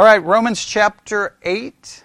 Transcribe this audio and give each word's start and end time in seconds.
All 0.00 0.06
right, 0.06 0.24
Romans 0.24 0.64
chapter 0.64 1.36
8. 1.42 2.04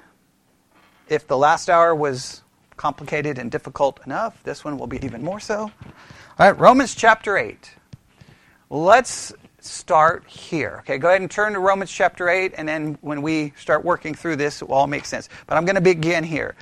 If 1.08 1.28
the 1.28 1.38
last 1.38 1.70
hour 1.70 1.96
was 1.96 2.44
complicated 2.76 3.38
and 3.38 3.50
difficult 3.50 4.02
enough, 4.06 4.44
this 4.44 4.66
one 4.66 4.78
will 4.78 4.86
be 4.86 5.00
even 5.06 5.24
more 5.24 5.40
so. 5.40 5.60
All 5.60 5.72
right, 6.38 6.60
Romans 6.60 6.94
chapter 6.94 7.38
8. 7.38 7.72
Let's 8.70 9.32
start 9.62 10.28
here. 10.28 10.80
Okay, 10.80 10.98
go 10.98 11.08
ahead 11.08 11.22
and 11.22 11.32
turn 11.32 11.54
to 11.54 11.60
Romans 11.60 11.90
chapter 11.90 12.28
8, 12.28 12.56
and 12.58 12.68
then 12.68 12.98
when 13.00 13.22
we 13.22 13.54
start 13.56 13.86
working 13.86 14.14
through 14.14 14.36
this, 14.36 14.62
it 14.62 14.68
will 14.68 14.76
all 14.76 14.88
make 14.88 15.06
sense. 15.06 15.30
But 15.48 15.56
I'm 15.56 15.64
going 15.64 15.76
to 15.76 15.82
begin 15.82 16.26
here. 16.26 16.58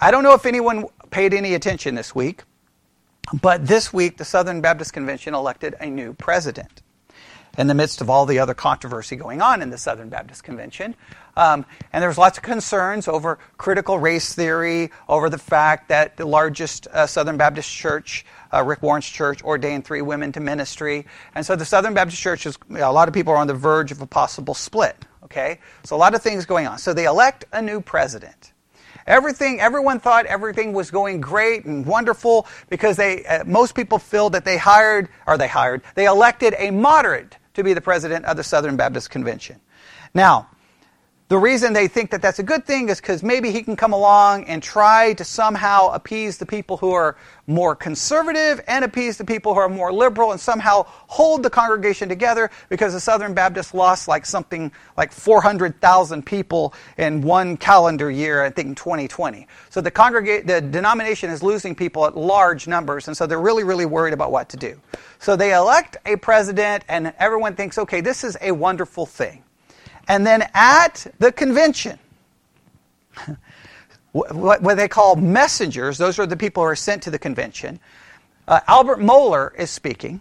I 0.00 0.10
don't 0.10 0.24
know 0.24 0.34
if 0.34 0.46
anyone 0.46 0.86
paid 1.12 1.32
any 1.32 1.54
attention 1.54 1.94
this 1.94 2.12
week, 2.12 2.42
but 3.40 3.68
this 3.68 3.92
week 3.92 4.16
the 4.16 4.24
Southern 4.24 4.60
Baptist 4.60 4.92
Convention 4.92 5.32
elected 5.32 5.76
a 5.78 5.86
new 5.86 6.12
president 6.14 6.81
in 7.58 7.66
the 7.66 7.74
midst 7.74 8.00
of 8.00 8.08
all 8.08 8.24
the 8.26 8.38
other 8.38 8.54
controversy 8.54 9.16
going 9.16 9.42
on 9.42 9.60
in 9.62 9.70
the 9.70 9.78
Southern 9.78 10.08
Baptist 10.08 10.42
Convention. 10.42 10.94
Um, 11.36 11.64
and 11.92 12.02
there 12.02 12.08
was 12.08 12.18
lots 12.18 12.38
of 12.38 12.44
concerns 12.44 13.08
over 13.08 13.38
critical 13.58 13.98
race 13.98 14.34
theory, 14.34 14.90
over 15.08 15.28
the 15.28 15.38
fact 15.38 15.88
that 15.88 16.16
the 16.16 16.26
largest 16.26 16.86
uh, 16.88 17.06
Southern 17.06 17.36
Baptist 17.36 17.70
church, 17.70 18.24
uh, 18.52 18.62
Rick 18.62 18.82
Warren's 18.82 19.06
church, 19.06 19.42
ordained 19.42 19.84
three 19.84 20.02
women 20.02 20.32
to 20.32 20.40
ministry. 20.40 21.06
And 21.34 21.44
so 21.44 21.56
the 21.56 21.64
Southern 21.64 21.94
Baptist 21.94 22.20
church 22.20 22.46
is, 22.46 22.58
you 22.68 22.78
know, 22.78 22.90
a 22.90 22.92
lot 22.92 23.08
of 23.08 23.14
people 23.14 23.32
are 23.32 23.38
on 23.38 23.46
the 23.46 23.54
verge 23.54 23.92
of 23.92 24.00
a 24.00 24.06
possible 24.06 24.54
split. 24.54 24.96
Okay? 25.24 25.60
So 25.84 25.96
a 25.96 25.98
lot 25.98 26.14
of 26.14 26.22
things 26.22 26.46
going 26.46 26.66
on. 26.66 26.78
So 26.78 26.92
they 26.92 27.06
elect 27.06 27.44
a 27.52 27.62
new 27.62 27.80
president. 27.80 28.52
Everything, 29.06 29.60
everyone 29.60 29.98
thought 29.98 30.26
everything 30.26 30.72
was 30.72 30.90
going 30.90 31.20
great 31.20 31.64
and 31.64 31.84
wonderful 31.84 32.46
because 32.68 32.96
they, 32.96 33.24
uh, 33.24 33.44
most 33.44 33.74
people 33.74 33.98
feel 33.98 34.30
that 34.30 34.44
they 34.44 34.56
hired, 34.56 35.08
or 35.26 35.36
they 35.36 35.48
hired, 35.48 35.82
they 35.94 36.06
elected 36.06 36.54
a 36.58 36.70
moderate 36.70 37.36
to 37.54 37.64
be 37.64 37.74
the 37.74 37.80
president 37.80 38.24
of 38.24 38.36
the 38.36 38.44
Southern 38.44 38.76
Baptist 38.76 39.10
Convention. 39.10 39.60
Now, 40.14 40.48
the 41.32 41.38
reason 41.38 41.72
they 41.72 41.88
think 41.88 42.10
that 42.10 42.20
that's 42.20 42.40
a 42.40 42.42
good 42.42 42.66
thing 42.66 42.90
is 42.90 43.00
because 43.00 43.22
maybe 43.22 43.50
he 43.50 43.62
can 43.62 43.74
come 43.74 43.94
along 43.94 44.44
and 44.44 44.62
try 44.62 45.14
to 45.14 45.24
somehow 45.24 45.88
appease 45.88 46.36
the 46.36 46.44
people 46.44 46.76
who 46.76 46.92
are 46.92 47.16
more 47.46 47.74
conservative 47.74 48.60
and 48.68 48.84
appease 48.84 49.16
the 49.16 49.24
people 49.24 49.54
who 49.54 49.60
are 49.60 49.68
more 49.70 49.90
liberal 49.90 50.32
and 50.32 50.38
somehow 50.38 50.82
hold 50.86 51.42
the 51.42 51.48
congregation 51.48 52.06
together 52.06 52.50
because 52.68 52.92
the 52.92 53.00
Southern 53.00 53.32
Baptists 53.32 53.72
lost 53.72 54.08
like 54.08 54.26
something 54.26 54.70
like 54.98 55.10
400,000 55.10 56.22
people 56.26 56.74
in 56.98 57.22
one 57.22 57.56
calendar 57.56 58.10
year, 58.10 58.44
I 58.44 58.50
think 58.50 58.68
in 58.68 58.74
2020. 58.74 59.46
So 59.70 59.80
the, 59.80 59.90
congrega- 59.90 60.46
the 60.46 60.60
denomination 60.60 61.30
is 61.30 61.42
losing 61.42 61.74
people 61.74 62.04
at 62.04 62.14
large 62.14 62.68
numbers, 62.68 63.08
and 63.08 63.16
so 63.16 63.26
they're 63.26 63.40
really, 63.40 63.64
really 63.64 63.86
worried 63.86 64.12
about 64.12 64.32
what 64.32 64.50
to 64.50 64.58
do. 64.58 64.78
So 65.18 65.34
they 65.34 65.54
elect 65.54 65.96
a 66.04 66.16
president, 66.16 66.84
and 66.90 67.14
everyone 67.18 67.56
thinks, 67.56 67.78
okay, 67.78 68.02
this 68.02 68.22
is 68.22 68.36
a 68.42 68.52
wonderful 68.52 69.06
thing. 69.06 69.42
And 70.08 70.26
then 70.26 70.48
at 70.54 71.06
the 71.18 71.32
convention, 71.32 71.98
what, 74.12 74.62
they 74.76 74.88
call 74.88 75.16
messengers, 75.16 75.98
those 75.98 76.18
are 76.18 76.26
the 76.26 76.36
people 76.36 76.62
who 76.62 76.68
are 76.68 76.76
sent 76.76 77.02
to 77.04 77.10
the 77.10 77.18
convention, 77.18 77.80
uh, 78.48 78.60
Albert 78.66 78.98
Mohler 78.98 79.54
is 79.56 79.70
speaking, 79.70 80.20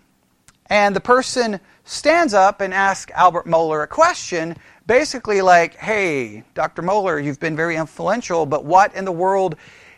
and 0.69 0.95
the 0.95 1.01
person 1.01 1.59
stands 1.83 2.33
up 2.33 2.61
and 2.61 2.73
asks 2.73 3.11
Albert 3.15 3.45
Mohler 3.45 3.83
a 3.83 3.87
question, 3.87 4.55
basically 4.85 5.41
like, 5.41 5.75
hey, 5.75 6.43
Dr. 6.53 6.81
Mohler, 6.81 7.23
you've 7.23 7.39
been 7.39 7.55
very 7.55 7.75
influential, 7.75 8.45
but 8.45 8.63
what 8.63 8.93
in 8.95 9.05
the 9.05 9.11
world 9.11 9.55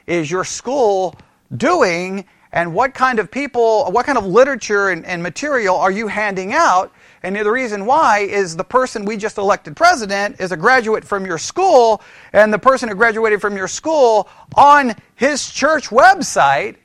is 0.08 0.32
your 0.32 0.44
school 0.44 1.16
doing? 1.56 2.26
And 2.52 2.74
what 2.74 2.94
kind 2.94 3.20
of 3.20 3.30
people, 3.30 3.92
what 3.92 4.06
kind 4.06 4.18
of 4.18 4.26
literature 4.26 4.90
and, 4.90 5.06
and 5.06 5.22
material 5.22 5.76
are 5.76 5.92
you 5.92 6.08
handing 6.08 6.54
out? 6.54 6.92
And 7.24 7.38
the 7.38 7.50
reason 7.50 7.86
why 7.86 8.20
is 8.20 8.58
the 8.58 8.66
person 8.66 9.06
we 9.06 9.16
just 9.16 9.38
elected 9.38 9.78
president 9.78 10.42
is 10.42 10.52
a 10.52 10.58
graduate 10.58 11.06
from 11.06 11.26
your 11.26 11.38
school, 11.38 12.02
and 12.34 12.54
the 12.54 12.60
person 12.60 12.90
who 12.90 12.96
graduated 12.96 13.40
from 13.40 13.56
your 13.56 13.70
school 13.70 14.28
on 14.56 14.94
his 15.16 15.50
church 15.50 15.88
website 15.88 16.76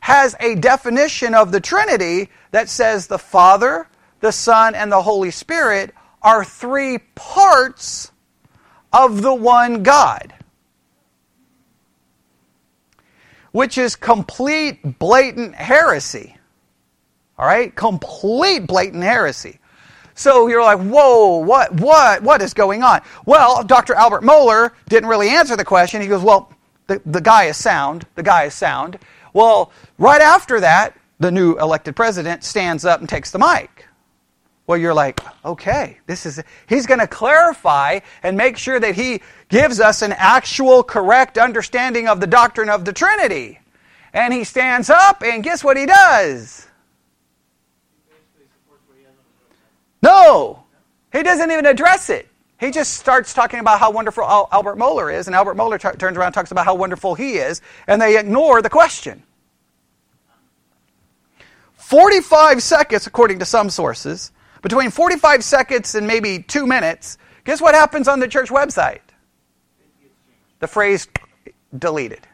has 0.00 0.36
a 0.38 0.54
definition 0.54 1.34
of 1.34 1.50
the 1.50 1.60
Trinity 1.60 2.30
that 2.52 2.68
says 2.68 3.08
the 3.08 3.18
Father, 3.18 3.88
the 4.20 4.30
Son, 4.30 4.76
and 4.76 4.90
the 4.92 5.02
Holy 5.02 5.32
Spirit 5.32 5.92
are 6.22 6.44
three 6.44 6.98
parts 7.16 8.12
of 8.92 9.22
the 9.22 9.34
one 9.34 9.82
God. 9.82 10.32
Which 13.50 13.78
is 13.78 13.96
complete 13.96 14.98
blatant 15.00 15.56
heresy. 15.56 16.36
All 17.36 17.46
right? 17.46 17.74
Complete 17.74 18.66
blatant 18.66 19.02
heresy. 19.02 19.58
So 20.18 20.48
you're 20.48 20.64
like, 20.64 20.80
whoa, 20.80 21.36
what, 21.36 21.72
what, 21.74 22.24
what 22.24 22.42
is 22.42 22.52
going 22.52 22.82
on? 22.82 23.02
Well, 23.24 23.62
Dr. 23.62 23.94
Albert 23.94 24.24
Mohler 24.24 24.72
didn't 24.88 25.08
really 25.08 25.28
answer 25.28 25.56
the 25.56 25.64
question. 25.64 26.02
He 26.02 26.08
goes, 26.08 26.22
well, 26.22 26.52
the, 26.88 27.00
the 27.06 27.20
guy 27.20 27.44
is 27.44 27.56
sound. 27.56 28.04
The 28.16 28.24
guy 28.24 28.44
is 28.46 28.54
sound. 28.54 28.98
Well, 29.32 29.70
right 29.96 30.20
after 30.20 30.58
that, 30.58 30.98
the 31.20 31.30
new 31.30 31.56
elected 31.58 31.94
president 31.94 32.42
stands 32.42 32.84
up 32.84 32.98
and 32.98 33.08
takes 33.08 33.30
the 33.30 33.38
mic. 33.38 33.86
Well, 34.66 34.76
you're 34.76 34.92
like, 34.92 35.20
okay, 35.44 35.98
this 36.06 36.26
is, 36.26 36.42
he's 36.68 36.84
going 36.84 37.00
to 37.00 37.06
clarify 37.06 38.00
and 38.24 38.36
make 38.36 38.58
sure 38.58 38.80
that 38.80 38.96
he 38.96 39.22
gives 39.48 39.78
us 39.78 40.02
an 40.02 40.12
actual 40.18 40.82
correct 40.82 41.38
understanding 41.38 42.08
of 42.08 42.20
the 42.20 42.26
doctrine 42.26 42.68
of 42.68 42.84
the 42.84 42.92
Trinity. 42.92 43.60
And 44.12 44.34
he 44.34 44.42
stands 44.42 44.90
up, 44.90 45.22
and 45.22 45.44
guess 45.44 45.62
what 45.62 45.76
he 45.76 45.86
does? 45.86 46.67
No! 50.02 50.64
He 51.12 51.22
doesn't 51.22 51.50
even 51.50 51.66
address 51.66 52.10
it. 52.10 52.28
He 52.58 52.70
just 52.70 52.94
starts 52.94 53.32
talking 53.34 53.60
about 53.60 53.78
how 53.78 53.90
wonderful 53.92 54.24
Albert 54.24 54.76
Mohler 54.76 55.14
is, 55.14 55.28
and 55.28 55.36
Albert 55.36 55.56
Mohler 55.56 55.80
t- 55.80 55.96
turns 55.96 56.16
around 56.16 56.28
and 56.28 56.34
talks 56.34 56.50
about 56.50 56.64
how 56.64 56.74
wonderful 56.74 57.14
he 57.14 57.34
is, 57.34 57.62
and 57.86 58.02
they 58.02 58.18
ignore 58.18 58.62
the 58.62 58.70
question. 58.70 59.22
45 61.76 62.62
seconds, 62.62 63.06
according 63.06 63.38
to 63.38 63.44
some 63.44 63.70
sources, 63.70 64.32
between 64.60 64.90
45 64.90 65.44
seconds 65.44 65.94
and 65.94 66.06
maybe 66.06 66.42
two 66.42 66.66
minutes, 66.66 67.16
guess 67.44 67.60
what 67.60 67.74
happens 67.74 68.08
on 68.08 68.18
the 68.18 68.28
church 68.28 68.50
website? 68.50 69.00
The 70.58 70.66
phrase 70.66 71.06
deleted. 71.78 72.26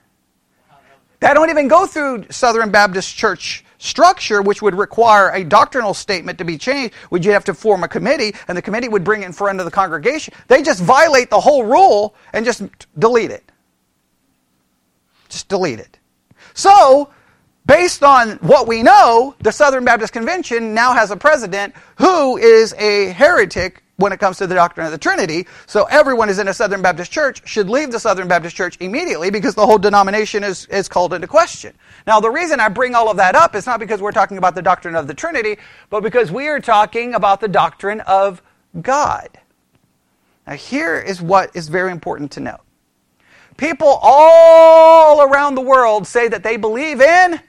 They 1.21 1.33
don't 1.35 1.51
even 1.51 1.69
go 1.69 1.87
through 1.87 2.27
Southern 2.31 2.71
Baptist 2.71 3.15
Church 3.15 3.64
structure, 3.85 4.41
which 4.41 4.63
would 4.63 4.75
require 4.75 5.31
a 5.31 5.45
doctrinal 5.45 5.93
statement 5.93 6.39
to 6.39 6.45
be 6.45 6.57
changed, 6.57 6.95
would 7.11 7.25
you 7.25 7.33
have 7.33 7.45
to 7.45 7.53
form 7.53 7.85
a 7.85 7.89
committee, 7.89 8.35
and 8.49 8.57
the 8.57 8.63
committee 8.63 8.89
would 8.89 9.05
bring 9.05 9.23
it 9.23 9.27
in 9.27 9.33
front 9.33 9.61
of 9.61 9.67
the 9.67 9.71
congregation. 9.71 10.33
They 10.49 10.63
just 10.63 10.83
violate 10.83 11.29
the 11.29 11.41
whole 11.41 11.65
rule 11.65 12.15
and 12.33 12.47
just 12.47 12.63
delete 12.99 13.31
it. 13.31 13.53
Just 15.29 15.49
delete 15.49 15.81
it. 15.81 15.99
So, 16.55 17.11
based 17.67 18.03
on 18.03 18.39
what 18.39 18.67
we 18.67 18.83
know, 18.83 19.35
the 19.41 19.53
Southern 19.53 19.85
Baptist 19.85 20.15
Convention 20.15 20.73
now 20.73 20.95
has 20.95 21.11
a 21.11 21.17
president 21.17 21.75
who 21.97 22.39
is 22.39 22.73
a 22.79 23.09
heretic 23.11 23.84
when 23.97 24.13
it 24.13 24.19
comes 24.19 24.39
to 24.39 24.47
the 24.47 24.55
doctrine 24.55 24.87
of 24.87 24.93
the 24.93 24.99
Trinity. 24.99 25.47
So 25.67 25.85
everyone 25.85 26.29
who's 26.29 26.39
in 26.39 26.49
a 26.49 26.55
Southern 26.55 26.83
Baptist 26.83 27.13
church 27.13 27.47
should 27.49 27.69
leave 27.69 27.93
the 27.93 28.01
Southern 28.01 28.27
Baptist 28.27 28.57
church 28.57 28.77
immediately 28.81 29.31
because 29.31 29.55
the 29.55 29.65
whole 29.65 29.79
denomination 29.79 30.43
is, 30.43 30.67
is 30.67 30.89
called 30.89 31.15
into 31.15 31.27
question. 31.27 31.75
Now, 32.07 32.21
the 32.21 32.31
reason 32.31 32.61
I 32.61 32.69
bring 32.69 32.95
all 32.95 33.11
of 33.11 33.17
that 33.19 33.35
up 33.35 33.55
is 33.55 33.67
not 33.67 33.81
because 33.81 34.03
we're 34.03 34.13
talking 34.13 34.39
about 34.39 34.55
the 34.55 34.63
doctrine 34.63 34.97
of 34.97 35.07
the 35.07 35.15
Trinity, 35.15 35.59
but 35.91 36.03
because 36.03 36.33
we 36.33 36.49
are 36.49 36.61
talking 36.61 37.15
about 37.15 37.41
the 37.41 37.49
doctrine 37.49 38.01
of 38.01 38.43
God. 38.81 39.29
Now, 40.47 40.55
here 40.55 40.99
is 40.99 41.23
what 41.23 41.55
is 41.55 41.69
very 41.69 41.93
important 41.93 42.33
to 42.33 42.41
know. 42.41 42.59
People 43.57 44.01
all 44.03 45.23
around 45.23 45.55
the 45.55 45.61
world 45.61 46.07
say 46.09 46.27
that 46.29 46.43
they 46.43 46.57
believe 46.57 47.01
in 47.01 47.41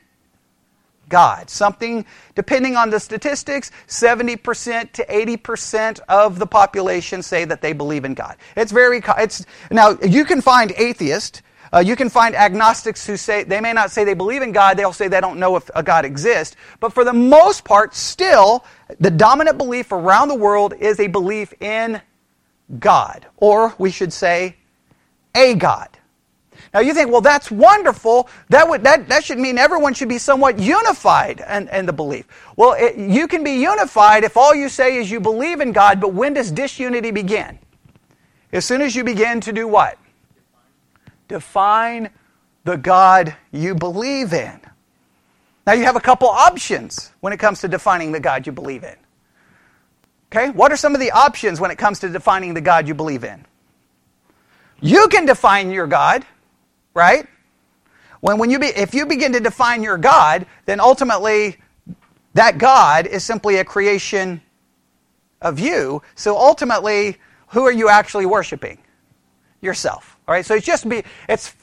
God. 1.09 1.49
Something, 1.49 2.05
depending 2.35 2.75
on 2.75 2.89
the 2.89 2.99
statistics, 2.99 3.71
70% 3.87 4.91
to 4.93 5.05
80% 5.05 5.99
of 6.09 6.39
the 6.39 6.47
population 6.47 7.21
say 7.21 7.45
that 7.45 7.61
they 7.61 7.73
believe 7.73 8.05
in 8.05 8.13
God. 8.13 8.37
It's 8.55 8.71
very, 8.71 9.01
it's, 9.17 9.45
now 9.71 9.97
you 10.05 10.25
can 10.25 10.41
find 10.41 10.71
atheists, 10.77 11.41
uh, 11.73 11.79
you 11.79 11.95
can 11.95 12.09
find 12.09 12.35
agnostics 12.35 13.05
who 13.05 13.17
say, 13.17 13.43
they 13.43 13.59
may 13.59 13.73
not 13.73 13.91
say 13.91 14.03
they 14.03 14.13
believe 14.13 14.41
in 14.41 14.51
God, 14.51 14.77
they'll 14.77 14.93
say 14.93 15.07
they 15.07 15.19
don't 15.19 15.39
know 15.39 15.55
if 15.55 15.69
a 15.75 15.83
God 15.83 16.05
exists. 16.05 16.55
But 16.79 16.93
for 16.93 17.03
the 17.03 17.13
most 17.13 17.65
part, 17.65 17.95
still, 17.95 18.63
the 18.99 19.11
dominant 19.11 19.57
belief 19.57 19.91
around 19.91 20.29
the 20.29 20.35
world 20.35 20.73
is 20.79 20.99
a 20.99 21.07
belief 21.07 21.53
in 21.61 22.01
God. 22.79 23.25
Or 23.37 23.73
we 23.77 23.91
should 23.91 24.13
say, 24.13 24.55
a 25.35 25.55
God. 25.55 25.89
Now 26.75 26.81
you 26.81 26.93
think, 26.93 27.09
well, 27.09 27.21
that's 27.21 27.49
wonderful. 27.49 28.27
That, 28.49 28.67
would, 28.67 28.83
that, 28.83 29.07
that 29.07 29.23
should 29.23 29.39
mean 29.39 29.57
everyone 29.57 29.93
should 29.93 30.09
be 30.09 30.17
somewhat 30.17 30.59
unified 30.59 31.41
in, 31.49 31.69
in 31.69 31.85
the 31.85 31.93
belief. 31.93 32.27
Well, 32.57 32.75
it, 32.77 32.97
you 32.97 33.29
can 33.29 33.45
be 33.45 33.61
unified 33.61 34.25
if 34.25 34.35
all 34.35 34.53
you 34.53 34.67
say 34.67 34.97
is 34.97 35.09
you 35.09 35.21
believe 35.21 35.61
in 35.61 35.71
God, 35.71 36.01
but 36.01 36.13
when 36.13 36.33
does 36.33 36.51
disunity 36.51 37.11
begin? 37.11 37.59
As 38.51 38.65
soon 38.65 38.81
as 38.81 38.93
you 38.93 39.05
begin 39.05 39.39
to 39.39 39.53
do 39.53 39.69
what? 39.69 39.97
Define 41.29 42.09
the 42.65 42.75
God 42.75 43.33
you 43.53 43.73
believe 43.73 44.33
in. 44.33 44.59
Now 45.65 45.73
you 45.73 45.85
have 45.85 45.95
a 45.95 46.01
couple 46.01 46.27
options 46.27 47.09
when 47.21 47.31
it 47.31 47.37
comes 47.37 47.61
to 47.61 47.69
defining 47.69 48.11
the 48.11 48.19
God 48.19 48.45
you 48.45 48.51
believe 48.51 48.83
in. 48.83 48.97
Okay? 50.29 50.49
What 50.49 50.73
are 50.73 50.77
some 50.77 50.93
of 50.93 50.99
the 50.99 51.11
options 51.11 51.61
when 51.61 51.71
it 51.71 51.77
comes 51.77 51.99
to 51.99 52.09
defining 52.09 52.53
the 52.53 52.59
God 52.59 52.85
you 52.85 52.93
believe 52.93 53.23
in? 53.23 53.45
You 54.81 55.07
can 55.07 55.25
define 55.25 55.71
your 55.71 55.87
God, 55.87 56.25
right? 56.95 57.27
When, 58.21 58.39
when 58.39 58.49
you 58.49 58.57
be, 58.57 58.67
if 58.67 58.95
you 58.95 59.05
begin 59.05 59.33
to 59.33 59.39
define 59.39 59.83
your 59.83 59.99
God, 59.99 60.47
then 60.65 60.79
ultimately 60.79 61.57
that 62.33 62.57
God 62.57 63.05
is 63.05 63.23
simply 63.23 63.57
a 63.57 63.63
creation 63.63 64.41
of 65.41 65.59
you. 65.59 66.01
So 66.15 66.35
ultimately, 66.35 67.17
who 67.49 67.63
are 67.63 67.71
you 67.71 67.89
actually 67.89 68.25
worshiping? 68.25 68.79
Yourself. 69.61 70.17
All 70.27 70.33
right, 70.33 70.45
so 70.45 70.55
it's 70.55 70.65
just 70.65 70.89
be 70.89 71.03
it's 71.29 71.53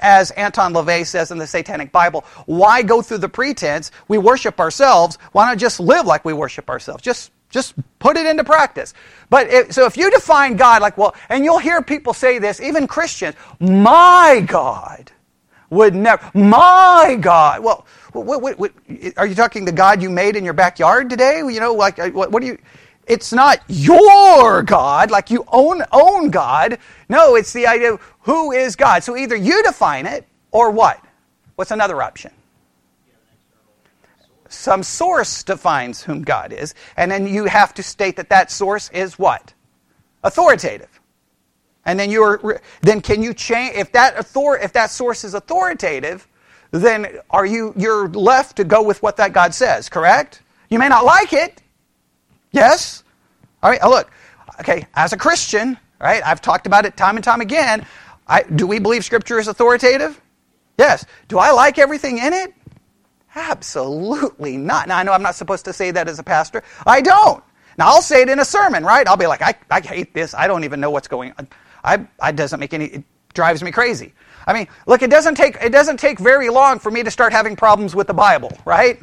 as 0.00 0.30
Anton 0.32 0.72
LaVey 0.72 1.06
says 1.06 1.30
in 1.30 1.38
the 1.38 1.46
Satanic 1.46 1.92
Bible. 1.92 2.24
Why 2.46 2.82
go 2.82 3.02
through 3.02 3.18
the 3.18 3.28
pretense? 3.28 3.90
We 4.08 4.16
worship 4.16 4.58
ourselves. 4.58 5.18
Why 5.32 5.46
not 5.46 5.58
just 5.58 5.80
live 5.80 6.06
like 6.06 6.24
we 6.24 6.32
worship 6.32 6.70
ourselves? 6.70 7.02
Just 7.02 7.30
just 7.50 7.74
put 7.98 8.16
it 8.16 8.26
into 8.26 8.44
practice. 8.44 8.94
But 9.30 9.48
it, 9.48 9.74
so 9.74 9.86
if 9.86 9.96
you 9.96 10.10
define 10.10 10.56
God 10.56 10.82
like 10.82 10.98
well, 10.98 11.14
and 11.28 11.44
you'll 11.44 11.58
hear 11.58 11.82
people 11.82 12.12
say 12.12 12.38
this, 12.38 12.60
even 12.60 12.86
Christians, 12.86 13.34
my 13.60 14.44
God 14.46 15.12
would 15.70 15.94
never. 15.94 16.30
My 16.34 17.16
God. 17.20 17.62
Well, 17.62 17.86
what, 18.12 18.40
what, 18.40 18.58
what, 18.58 18.72
are 19.16 19.26
you 19.26 19.34
talking 19.34 19.64
the 19.64 19.72
God 19.72 20.02
you 20.02 20.10
made 20.10 20.36
in 20.36 20.44
your 20.44 20.54
backyard 20.54 21.10
today? 21.10 21.38
You 21.38 21.60
know, 21.60 21.74
like 21.74 21.98
uh, 21.98 22.10
what, 22.10 22.30
what 22.30 22.40
do 22.40 22.48
you? 22.48 22.58
It's 23.06 23.32
not 23.32 23.60
your 23.68 24.62
God, 24.62 25.12
like 25.12 25.30
you 25.30 25.44
own, 25.48 25.82
own 25.92 26.30
God. 26.30 26.78
No, 27.08 27.36
it's 27.36 27.52
the 27.52 27.66
idea 27.66 27.94
of 27.94 28.00
who 28.20 28.50
is 28.50 28.74
God. 28.74 29.04
So 29.04 29.16
either 29.16 29.36
you 29.36 29.62
define 29.62 30.06
it 30.06 30.26
or 30.50 30.72
what? 30.72 31.00
What's 31.54 31.70
another 31.70 32.02
option? 32.02 32.32
Some 34.56 34.82
source 34.82 35.42
defines 35.42 36.02
whom 36.02 36.22
God 36.22 36.52
is, 36.52 36.74
and 36.96 37.10
then 37.10 37.26
you 37.26 37.44
have 37.46 37.74
to 37.74 37.82
state 37.82 38.16
that 38.16 38.30
that 38.30 38.50
source 38.50 38.90
is 38.90 39.18
what? 39.18 39.54
Authoritative. 40.24 41.00
And 41.84 42.00
then 42.00 42.10
you're 42.10 42.60
then 42.80 43.00
can 43.00 43.22
you 43.22 43.34
change 43.34 43.76
if 43.76 43.92
that 43.92 44.18
author 44.18 44.56
if 44.56 44.72
that 44.72 44.90
source 44.90 45.24
is 45.24 45.34
authoritative, 45.34 46.26
then 46.72 47.18
are 47.30 47.46
you 47.46 47.72
you're 47.76 48.08
left 48.08 48.56
to 48.56 48.64
go 48.64 48.82
with 48.82 49.02
what 49.02 49.16
that 49.18 49.32
God 49.32 49.54
says, 49.54 49.88
correct? 49.88 50.42
You 50.68 50.80
may 50.80 50.88
not 50.88 51.04
like 51.04 51.32
it, 51.32 51.62
Yes? 52.56 53.04
All 53.62 53.70
right, 53.70 53.82
look. 53.82 54.10
Okay, 54.60 54.86
as 54.94 55.12
a 55.12 55.16
Christian, 55.18 55.78
right, 56.00 56.22
I've 56.24 56.40
talked 56.40 56.66
about 56.66 56.86
it 56.86 56.96
time 56.96 57.16
and 57.16 57.24
time 57.24 57.42
again. 57.42 57.86
I, 58.26 58.42
do 58.44 58.66
we 58.66 58.78
believe 58.78 59.04
Scripture 59.04 59.38
is 59.38 59.46
authoritative? 59.46 60.18
Yes. 60.78 61.04
Do 61.28 61.38
I 61.38 61.50
like 61.50 61.78
everything 61.78 62.18
in 62.18 62.32
it? 62.32 62.54
Absolutely 63.36 64.56
not. 64.56 64.88
Now, 64.88 64.96
I 64.96 65.02
know 65.02 65.12
I'm 65.12 65.22
not 65.22 65.34
supposed 65.34 65.66
to 65.66 65.72
say 65.72 65.90
that 65.90 66.08
as 66.08 66.18
a 66.18 66.22
pastor. 66.22 66.62
I 66.86 67.02
don't. 67.02 67.44
Now, 67.76 67.88
I'll 67.88 68.02
say 68.02 68.22
it 68.22 68.30
in 68.30 68.40
a 68.40 68.44
sermon, 68.46 68.82
right? 68.82 69.06
I'll 69.06 69.18
be 69.18 69.26
like, 69.26 69.42
I, 69.42 69.54
I 69.70 69.80
hate 69.80 70.14
this. 70.14 70.34
I 70.34 70.46
don't 70.46 70.64
even 70.64 70.80
know 70.80 70.90
what's 70.90 71.06
going 71.06 71.34
on. 71.38 71.46
I, 71.84 72.06
I 72.18 72.32
doesn't 72.32 72.58
make 72.58 72.72
any, 72.72 72.86
it 72.86 73.04
drives 73.34 73.62
me 73.62 73.70
crazy. 73.70 74.14
I 74.46 74.54
mean, 74.54 74.66
look, 74.86 75.02
it 75.02 75.10
doesn't 75.10 75.34
take, 75.34 75.56
it 75.62 75.70
doesn't 75.70 75.98
take 75.98 76.18
very 76.18 76.48
long 76.48 76.78
for 76.78 76.90
me 76.90 77.02
to 77.02 77.10
start 77.10 77.32
having 77.32 77.56
problems 77.56 77.94
with 77.94 78.06
the 78.06 78.14
Bible, 78.14 78.56
right? 78.64 78.98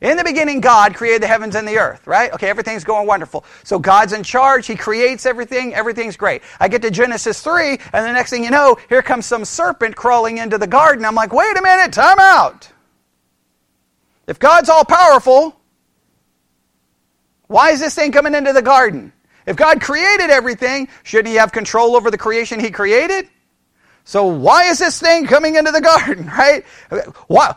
In 0.00 0.16
the 0.16 0.24
beginning, 0.24 0.62
God 0.62 0.94
created 0.94 1.22
the 1.22 1.26
heavens 1.26 1.54
and 1.54 1.68
the 1.68 1.76
earth, 1.76 2.06
right? 2.06 2.32
Okay, 2.32 2.48
everything's 2.48 2.84
going 2.84 3.06
wonderful. 3.06 3.44
So 3.64 3.78
God's 3.78 4.14
in 4.14 4.22
charge. 4.22 4.66
He 4.66 4.76
creates 4.76 5.26
everything. 5.26 5.74
Everything's 5.74 6.16
great. 6.16 6.40
I 6.58 6.68
get 6.68 6.80
to 6.82 6.90
Genesis 6.90 7.42
3, 7.42 7.78
and 7.92 8.06
the 8.06 8.12
next 8.12 8.30
thing 8.30 8.42
you 8.42 8.50
know, 8.50 8.78
here 8.88 9.02
comes 9.02 9.26
some 9.26 9.44
serpent 9.44 9.96
crawling 9.96 10.38
into 10.38 10.56
the 10.56 10.66
garden. 10.66 11.04
I'm 11.04 11.14
like, 11.14 11.34
wait 11.34 11.54
a 11.58 11.60
minute, 11.60 11.92
time 11.92 12.18
out. 12.18 12.70
If 14.30 14.38
God's 14.38 14.68
all 14.68 14.84
powerful, 14.84 15.60
why 17.48 17.70
is 17.70 17.80
this 17.80 17.96
thing 17.96 18.12
coming 18.12 18.36
into 18.36 18.52
the 18.52 18.62
garden? 18.62 19.12
If 19.44 19.56
God 19.56 19.80
created 19.80 20.30
everything, 20.30 20.86
shouldn't 21.02 21.26
He 21.26 21.34
have 21.34 21.50
control 21.50 21.96
over 21.96 22.12
the 22.12 22.16
creation 22.16 22.60
He 22.60 22.70
created? 22.70 23.28
So 24.04 24.26
why 24.26 24.66
is 24.70 24.78
this 24.78 25.00
thing 25.00 25.26
coming 25.26 25.56
into 25.56 25.72
the 25.72 25.80
garden, 25.96 26.26
right? 26.26 26.64
Why, 27.26 27.56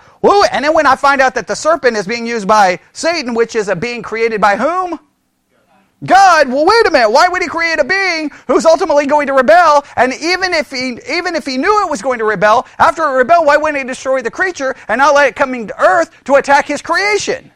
and 0.52 0.66
then 0.66 0.74
when 0.74 0.88
I 0.88 0.96
find 0.96 1.22
out 1.22 1.36
that 1.36 1.46
the 1.46 1.56
serpent 1.56 1.96
is 1.96 2.08
being 2.08 2.25
used 2.25 2.48
by 2.48 2.80
Satan, 2.92 3.36
which 3.36 3.56
is 3.56 3.68
a 3.68 3.75
being 3.75 4.02
created 4.02 4.42
by 4.42 4.56
whom? 4.56 5.00
God, 6.05 6.50
well, 6.50 6.65
wait 6.65 6.88
a 6.88 6.91
minute. 6.91 7.09
Why 7.09 7.29
would 7.29 7.41
he 7.41 7.47
create 7.47 7.79
a 7.79 7.83
being 7.83 8.29
who's 8.47 8.65
ultimately 8.65 9.05
going 9.05 9.27
to 9.27 9.33
rebel? 9.33 9.85
And 9.95 10.13
even 10.13 10.53
if 10.53 10.69
he, 10.69 11.00
even 11.09 11.35
if 11.35 11.45
he 11.45 11.57
knew 11.57 11.85
it 11.85 11.89
was 11.89 12.01
going 12.01 12.19
to 12.19 12.25
rebel, 12.25 12.67
after 12.77 13.03
it 13.03 13.13
rebelled, 13.13 13.45
why 13.45 13.55
wouldn't 13.57 13.77
he 13.77 13.88
destroy 13.88 14.21
the 14.21 14.31
creature 14.31 14.75
and 14.88 15.00
not 15.00 15.15
let 15.15 15.27
it 15.27 15.35
come 15.35 15.53
into 15.53 15.79
earth 15.81 16.11
to 16.25 16.35
attack 16.35 16.67
his 16.67 16.81
creation? 16.81 17.51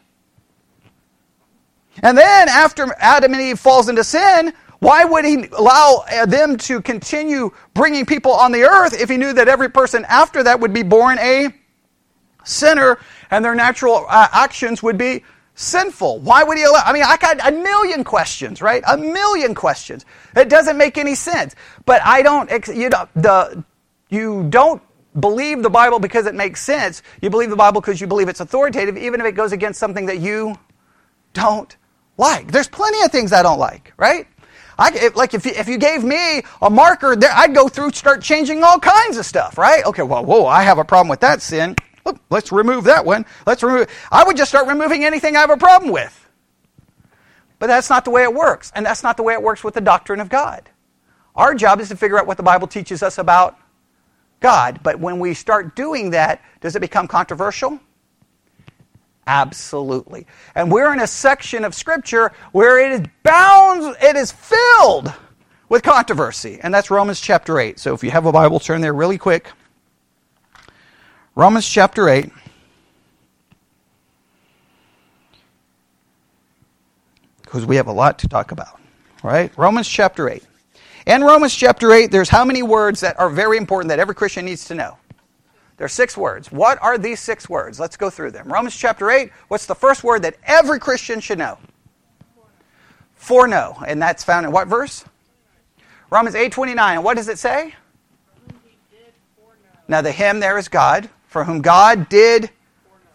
And 2.02 2.16
then 2.16 2.48
after 2.48 2.86
Adam 2.98 3.32
and 3.32 3.42
Eve 3.42 3.58
falls 3.58 3.88
into 3.88 4.04
sin, 4.04 4.54
why 4.78 5.04
would 5.04 5.24
he 5.24 5.46
allow 5.56 6.04
uh, 6.10 6.24
them 6.24 6.56
to 6.58 6.80
continue 6.80 7.50
bringing 7.74 8.06
people 8.06 8.32
on 8.32 8.52
the 8.52 8.62
earth 8.62 8.98
if 8.98 9.08
he 9.08 9.16
knew 9.16 9.32
that 9.32 9.48
every 9.48 9.68
person 9.68 10.06
after 10.08 10.42
that 10.44 10.60
would 10.60 10.72
be 10.72 10.84
born 10.84 11.18
a 11.18 11.48
sinner 12.44 12.98
and 13.30 13.44
their 13.44 13.54
natural 13.54 14.06
uh, 14.08 14.28
actions 14.32 14.82
would 14.82 14.96
be 14.96 15.24
sinful? 15.58 16.20
Why 16.20 16.44
would 16.44 16.56
he 16.56 16.64
allow? 16.64 16.82
I 16.84 16.92
mean, 16.92 17.02
I 17.02 17.16
got 17.16 17.46
a 17.46 17.50
million 17.50 18.04
questions, 18.04 18.62
right? 18.62 18.82
A 18.86 18.96
million 18.96 19.54
questions. 19.54 20.06
It 20.36 20.48
doesn't 20.48 20.76
make 20.76 20.96
any 20.96 21.14
sense. 21.14 21.54
But 21.84 22.00
I 22.04 22.22
don't, 22.22 22.50
you 22.68 22.88
know, 22.88 23.08
the, 23.14 23.64
you 24.08 24.46
don't 24.50 24.80
believe 25.18 25.62
the 25.62 25.70
Bible 25.70 25.98
because 25.98 26.26
it 26.26 26.34
makes 26.34 26.62
sense. 26.62 27.02
You 27.20 27.28
believe 27.30 27.50
the 27.50 27.56
Bible 27.56 27.80
because 27.80 28.00
you 28.00 28.06
believe 28.06 28.28
it's 28.28 28.40
authoritative, 28.40 28.96
even 28.96 29.20
if 29.20 29.26
it 29.26 29.32
goes 29.32 29.52
against 29.52 29.80
something 29.80 30.06
that 30.06 30.18
you 30.18 30.56
don't 31.32 31.76
like. 32.16 32.52
There's 32.52 32.68
plenty 32.68 33.02
of 33.02 33.10
things 33.10 33.32
I 33.32 33.42
don't 33.42 33.58
like, 33.58 33.92
right? 33.96 34.26
I, 34.78 35.10
like 35.16 35.34
if 35.34 35.44
you, 35.44 35.52
if 35.56 35.66
you 35.66 35.76
gave 35.76 36.04
me 36.04 36.42
a 36.62 36.70
marker, 36.70 37.16
there, 37.16 37.32
I'd 37.34 37.52
go 37.52 37.66
through, 37.66 37.90
start 37.90 38.22
changing 38.22 38.62
all 38.62 38.78
kinds 38.78 39.16
of 39.16 39.26
stuff, 39.26 39.58
right? 39.58 39.84
Okay, 39.84 40.02
well, 40.04 40.24
whoa, 40.24 40.46
I 40.46 40.62
have 40.62 40.78
a 40.78 40.84
problem 40.84 41.08
with 41.08 41.20
that 41.20 41.42
sin. 41.42 41.74
Let's 42.30 42.52
remove 42.52 42.84
that 42.84 43.04
one. 43.04 43.26
Let's 43.46 43.62
remove. 43.62 43.88
I 44.10 44.24
would 44.24 44.36
just 44.36 44.50
start 44.50 44.68
removing 44.68 45.04
anything 45.04 45.36
I 45.36 45.40
have 45.40 45.50
a 45.50 45.56
problem 45.56 45.92
with. 45.92 46.28
But 47.58 47.66
that's 47.66 47.90
not 47.90 48.04
the 48.04 48.10
way 48.10 48.22
it 48.22 48.32
works, 48.32 48.70
and 48.74 48.86
that's 48.86 49.02
not 49.02 49.16
the 49.16 49.22
way 49.22 49.34
it 49.34 49.42
works 49.42 49.64
with 49.64 49.74
the 49.74 49.80
doctrine 49.80 50.20
of 50.20 50.28
God. 50.28 50.68
Our 51.34 51.54
job 51.54 51.80
is 51.80 51.88
to 51.88 51.96
figure 51.96 52.18
out 52.18 52.26
what 52.26 52.36
the 52.36 52.42
Bible 52.42 52.68
teaches 52.68 53.02
us 53.02 53.18
about 53.18 53.58
God. 54.40 54.80
But 54.82 55.00
when 55.00 55.18
we 55.18 55.34
start 55.34 55.74
doing 55.74 56.10
that, 56.10 56.42
does 56.60 56.76
it 56.76 56.80
become 56.80 57.08
controversial? 57.08 57.80
Absolutely. 59.26 60.26
And 60.54 60.72
we're 60.72 60.92
in 60.92 61.00
a 61.00 61.06
section 61.06 61.64
of 61.64 61.74
Scripture 61.74 62.32
where 62.52 62.78
it 62.78 62.92
is 62.92 63.06
bound, 63.22 63.96
it 64.02 64.16
is 64.16 64.32
filled 64.32 65.12
with 65.68 65.82
controversy. 65.82 66.58
And 66.62 66.72
that's 66.72 66.90
Romans 66.90 67.20
chapter 67.20 67.58
8. 67.58 67.78
So 67.78 67.92
if 67.92 68.02
you 68.02 68.10
have 68.10 68.24
a 68.24 68.32
Bible, 68.32 68.58
turn 68.58 68.80
there 68.80 68.94
really 68.94 69.18
quick. 69.18 69.48
Romans 71.38 71.68
chapter 71.68 72.08
8. 72.08 72.32
Because 77.42 77.64
we 77.64 77.76
have 77.76 77.86
a 77.86 77.92
lot 77.92 78.18
to 78.18 78.28
talk 78.28 78.50
about. 78.50 78.80
Right? 79.22 79.56
Romans 79.56 79.86
chapter 79.86 80.28
8. 80.28 80.42
In 81.06 81.22
Romans 81.22 81.54
chapter 81.54 81.92
8, 81.92 82.10
there's 82.10 82.28
how 82.28 82.44
many 82.44 82.64
words 82.64 82.98
that 83.02 83.16
are 83.20 83.30
very 83.30 83.56
important 83.56 83.88
that 83.90 84.00
every 84.00 84.16
Christian 84.16 84.46
needs 84.46 84.64
to 84.64 84.74
know? 84.74 84.98
There 85.76 85.84
are 85.84 85.88
six 85.88 86.16
words. 86.16 86.50
What 86.50 86.82
are 86.82 86.98
these 86.98 87.20
six 87.20 87.48
words? 87.48 87.78
Let's 87.78 87.96
go 87.96 88.10
through 88.10 88.32
them. 88.32 88.52
Romans 88.52 88.74
chapter 88.74 89.08
8, 89.08 89.30
what's 89.46 89.66
the 89.66 89.76
first 89.76 90.02
word 90.02 90.22
that 90.22 90.34
every 90.42 90.80
Christian 90.80 91.20
should 91.20 91.38
know? 91.38 91.56
Foreknow. 93.14 93.76
And 93.86 94.02
that's 94.02 94.24
found 94.24 94.44
in 94.44 94.50
what 94.50 94.66
verse? 94.66 95.04
Romans 96.10 96.34
8 96.34 96.50
29. 96.50 96.96
And 96.96 97.04
what 97.04 97.16
does 97.16 97.28
it 97.28 97.38
say? 97.38 97.76
Now, 99.86 100.00
the 100.00 100.10
him 100.10 100.40
there 100.40 100.58
is 100.58 100.66
God, 100.66 101.08
for 101.28 101.44
whom 101.44 101.62
God 101.62 102.08
did 102.08 102.50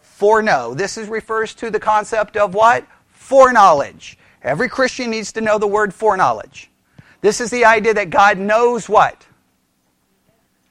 foreknow. 0.01 0.73
This 0.73 0.97
is, 0.97 1.09
refers 1.09 1.53
to 1.55 1.69
the 1.69 1.79
concept 1.79 2.37
of 2.37 2.53
what? 2.53 2.87
Foreknowledge. 3.09 4.17
Every 4.41 4.69
Christian 4.69 5.11
needs 5.11 5.33
to 5.33 5.41
know 5.41 5.57
the 5.57 5.67
word 5.67 5.93
foreknowledge. 5.93 6.71
This 7.19 7.41
is 7.41 7.49
the 7.49 7.65
idea 7.65 7.93
that 7.93 8.09
God 8.09 8.37
knows 8.37 8.87
what? 8.87 9.25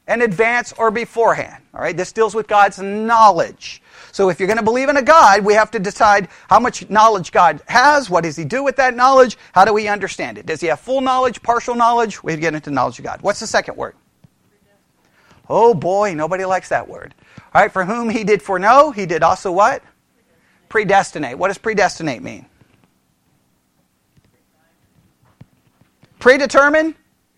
in 0.09 0.23
advance 0.23 0.73
or 0.77 0.91
beforehand. 0.91 1.63
All 1.75 1.81
right, 1.81 1.97
this 1.97 2.13
deals 2.13 2.35
with 2.35 2.47
God's 2.47 2.79
knowledge. 2.81 3.83
So 4.11 4.29
if 4.29 4.39
you're 4.39 4.47
going 4.47 4.59
to 4.59 4.65
believe 4.65 4.89
in 4.89 4.97
a 4.97 5.03
God, 5.03 5.45
we 5.45 5.55
have 5.55 5.71
to 5.71 5.79
decide 5.79 6.29
how 6.51 6.61
much 6.61 6.89
knowledge 6.91 7.33
God 7.33 7.63
has. 7.67 8.11
What 8.11 8.25
does 8.25 8.37
He 8.37 8.45
do 8.45 8.63
with 8.63 8.77
that 8.77 8.95
knowledge? 8.95 9.39
How 9.53 9.65
do 9.65 9.73
we 9.73 9.89
understand 9.89 10.39
it? 10.39 10.47
Does 10.47 10.61
He 10.61 10.67
have 10.67 10.81
full 10.81 11.01
knowledge, 11.01 11.43
partial 11.43 11.75
knowledge? 11.75 12.23
We 12.23 12.37
get 12.37 12.55
into 12.55 12.71
knowledge 12.71 12.99
of 12.99 13.05
God. 13.05 13.23
What's 13.23 13.41
the 13.41 13.47
second 13.47 13.77
word? 13.77 13.95
Oh 15.49 15.73
boy, 15.75 16.15
nobody 16.15 16.45
likes 16.45 16.69
that 16.69 16.89
word. 16.89 17.15
All 17.55 17.63
right, 17.63 17.73
for 17.73 17.85
whom 17.85 18.11
He 18.11 18.25
did 18.25 18.43
foreknow, 18.43 18.91
He 18.91 19.07
did 19.07 19.23
also 19.23 19.53
what? 19.53 19.83
Predestinate. 20.69 21.37
What 21.39 21.49
does 21.49 21.59
predestinate 21.59 22.23
mean? 22.23 22.47
Predetermine 26.19 26.95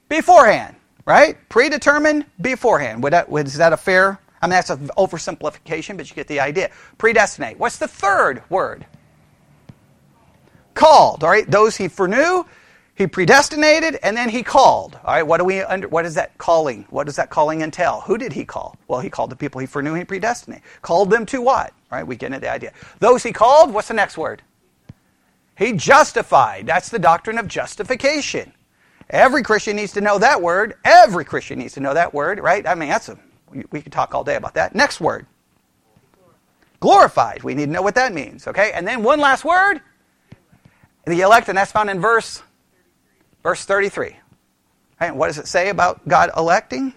beforehand 0.08 0.76
right? 1.06 1.36
Predetermined 1.48 2.24
beforehand. 2.40 3.02
Would 3.02 3.12
that, 3.12 3.28
is 3.30 3.56
that 3.58 3.72
a 3.72 3.76
fair? 3.76 4.18
I 4.40 4.46
mean, 4.46 4.52
that's 4.52 4.70
an 4.70 4.90
oversimplification, 4.96 5.96
but 5.96 6.08
you 6.08 6.16
get 6.16 6.28
the 6.28 6.40
idea. 6.40 6.70
Predestinate. 6.98 7.58
What's 7.58 7.78
the 7.78 7.88
third 7.88 8.42
word? 8.48 8.86
called. 10.74 11.22
All 11.22 11.30
right, 11.30 11.48
those 11.48 11.76
he 11.76 11.86
foreknew, 11.86 12.44
he 12.96 13.08
predestinated, 13.08 13.98
and 14.02 14.16
then 14.16 14.28
he 14.28 14.42
called. 14.42 14.98
All 15.04 15.14
right, 15.14 15.26
what 15.26 15.38
do 15.38 15.44
we 15.44 15.60
under, 15.62 15.88
what 15.88 16.06
is 16.06 16.14
that 16.14 16.38
calling? 16.38 16.86
What 16.90 17.06
does 17.06 17.16
that 17.16 17.28
calling 17.28 17.62
entail? 17.62 18.02
Who 18.02 18.16
did 18.16 18.32
he 18.32 18.44
call? 18.44 18.76
Well, 18.86 19.00
he 19.00 19.10
called 19.10 19.30
the 19.30 19.36
people 19.36 19.60
he 19.60 19.66
foreknew, 19.66 19.94
he 19.94 20.04
predestinated. 20.04 20.64
Called 20.80 21.10
them 21.10 21.26
to 21.26 21.40
what? 21.40 21.72
All 21.90 21.98
right, 21.98 22.06
we 22.06 22.16
get 22.16 22.26
into 22.26 22.40
the 22.40 22.50
idea. 22.50 22.72
Those 23.00 23.22
he 23.24 23.32
called, 23.32 23.74
what's 23.74 23.88
the 23.88 23.94
next 23.94 24.16
word? 24.16 24.42
He 25.56 25.72
justified. 25.72 26.66
That's 26.66 26.88
the 26.88 26.98
doctrine 26.98 27.38
of 27.38 27.48
justification. 27.48 28.52
Every 29.10 29.42
Christian 29.42 29.76
needs 29.76 29.92
to 29.92 30.00
know 30.00 30.18
that 30.18 30.40
word. 30.40 30.74
Every 30.84 31.24
Christian 31.24 31.58
needs 31.58 31.74
to 31.74 31.80
know 31.80 31.94
that 31.94 32.14
word, 32.14 32.38
right? 32.40 32.66
I 32.66 32.74
mean, 32.74 32.88
that's 32.88 33.08
a 33.08 33.18
we, 33.50 33.64
we 33.70 33.82
could 33.82 33.92
talk 33.92 34.14
all 34.14 34.24
day 34.24 34.36
about 34.36 34.54
that. 34.54 34.74
Next 34.74 35.00
word. 35.00 35.26
Glorified. 36.80 37.42
We 37.42 37.54
need 37.54 37.66
to 37.66 37.70
know 37.70 37.82
what 37.82 37.94
that 37.94 38.12
means, 38.12 38.46
okay? 38.46 38.72
And 38.72 38.86
then 38.86 39.02
one 39.02 39.20
last 39.20 39.44
word. 39.44 39.80
The 41.06 41.20
elect, 41.20 41.48
and 41.48 41.58
that's 41.58 41.72
found 41.72 41.90
in 41.90 42.00
verse 42.00 42.42
verse 43.44 43.64
33. 43.64 44.16
Right? 45.00 45.14
What 45.14 45.28
does 45.28 45.38
it 45.38 45.46
say 45.46 45.68
about 45.68 46.06
God 46.08 46.30
electing? 46.36 46.92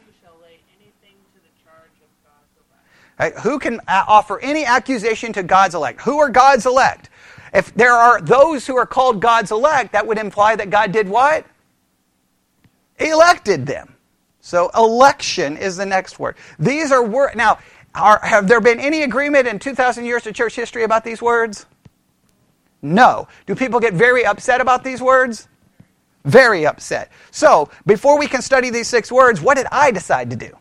Right? 3.19 3.33
Who 3.39 3.59
can 3.59 3.79
uh, 3.87 4.05
offer 4.07 4.39
any 4.39 4.65
accusation 4.65 5.33
to 5.33 5.43
God's 5.43 5.75
elect? 5.75 6.01
Who 6.01 6.17
are 6.19 6.29
God's 6.29 6.65
elect? 6.65 7.09
If 7.53 7.73
there 7.73 7.93
are 7.93 8.21
those 8.21 8.65
who 8.65 8.75
are 8.77 8.85
called 8.85 9.21
God's 9.21 9.51
elect, 9.51 9.91
that 9.93 10.05
would 10.05 10.17
imply 10.17 10.55
that 10.55 10.69
God 10.69 10.91
did 10.91 11.09
what? 11.09 11.45
Elected 12.99 13.65
them. 13.65 13.95
So 14.39 14.69
election 14.75 15.57
is 15.57 15.77
the 15.77 15.85
next 15.85 16.19
word. 16.19 16.37
These 16.59 16.91
are 16.91 17.03
words. 17.03 17.35
Now, 17.35 17.57
are, 17.95 18.19
have 18.21 18.47
there 18.47 18.61
been 18.61 18.79
any 18.79 19.01
agreement 19.01 19.47
in 19.47 19.59
2,000 19.59 20.05
years 20.05 20.27
of 20.27 20.35
church 20.35 20.55
history 20.55 20.83
about 20.83 21.03
these 21.03 21.21
words? 21.21 21.65
No. 22.81 23.27
Do 23.47 23.55
people 23.55 23.79
get 23.79 23.93
very 23.93 24.25
upset 24.25 24.61
about 24.61 24.83
these 24.83 25.01
words? 25.01 25.47
Very 26.27 26.65
upset. 26.65 27.09
So, 27.31 27.69
before 27.85 28.19
we 28.19 28.27
can 28.27 28.41
study 28.41 28.69
these 28.69 28.89
six 28.89 29.09
words, 29.09 29.39
what 29.39 29.55
did 29.55 29.65
I 29.71 29.91
decide 29.91 30.29
to 30.31 30.35
do? 30.35 30.51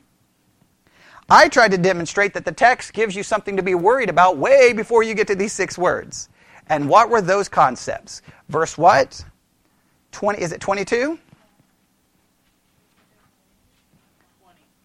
I 1.28 1.48
tried 1.48 1.72
to 1.72 1.78
demonstrate 1.78 2.34
that 2.34 2.44
the 2.44 2.52
text 2.52 2.92
gives 2.92 3.16
you 3.16 3.24
something 3.24 3.56
to 3.56 3.64
be 3.64 3.74
worried 3.74 4.08
about 4.08 4.36
way 4.36 4.72
before 4.72 5.02
you 5.02 5.12
get 5.12 5.26
to 5.26 5.34
these 5.34 5.52
six 5.52 5.76
words. 5.76 6.28
And 6.68 6.88
what 6.88 7.10
were 7.10 7.20
those 7.20 7.48
concepts? 7.48 8.22
Verse 8.48 8.78
what? 8.78 9.24
20 10.12 10.40
is 10.40 10.52
it 10.52 10.60
22? 10.60 11.18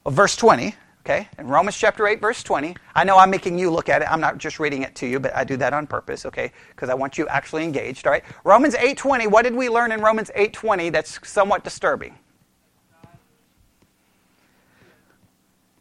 Well, 0.03 0.15
verse 0.15 0.35
20, 0.35 0.73
okay? 1.01 1.27
In 1.38 1.48
Romans 1.48 1.77
chapter 1.77 2.08
8 2.08 2.22
verse 2.22 2.43
20. 2.43 2.75
I 2.96 3.03
know 3.03 3.17
I'm 3.17 3.29
making 3.29 3.58
you 3.60 3.70
look 3.70 3.89
at 3.89 4.01
it. 4.01 4.12
I'm 4.12 4.22
not 4.22 4.38
just 4.38 4.60
reading 4.60 4.84
it 4.84 4.96
to 4.96 5.08
you, 5.08 5.20
but 5.20 5.36
I 5.36 5.43
do 5.43 5.58
that 5.58 5.74
on 5.74 5.88
purpose, 5.88 6.25
okay? 6.25 6.51
Because 6.70 6.89
I 6.89 6.93
want 6.93 7.17
you 7.17 7.27
actually 7.27 7.63
engaged, 7.63 8.08
all 8.08 8.13
right? 8.13 8.24
Romans 8.43 8.75
8:20, 8.75 9.27
what 9.27 9.43
did 9.43 9.55
we 9.55 9.70
learn 9.70 9.91
in 9.91 10.01
Romans 10.01 10.31
8:20 10.36 10.91
that's 10.91 11.20
somewhat 11.27 11.63
disturbing? 11.63 12.15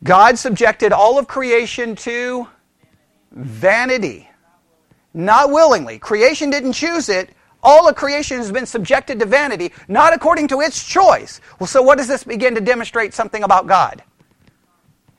God 0.02 0.38
subjected 0.38 0.92
all 0.92 1.18
of 1.18 1.28
creation 1.28 1.94
to 1.96 2.48
vanity. 3.32 4.28
Not 5.12 5.50
willingly. 5.50 5.98
Creation 5.98 6.50
didn't 6.50 6.72
choose 6.72 7.08
it. 7.08 7.30
All 7.62 7.88
of 7.88 7.94
creation 7.94 8.38
has 8.38 8.50
been 8.50 8.64
subjected 8.64 9.18
to 9.20 9.26
vanity, 9.26 9.72
not 9.88 10.14
according 10.14 10.48
to 10.48 10.62
its 10.62 10.82
choice. 10.82 11.40
Well, 11.58 11.66
so 11.66 11.82
what 11.82 11.98
does 11.98 12.08
this 12.08 12.24
begin 12.24 12.54
to 12.54 12.60
demonstrate 12.60 13.12
something 13.12 13.42
about 13.42 13.66
God? 13.66 14.02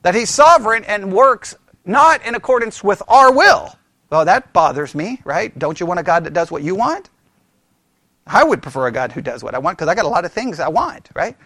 That 0.02 0.14
He's 0.14 0.30
sovereign 0.30 0.84
and 0.84 1.12
works 1.12 1.54
not 1.84 2.24
in 2.24 2.34
accordance 2.34 2.82
with 2.84 3.02
our 3.08 3.32
will. 3.32 3.76
Well, 4.10 4.24
that 4.24 4.52
bothers 4.52 4.94
me, 4.94 5.20
right? 5.24 5.56
Don't 5.58 5.80
you 5.80 5.86
want 5.86 6.00
a 6.00 6.02
God 6.02 6.24
that 6.24 6.34
does 6.34 6.50
what 6.50 6.62
you 6.62 6.74
want? 6.74 7.08
I 8.26 8.44
would 8.44 8.62
prefer 8.62 8.86
a 8.86 8.92
God 8.92 9.12
who 9.12 9.20
does 9.20 9.42
what 9.42 9.54
I 9.54 9.58
want 9.58 9.78
because 9.78 9.88
I 9.88 9.94
got 9.94 10.04
a 10.04 10.08
lot 10.08 10.24
of 10.24 10.32
things 10.32 10.60
I 10.60 10.68
want, 10.68 11.08
right? 11.14 11.36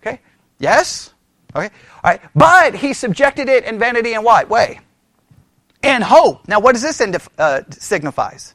Okay? 0.00 0.20
Yes? 0.58 1.12
Okay? 1.54 1.66
All 2.02 2.10
right. 2.10 2.20
But 2.34 2.74
he 2.74 2.92
subjected 2.92 3.48
it 3.48 3.64
in 3.64 3.78
vanity 3.78 4.14
in 4.14 4.22
what 4.24 4.48
way? 4.48 4.80
In 5.82 6.02
hope. 6.02 6.48
Now, 6.48 6.60
what 6.60 6.72
does 6.72 6.82
this 6.82 7.00
uh, 7.38 7.60
signifies? 7.70 8.54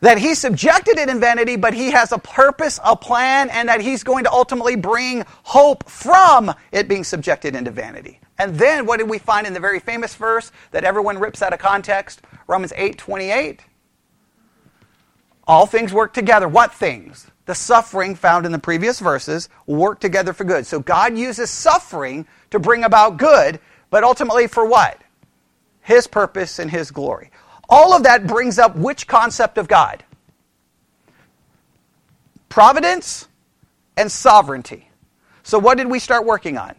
That 0.00 0.18
he 0.18 0.34
subjected 0.34 0.98
it 0.98 1.08
in 1.08 1.20
vanity, 1.20 1.56
but 1.56 1.74
he 1.74 1.90
has 1.90 2.10
a 2.10 2.18
purpose, 2.18 2.80
a 2.84 2.96
plan, 2.96 3.50
and 3.50 3.68
that 3.68 3.80
he's 3.80 4.02
going 4.02 4.24
to 4.24 4.32
ultimately 4.32 4.74
bring 4.74 5.24
hope 5.42 5.88
from 5.88 6.52
it 6.72 6.88
being 6.88 7.04
subjected 7.04 7.54
into 7.54 7.70
vanity. 7.70 8.18
And 8.40 8.56
then 8.56 8.86
what 8.86 8.98
did 8.98 9.08
we 9.08 9.18
find 9.18 9.46
in 9.46 9.52
the 9.52 9.60
very 9.60 9.78
famous 9.78 10.16
verse 10.16 10.50
that 10.72 10.82
everyone 10.82 11.20
rips 11.20 11.42
out 11.42 11.52
of 11.52 11.60
context? 11.60 12.22
Romans 12.48 12.72
8 12.74 12.98
28. 12.98 13.60
All 15.46 15.66
things 15.66 15.92
work 15.92 16.12
together. 16.12 16.48
What 16.48 16.74
things? 16.74 17.30
the 17.50 17.54
suffering 17.56 18.14
found 18.14 18.46
in 18.46 18.52
the 18.52 18.60
previous 18.60 19.00
verses 19.00 19.48
work 19.66 19.98
together 19.98 20.32
for 20.32 20.44
good. 20.44 20.64
So 20.64 20.78
God 20.78 21.18
uses 21.18 21.50
suffering 21.50 22.28
to 22.50 22.60
bring 22.60 22.84
about 22.84 23.16
good, 23.16 23.58
but 23.90 24.04
ultimately 24.04 24.46
for 24.46 24.64
what? 24.64 25.00
His 25.80 26.06
purpose 26.06 26.60
and 26.60 26.70
His 26.70 26.92
glory. 26.92 27.32
All 27.68 27.92
of 27.92 28.04
that 28.04 28.28
brings 28.28 28.60
up 28.60 28.76
which 28.76 29.08
concept 29.08 29.58
of 29.58 29.66
God? 29.66 30.04
Providence 32.48 33.26
and 33.96 34.12
sovereignty. 34.12 34.88
So, 35.42 35.58
what 35.58 35.76
did 35.76 35.88
we 35.88 35.98
start 35.98 36.24
working 36.24 36.56
on? 36.56 36.76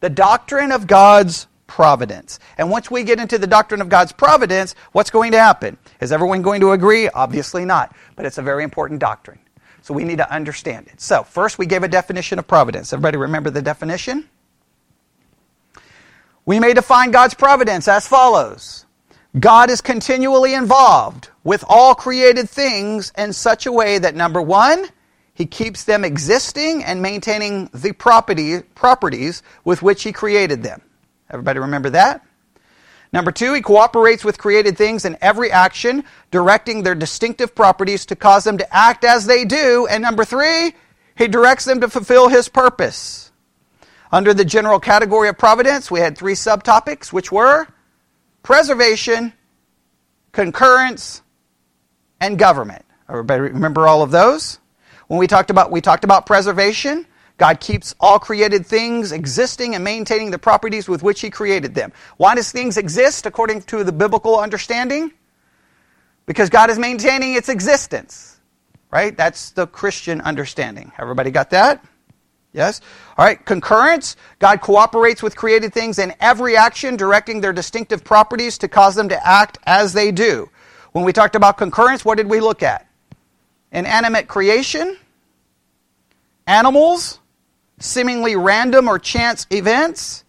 The 0.00 0.10
doctrine 0.10 0.72
of 0.72 0.86
God's 0.86 1.46
providence. 1.66 2.38
And 2.58 2.70
once 2.70 2.90
we 2.90 3.02
get 3.02 3.18
into 3.18 3.38
the 3.38 3.46
doctrine 3.46 3.80
of 3.80 3.88
God's 3.88 4.12
providence, 4.12 4.74
what's 4.92 5.10
going 5.10 5.32
to 5.32 5.38
happen? 5.38 5.76
Is 6.00 6.12
everyone 6.12 6.42
going 6.42 6.60
to 6.60 6.72
agree? 6.72 7.08
Obviously 7.08 7.64
not. 7.64 7.94
But 8.14 8.26
it's 8.26 8.38
a 8.38 8.42
very 8.42 8.62
important 8.62 9.00
doctrine. 9.00 9.38
So 9.82 9.94
we 9.94 10.04
need 10.04 10.18
to 10.18 10.32
understand 10.32 10.88
it. 10.88 11.00
So, 11.00 11.22
first 11.22 11.58
we 11.58 11.66
gave 11.66 11.84
a 11.84 11.88
definition 11.88 12.38
of 12.38 12.48
providence. 12.48 12.92
Everybody 12.92 13.18
remember 13.18 13.50
the 13.50 13.62
definition? 13.62 14.28
We 16.44 16.60
may 16.60 16.74
define 16.74 17.10
God's 17.10 17.34
providence 17.34 17.88
as 17.88 18.06
follows 18.06 18.86
God 19.38 19.68
is 19.68 19.80
continually 19.80 20.54
involved 20.54 21.28
with 21.44 21.62
all 21.68 21.94
created 21.94 22.48
things 22.48 23.12
in 23.18 23.32
such 23.32 23.66
a 23.66 23.72
way 23.72 23.98
that 23.98 24.14
number 24.14 24.40
one, 24.40 24.86
he 25.36 25.44
keeps 25.44 25.84
them 25.84 26.02
existing 26.02 26.82
and 26.82 27.02
maintaining 27.02 27.68
the 27.74 27.92
property, 27.92 28.62
properties 28.74 29.42
with 29.64 29.82
which 29.82 30.02
he 30.02 30.10
created 30.10 30.62
them. 30.62 30.80
Everybody 31.30 31.58
remember 31.58 31.90
that? 31.90 32.26
Number 33.12 33.30
two, 33.30 33.52
he 33.52 33.60
cooperates 33.60 34.24
with 34.24 34.38
created 34.38 34.78
things 34.78 35.04
in 35.04 35.18
every 35.20 35.52
action, 35.52 36.04
directing 36.30 36.82
their 36.82 36.94
distinctive 36.94 37.54
properties 37.54 38.06
to 38.06 38.16
cause 38.16 38.44
them 38.44 38.56
to 38.56 38.74
act 38.74 39.04
as 39.04 39.26
they 39.26 39.44
do. 39.44 39.86
And 39.90 40.02
number 40.02 40.24
three, 40.24 40.74
he 41.14 41.28
directs 41.28 41.66
them 41.66 41.82
to 41.82 41.90
fulfill 41.90 42.28
his 42.28 42.48
purpose. 42.48 43.30
Under 44.10 44.32
the 44.32 44.44
general 44.44 44.80
category 44.80 45.28
of 45.28 45.36
providence, 45.36 45.90
we 45.90 46.00
had 46.00 46.16
three 46.16 46.34
subtopics, 46.34 47.12
which 47.12 47.30
were 47.30 47.66
preservation, 48.42 49.34
concurrence, 50.32 51.20
and 52.22 52.38
government. 52.38 52.86
Everybody 53.06 53.42
remember 53.42 53.86
all 53.86 54.02
of 54.02 54.10
those? 54.10 54.60
When 55.08 55.18
we 55.18 55.26
talked 55.26 55.50
about 55.50 55.70
we 55.70 55.80
talked 55.80 56.04
about 56.04 56.26
preservation, 56.26 57.06
God 57.38 57.60
keeps 57.60 57.94
all 58.00 58.18
created 58.18 58.66
things 58.66 59.12
existing 59.12 59.74
and 59.74 59.84
maintaining 59.84 60.30
the 60.30 60.38
properties 60.38 60.88
with 60.88 61.02
which 61.02 61.20
He 61.20 61.30
created 61.30 61.74
them. 61.74 61.92
Why 62.16 62.34
does 62.34 62.50
things 62.50 62.76
exist 62.76 63.26
according 63.26 63.62
to 63.62 63.84
the 63.84 63.92
biblical 63.92 64.38
understanding? 64.38 65.12
Because 66.24 66.50
God 66.50 66.70
is 66.70 66.78
maintaining 66.78 67.34
its 67.34 67.48
existence. 67.48 68.40
Right? 68.90 69.16
That's 69.16 69.50
the 69.50 69.66
Christian 69.66 70.20
understanding. 70.22 70.92
Everybody 70.98 71.30
got 71.30 71.50
that? 71.50 71.84
Yes? 72.52 72.80
All 73.18 73.24
right, 73.26 73.44
concurrence. 73.44 74.16
God 74.38 74.62
cooperates 74.62 75.22
with 75.22 75.36
created 75.36 75.74
things 75.74 75.98
in 75.98 76.14
every 76.20 76.56
action, 76.56 76.96
directing 76.96 77.42
their 77.42 77.52
distinctive 77.52 78.02
properties 78.02 78.56
to 78.58 78.68
cause 78.68 78.94
them 78.94 79.10
to 79.10 79.26
act 79.26 79.58
as 79.66 79.92
they 79.92 80.10
do. 80.10 80.48
When 80.92 81.04
we 81.04 81.12
talked 81.12 81.36
about 81.36 81.58
concurrence, 81.58 82.02
what 82.02 82.16
did 82.16 82.30
we 82.30 82.40
look 82.40 82.62
at? 82.62 82.85
Inanimate 83.72 84.28
creation, 84.28 84.96
animals, 86.46 87.18
seemingly 87.78 88.36
random 88.36 88.88
or 88.88 88.98
chance 88.98 89.46
events, 89.50 90.24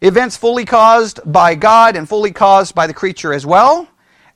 events 0.00 0.36
fully 0.36 0.64
caused 0.64 1.20
by 1.24 1.54
God 1.54 1.96
and 1.96 2.08
fully 2.08 2.32
caused 2.32 2.74
by 2.74 2.86
the 2.86 2.94
creature 2.94 3.32
as 3.32 3.46
well. 3.46 3.88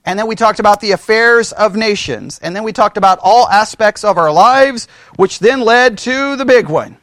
And 0.05 0.17
then 0.17 0.27
we 0.27 0.35
talked 0.35 0.59
about 0.59 0.79
the 0.79 0.91
affairs 0.91 1.51
of 1.51 1.75
nations. 1.75 2.39
And 2.39 2.55
then 2.55 2.63
we 2.63 2.71
talked 2.71 2.97
about 2.97 3.19
all 3.21 3.47
aspects 3.49 4.05
of 4.05 4.17
our 4.17 4.31
lives, 4.31 4.87
which 5.17 5.39
then 5.39 5.61
led 5.61 5.97
to 5.99 6.37
the 6.37 6.45
big 6.45 6.69
one. 6.69 6.97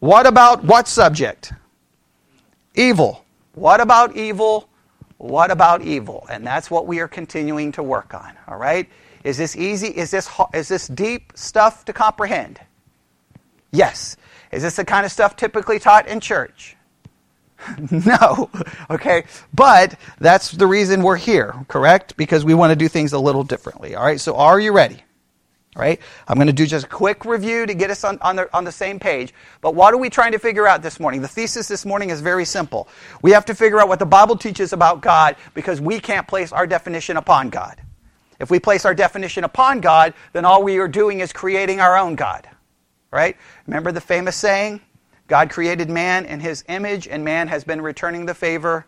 What 0.00 0.26
about 0.26 0.64
what 0.64 0.88
subject? 0.88 1.52
Evil. 2.74 3.24
What 3.54 3.80
about 3.80 4.16
evil? 4.16 4.68
What 5.16 5.50
about 5.50 5.82
evil? 5.82 6.26
And 6.28 6.46
that's 6.46 6.70
what 6.70 6.86
we 6.86 7.00
are 7.00 7.08
continuing 7.08 7.72
to 7.72 7.82
work 7.82 8.12
on. 8.12 8.36
All 8.48 8.56
right? 8.56 8.88
Is 9.24 9.38
this 9.38 9.56
easy? 9.56 9.88
Is 9.88 10.10
this, 10.10 10.28
is 10.52 10.68
this 10.68 10.88
deep 10.88 11.32
stuff 11.34 11.84
to 11.86 11.92
comprehend? 11.92 12.60
Yes. 13.70 14.16
Is 14.50 14.62
this 14.62 14.76
the 14.76 14.84
kind 14.84 15.06
of 15.06 15.12
stuff 15.12 15.36
typically 15.36 15.78
taught 15.78 16.06
in 16.06 16.20
church? 16.20 16.76
no. 17.90 18.50
Okay. 18.90 19.24
But 19.54 19.98
that's 20.18 20.50
the 20.50 20.66
reason 20.66 21.02
we're 21.02 21.16
here, 21.16 21.54
correct? 21.68 22.16
Because 22.16 22.44
we 22.44 22.54
want 22.54 22.70
to 22.70 22.76
do 22.76 22.88
things 22.88 23.12
a 23.12 23.18
little 23.18 23.44
differently. 23.44 23.94
All 23.94 24.04
right. 24.04 24.20
So 24.20 24.36
are 24.36 24.60
you 24.60 24.72
ready? 24.72 25.02
All 25.74 25.80
right. 25.80 26.00
I'm 26.28 26.34
going 26.34 26.48
to 26.48 26.52
do 26.52 26.66
just 26.66 26.84
a 26.84 26.88
quick 26.88 27.24
review 27.24 27.64
to 27.64 27.72
get 27.72 27.90
us 27.90 28.04
on, 28.04 28.18
on, 28.20 28.36
the, 28.36 28.54
on 28.54 28.64
the 28.64 28.72
same 28.72 28.98
page. 28.98 29.32
But 29.62 29.74
what 29.74 29.94
are 29.94 29.98
we 29.98 30.10
trying 30.10 30.32
to 30.32 30.38
figure 30.38 30.66
out 30.66 30.82
this 30.82 31.00
morning? 31.00 31.22
The 31.22 31.28
thesis 31.28 31.66
this 31.66 31.86
morning 31.86 32.10
is 32.10 32.20
very 32.20 32.44
simple. 32.44 32.88
We 33.22 33.30
have 33.30 33.46
to 33.46 33.54
figure 33.54 33.80
out 33.80 33.88
what 33.88 33.98
the 33.98 34.06
Bible 34.06 34.36
teaches 34.36 34.74
about 34.74 35.00
God 35.00 35.36
because 35.54 35.80
we 35.80 35.98
can't 35.98 36.28
place 36.28 36.52
our 36.52 36.66
definition 36.66 37.16
upon 37.16 37.48
God. 37.48 37.80
If 38.42 38.50
we 38.50 38.58
place 38.58 38.84
our 38.84 38.94
definition 38.94 39.44
upon 39.44 39.80
God, 39.80 40.14
then 40.32 40.44
all 40.44 40.64
we 40.64 40.78
are 40.78 40.88
doing 40.88 41.20
is 41.20 41.32
creating 41.32 41.80
our 41.80 41.96
own 41.96 42.16
God. 42.16 42.48
Right? 43.12 43.36
Remember 43.66 43.92
the 43.92 44.00
famous 44.00 44.34
saying? 44.34 44.80
God 45.28 45.48
created 45.48 45.88
man 45.88 46.26
in 46.26 46.40
his 46.40 46.64
image, 46.68 47.06
and 47.06 47.24
man 47.24 47.46
has 47.48 47.62
been 47.62 47.80
returning 47.80 48.26
the 48.26 48.34
favor 48.34 48.84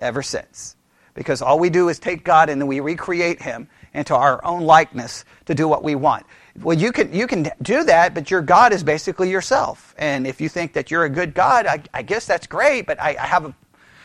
ever 0.00 0.22
since. 0.22 0.76
Because 1.14 1.40
all 1.40 1.58
we 1.58 1.70
do 1.70 1.88
is 1.88 1.98
take 1.98 2.22
God 2.22 2.50
and 2.50 2.60
then 2.60 2.68
we 2.68 2.80
recreate 2.80 3.40
him 3.40 3.68
into 3.94 4.14
our 4.14 4.44
own 4.44 4.62
likeness 4.62 5.24
to 5.46 5.54
do 5.54 5.66
what 5.66 5.82
we 5.82 5.94
want. 5.94 6.26
Well, 6.60 6.76
you 6.76 6.92
can, 6.92 7.12
you 7.12 7.26
can 7.26 7.50
do 7.62 7.84
that, 7.84 8.14
but 8.14 8.30
your 8.30 8.42
God 8.42 8.72
is 8.72 8.84
basically 8.84 9.30
yourself. 9.30 9.94
And 9.96 10.26
if 10.26 10.40
you 10.40 10.48
think 10.48 10.74
that 10.74 10.90
you're 10.90 11.04
a 11.04 11.10
good 11.10 11.32
God, 11.32 11.66
I, 11.66 11.82
I 11.94 12.02
guess 12.02 12.26
that's 12.26 12.46
great, 12.46 12.86
but 12.86 13.00
I, 13.00 13.16
I 13.18 13.26
have 13.26 13.46
a 13.46 13.54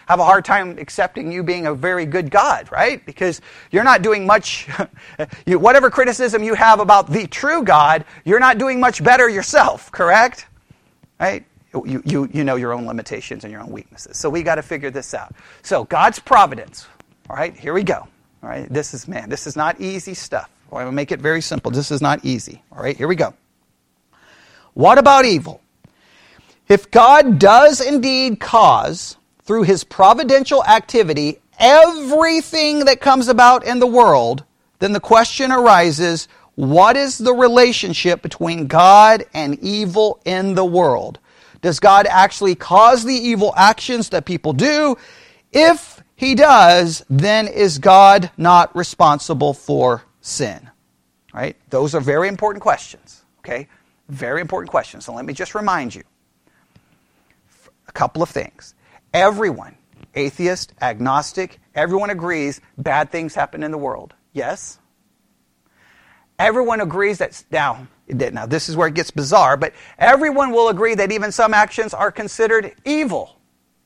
have 0.07 0.19
a 0.19 0.23
hard 0.23 0.45
time 0.45 0.77
accepting 0.77 1.31
you 1.31 1.43
being 1.43 1.65
a 1.65 1.73
very 1.73 2.05
good 2.05 2.29
God, 2.29 2.71
right? 2.71 3.05
Because 3.05 3.41
you're 3.71 3.83
not 3.83 4.01
doing 4.01 4.25
much, 4.25 4.67
you, 5.45 5.59
whatever 5.59 5.89
criticism 5.89 6.43
you 6.43 6.53
have 6.53 6.79
about 6.79 7.11
the 7.11 7.27
true 7.27 7.63
God, 7.63 8.05
you're 8.23 8.39
not 8.39 8.57
doing 8.57 8.79
much 8.79 9.03
better 9.03 9.29
yourself, 9.29 9.91
correct? 9.91 10.47
Right? 11.19 11.45
You, 11.73 12.01
you, 12.05 12.29
you 12.31 12.43
know 12.43 12.55
your 12.55 12.71
own 12.71 12.85
limitations 12.85 13.43
and 13.43 13.51
your 13.51 13.61
own 13.61 13.71
weaknesses. 13.71 14.17
So 14.17 14.29
we 14.29 14.43
got 14.43 14.55
to 14.55 14.61
figure 14.61 14.91
this 14.91 15.13
out. 15.13 15.35
So 15.61 15.83
God's 15.83 16.19
providence. 16.19 16.87
All 17.29 17.35
right, 17.35 17.55
here 17.55 17.73
we 17.73 17.83
go. 17.83 18.07
All 18.43 18.49
right, 18.49 18.71
this 18.71 18.93
is, 18.93 19.07
man, 19.07 19.29
this 19.29 19.47
is 19.47 19.55
not 19.55 19.81
easy 19.81 20.13
stuff. 20.13 20.49
I'm 20.71 20.77
going 20.77 20.85
to 20.87 20.91
make 20.91 21.11
it 21.11 21.21
very 21.21 21.41
simple. 21.41 21.71
This 21.71 21.91
is 21.91 22.01
not 22.01 22.25
easy. 22.25 22.61
All 22.71 22.81
right, 22.81 22.97
here 22.97 23.07
we 23.07 23.15
go. 23.15 23.33
What 24.73 24.97
about 24.97 25.25
evil? 25.25 25.61
If 26.67 26.91
God 26.91 27.39
does 27.39 27.79
indeed 27.79 28.39
cause, 28.39 29.17
through 29.45 29.63
his 29.63 29.83
providential 29.83 30.63
activity, 30.65 31.39
everything 31.59 32.85
that 32.85 32.99
comes 32.99 33.27
about 33.27 33.65
in 33.65 33.79
the 33.79 33.87
world, 33.87 34.43
then 34.79 34.91
the 34.91 34.99
question 34.99 35.51
arises 35.51 36.27
what 36.55 36.95
is 36.95 37.17
the 37.17 37.33
relationship 37.33 38.21
between 38.21 38.67
God 38.67 39.25
and 39.33 39.59
evil 39.59 40.21
in 40.25 40.55
the 40.55 40.65
world? 40.65 41.19
Does 41.61 41.79
God 41.79 42.07
actually 42.07 42.55
cause 42.55 43.03
the 43.03 43.13
evil 43.13 43.53
actions 43.57 44.09
that 44.09 44.25
people 44.25 44.53
do? 44.53 44.97
If 45.51 46.01
he 46.15 46.33
does, 46.35 47.03
then 47.09 47.47
is 47.47 47.77
God 47.77 48.31
not 48.37 48.75
responsible 48.75 49.53
for 49.53 50.03
sin? 50.21 50.69
Right? 51.33 51.57
Those 51.69 51.93
are 51.93 52.01
very 52.01 52.29
important 52.29 52.61
questions. 52.61 53.25
Okay? 53.39 53.67
Very 54.07 54.39
important 54.39 54.71
questions. 54.71 55.05
So 55.05 55.13
let 55.13 55.25
me 55.25 55.33
just 55.33 55.55
remind 55.55 55.93
you 55.93 56.03
a 57.87 57.91
couple 57.91 58.23
of 58.23 58.29
things. 58.29 58.75
Everyone, 59.15 59.77
atheist, 60.13 60.73
agnostic, 60.81 61.61
everyone 61.73 62.09
agrees 62.09 62.59
bad 62.77 63.13
things 63.13 63.33
happen 63.33 63.63
in 63.63 63.71
the 63.71 63.77
world. 63.77 64.13
Yes? 64.33 64.77
Everyone 66.37 66.81
agrees 66.81 67.19
that 67.19 67.41
now, 67.49 67.87
now 68.09 68.45
this 68.45 68.67
is 68.67 68.75
where 68.75 68.89
it 68.89 68.93
gets 68.93 69.11
bizarre, 69.11 69.55
but 69.55 69.71
everyone 69.97 70.51
will 70.51 70.67
agree 70.67 70.95
that 70.95 71.13
even 71.13 71.31
some 71.31 71.53
actions 71.53 71.93
are 71.93 72.11
considered 72.11 72.75
evil. 72.83 73.39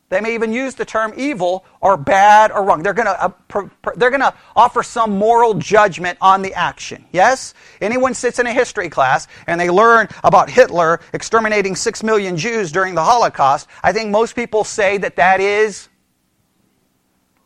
They 0.09 0.21
may 0.21 0.33
even 0.33 0.51
use 0.51 0.73
the 0.73 0.85
term 0.85 1.13
evil 1.15 1.65
or 1.81 1.95
bad 1.95 2.51
or 2.51 2.63
wrong. 2.63 2.81
They're 2.81 2.93
going 2.93 3.05
to 3.05 3.23
uh, 3.23 3.69
they're 3.95 4.09
going 4.09 4.21
to 4.21 4.33
offer 4.55 4.81
some 4.81 5.17
moral 5.17 5.53
judgment 5.53 6.17
on 6.19 6.41
the 6.41 6.53
action. 6.55 7.05
Yes? 7.11 7.53
Anyone 7.79 8.15
sits 8.15 8.39
in 8.39 8.47
a 8.47 8.53
history 8.53 8.89
class 8.89 9.27
and 9.45 9.61
they 9.61 9.69
learn 9.69 10.07
about 10.23 10.49
Hitler 10.49 10.99
exterminating 11.13 11.75
6 11.75 12.03
million 12.03 12.37
Jews 12.37 12.71
during 12.71 12.95
the 12.95 13.03
Holocaust, 13.03 13.67
I 13.83 13.93
think 13.93 14.09
most 14.09 14.35
people 14.35 14.63
say 14.63 14.97
that 14.97 15.15
that 15.17 15.39
is 15.39 15.89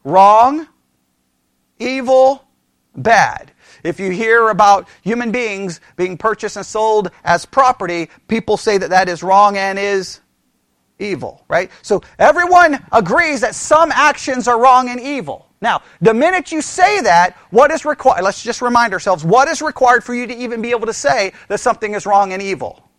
wrong, 0.06 0.67
evil, 1.80 2.45
bad. 2.95 3.52
If 3.84 3.99
you 3.99 4.12
hear 4.12 4.47
about 4.47 4.88
human 5.02 5.32
beings 5.32 5.82
being 5.97 6.17
purchased 6.17 6.56
and 6.56 6.65
sold 6.65 7.12
as 7.26 7.45
property, 7.45 8.10
people 8.30 8.56
say 8.56 8.78
that 8.78 8.91
that 8.91 9.10
is 9.10 9.21
wrong 9.21 9.58
and 9.58 9.78
is 9.78 10.21
evil, 10.99 11.43
right? 11.47 11.71
So 11.82 12.01
everyone 12.19 12.86
agrees 12.91 13.41
that 13.41 13.56
some 13.56 13.91
actions 13.91 14.47
are 14.47 14.60
wrong 14.60 14.89
and 14.89 14.99
evil. 14.99 15.47
Now, 15.62 15.82
the 16.01 16.13
minute 16.13 16.51
you 16.51 16.62
say 16.62 17.01
that, 17.01 17.38
what 17.49 17.71
is 17.71 17.86
required? 17.86 18.23
Let's 18.23 18.43
just 18.43 18.62
remind 18.62 18.93
ourselves 18.93 19.23
what 19.23 19.47
is 19.47 19.62
required 19.62 20.03
for 20.03 20.13
you 20.13 20.27
to 20.27 20.36
even 20.36 20.62
be 20.62 20.71
able 20.71 20.88
to 20.88 20.93
say 20.93 21.34
that 21.47 21.60
something 21.60 21.93
is 21.93 22.06
wrong 22.06 22.34
and 22.34 22.41
evil? 22.41 22.89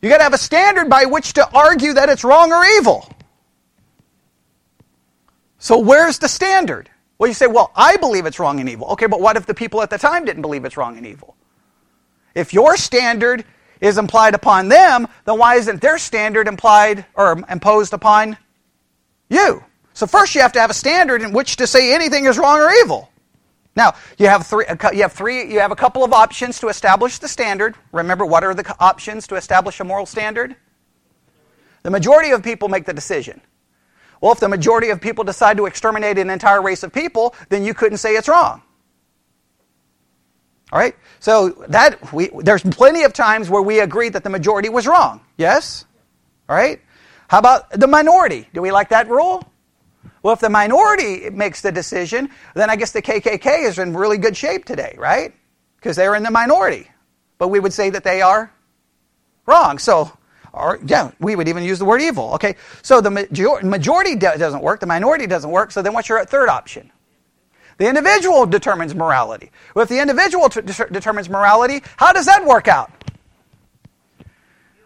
You 0.00 0.08
got 0.08 0.18
to 0.18 0.22
have 0.22 0.34
a 0.34 0.38
standard 0.38 0.88
by 0.88 1.06
which 1.06 1.32
to 1.34 1.48
argue 1.52 1.94
that 1.94 2.08
it's 2.08 2.22
wrong 2.22 2.52
or 2.52 2.64
evil. 2.78 3.12
So, 5.58 5.78
where's 5.80 6.18
the 6.18 6.28
standard? 6.28 6.88
Well, 7.18 7.26
you 7.26 7.34
say, 7.34 7.48
well, 7.48 7.72
I 7.74 7.96
believe 7.96 8.24
it's 8.26 8.38
wrong 8.38 8.60
and 8.60 8.68
evil. 8.68 8.86
Okay, 8.90 9.06
but 9.06 9.20
what 9.20 9.36
if 9.36 9.44
the 9.44 9.54
people 9.54 9.82
at 9.82 9.90
the 9.90 9.98
time 9.98 10.24
didn't 10.24 10.42
believe 10.42 10.64
it's 10.64 10.76
wrong 10.76 10.96
and 10.96 11.04
evil? 11.04 11.36
If 12.36 12.54
your 12.54 12.76
standard 12.76 13.44
is 13.80 13.98
implied 13.98 14.34
upon 14.34 14.68
them, 14.68 15.08
then 15.24 15.38
why 15.38 15.56
isn't 15.56 15.80
their 15.80 15.98
standard 15.98 16.48
implied 16.48 17.04
or 17.14 17.42
imposed 17.48 17.92
upon 17.92 18.36
you? 19.28 19.64
So 19.94 20.06
first 20.06 20.34
you 20.34 20.40
have 20.42 20.52
to 20.52 20.60
have 20.60 20.70
a 20.70 20.74
standard 20.74 21.22
in 21.22 21.32
which 21.32 21.56
to 21.56 21.66
say 21.66 21.94
anything 21.94 22.26
is 22.26 22.38
wrong 22.38 22.60
or 22.60 22.70
evil. 22.84 23.10
Now, 23.74 23.94
you 24.18 24.26
have 24.26 24.46
three 24.46 24.64
you 24.92 25.02
have 25.02 25.12
three 25.12 25.52
you 25.52 25.60
have 25.60 25.70
a 25.70 25.76
couple 25.76 26.02
of 26.02 26.12
options 26.12 26.58
to 26.60 26.68
establish 26.68 27.18
the 27.18 27.28
standard. 27.28 27.76
Remember 27.92 28.26
what 28.26 28.42
are 28.42 28.54
the 28.54 28.74
options 28.80 29.26
to 29.28 29.36
establish 29.36 29.78
a 29.78 29.84
moral 29.84 30.06
standard? 30.06 30.56
The 31.84 31.90
majority 31.90 32.30
of 32.30 32.42
people 32.42 32.68
make 32.68 32.86
the 32.86 32.92
decision. 32.92 33.40
Well, 34.20 34.32
if 34.32 34.40
the 34.40 34.48
majority 34.48 34.90
of 34.90 35.00
people 35.00 35.22
decide 35.22 35.56
to 35.58 35.66
exterminate 35.66 36.18
an 36.18 36.28
entire 36.28 36.60
race 36.60 36.82
of 36.82 36.92
people, 36.92 37.34
then 37.50 37.64
you 37.64 37.72
couldn't 37.72 37.98
say 37.98 38.14
it's 38.14 38.28
wrong. 38.28 38.62
All 40.72 40.78
right? 40.78 40.94
So 41.20 41.50
that 41.68 42.12
we, 42.12 42.30
there's 42.40 42.62
plenty 42.62 43.02
of 43.04 43.12
times 43.12 43.50
where 43.50 43.62
we 43.62 43.80
agree 43.80 44.08
that 44.10 44.24
the 44.24 44.30
majority 44.30 44.68
was 44.68 44.86
wrong. 44.86 45.20
Yes? 45.36 45.84
All 46.48 46.56
right? 46.56 46.80
How 47.28 47.38
about 47.38 47.70
the 47.70 47.86
minority? 47.86 48.48
Do 48.54 48.62
we 48.62 48.70
like 48.70 48.88
that 48.90 49.08
rule? 49.08 49.44
Well, 50.22 50.34
if 50.34 50.40
the 50.40 50.50
minority 50.50 51.30
makes 51.30 51.60
the 51.60 51.72
decision, 51.72 52.30
then 52.54 52.70
I 52.70 52.76
guess 52.76 52.92
the 52.92 53.02
KKK 53.02 53.66
is 53.66 53.78
in 53.78 53.96
really 53.96 54.18
good 54.18 54.36
shape 54.36 54.64
today, 54.64 54.94
right? 54.98 55.34
Because 55.76 55.96
they're 55.96 56.14
in 56.14 56.22
the 56.22 56.30
minority. 56.30 56.90
But 57.38 57.48
we 57.48 57.60
would 57.60 57.72
say 57.72 57.90
that 57.90 58.04
they 58.04 58.20
are 58.20 58.52
wrong. 59.46 59.78
So 59.78 60.18
or 60.52 60.78
yeah, 60.84 61.10
we 61.20 61.36
would 61.36 61.48
even 61.48 61.62
use 61.62 61.78
the 61.78 61.84
word 61.84 62.00
evil. 62.00 62.32
Okay, 62.34 62.56
so 62.82 63.00
the 63.00 63.10
majority 63.10 64.16
doesn't 64.16 64.62
work, 64.62 64.80
the 64.80 64.86
minority 64.86 65.26
doesn't 65.26 65.50
work. 65.50 65.70
So 65.70 65.82
then, 65.82 65.92
what's 65.92 66.08
your 66.08 66.24
third 66.24 66.48
option? 66.48 66.90
The 67.78 67.88
individual 67.88 68.44
determines 68.44 68.94
morality. 68.94 69.50
Well, 69.74 69.84
if 69.84 69.88
the 69.88 70.00
individual 70.00 70.48
t- 70.48 70.60
determines 70.60 71.30
morality, 71.30 71.82
how 71.96 72.12
does 72.12 72.26
that 72.26 72.44
work 72.44 72.68
out? 72.68 72.92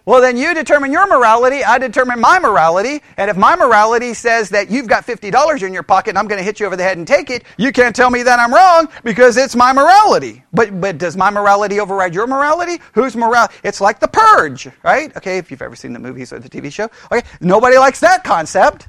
Well, 0.05 0.21
then 0.21 0.37
you 0.37 0.53
determine 0.53 0.91
your 0.91 1.07
morality, 1.07 1.63
I 1.63 1.79
determine 1.79 2.21
my 2.21 2.41
morality, 2.41 3.03
and 3.17 3.31
if 3.31 3.37
my 3.37 3.55
morality 3.55 4.15
says 4.15 4.51
that 4.51 4.69
you've 4.69 4.89
got 4.89 5.07
$50 5.07 5.63
in 5.63 5.73
your 5.73 5.85
pocket 5.85 6.11
and 6.11 6.19
I'm 6.19 6.27
going 6.27 6.41
to 6.41 6.45
hit 6.45 6.59
you 6.59 6.67
over 6.67 6.75
the 6.75 6.83
head 6.83 6.99
and 6.99 7.07
take 7.07 7.31
it, 7.31 7.45
you 7.57 7.71
can't 7.71 7.95
tell 7.95 8.11
me 8.11 8.25
that 8.25 8.41
I'm 8.41 8.53
wrong 8.53 8.89
because 9.05 9.37
it's 9.37 9.55
my 9.55 9.73
morality. 9.73 10.43
But, 10.53 10.81
but 10.81 10.99
does 10.99 11.17
my 11.17 11.31
morality 11.31 11.79
override 11.79 12.15
your 12.15 12.27
morality? 12.27 12.83
Whose 12.95 13.15
morality? 13.15 13.55
It's 13.63 13.81
like 13.81 14.01
the 14.01 14.09
purge, 14.09 14.69
right? 14.83 15.17
Okay, 15.17 15.39
if 15.39 15.53
you've 15.53 15.63
ever 15.63 15.77
seen 15.77 15.93
the 15.93 16.01
movies 16.01 16.33
or 16.33 16.41
the 16.41 16.51
TV 16.51 16.73
show. 16.73 16.91
Okay, 17.13 17.23
nobody 17.41 17.79
likes 17.79 18.01
that 18.01 18.25
concept. 18.25 18.89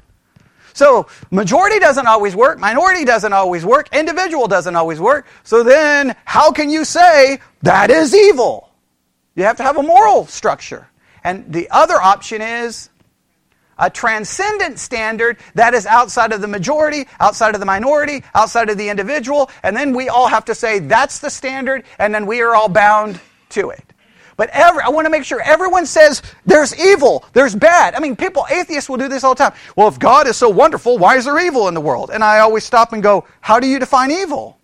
So, 0.74 1.06
majority 1.30 1.78
doesn't 1.78 2.06
always 2.06 2.34
work, 2.34 2.58
minority 2.58 3.04
doesn't 3.04 3.32
always 3.32 3.64
work, 3.64 3.88
individual 3.94 4.48
doesn't 4.48 4.74
always 4.74 5.00
work. 5.00 5.26
So 5.44 5.62
then, 5.62 6.16
how 6.24 6.50
can 6.50 6.68
you 6.68 6.84
say 6.84 7.38
that 7.62 7.90
is 7.90 8.12
evil? 8.12 8.70
You 9.36 9.44
have 9.44 9.56
to 9.58 9.62
have 9.62 9.76
a 9.76 9.82
moral 9.82 10.26
structure. 10.26 10.88
And 11.22 11.50
the 11.52 11.70
other 11.70 11.94
option 11.94 12.42
is 12.42 12.90
a 13.78 13.88
transcendent 13.88 14.80
standard 14.80 15.38
that 15.54 15.74
is 15.74 15.86
outside 15.86 16.32
of 16.32 16.40
the 16.40 16.48
majority, 16.48 17.06
outside 17.20 17.54
of 17.54 17.60
the 17.60 17.66
minority, 17.66 18.24
outside 18.34 18.68
of 18.68 18.76
the 18.76 18.88
individual, 18.88 19.50
and 19.62 19.76
then 19.76 19.94
we 19.94 20.08
all 20.08 20.26
have 20.26 20.44
to 20.46 20.54
say 20.54 20.80
that's 20.80 21.20
the 21.20 21.30
standard, 21.30 21.84
and 21.98 22.14
then 22.14 22.26
we 22.26 22.40
are 22.42 22.54
all 22.54 22.68
bound 22.68 23.20
to 23.50 23.70
it. 23.70 23.93
But 24.36 24.50
every, 24.50 24.82
I 24.82 24.88
want 24.88 25.06
to 25.06 25.10
make 25.10 25.24
sure 25.24 25.40
everyone 25.40 25.86
says 25.86 26.22
there's 26.44 26.78
evil, 26.78 27.24
there's 27.32 27.54
bad. 27.54 27.94
I 27.94 28.00
mean, 28.00 28.16
people, 28.16 28.46
atheists 28.50 28.88
will 28.88 28.96
do 28.96 29.08
this 29.08 29.24
all 29.24 29.34
the 29.34 29.44
time. 29.44 29.52
Well, 29.76 29.88
if 29.88 29.98
God 29.98 30.26
is 30.26 30.36
so 30.36 30.48
wonderful, 30.48 30.98
why 30.98 31.16
is 31.16 31.24
there 31.24 31.38
evil 31.38 31.68
in 31.68 31.74
the 31.74 31.80
world? 31.80 32.10
And 32.12 32.24
I 32.24 32.40
always 32.40 32.64
stop 32.64 32.92
and 32.92 33.02
go, 33.02 33.26
how 33.40 33.60
do 33.60 33.66
you 33.66 33.78
define 33.78 34.10
evil? 34.10 34.58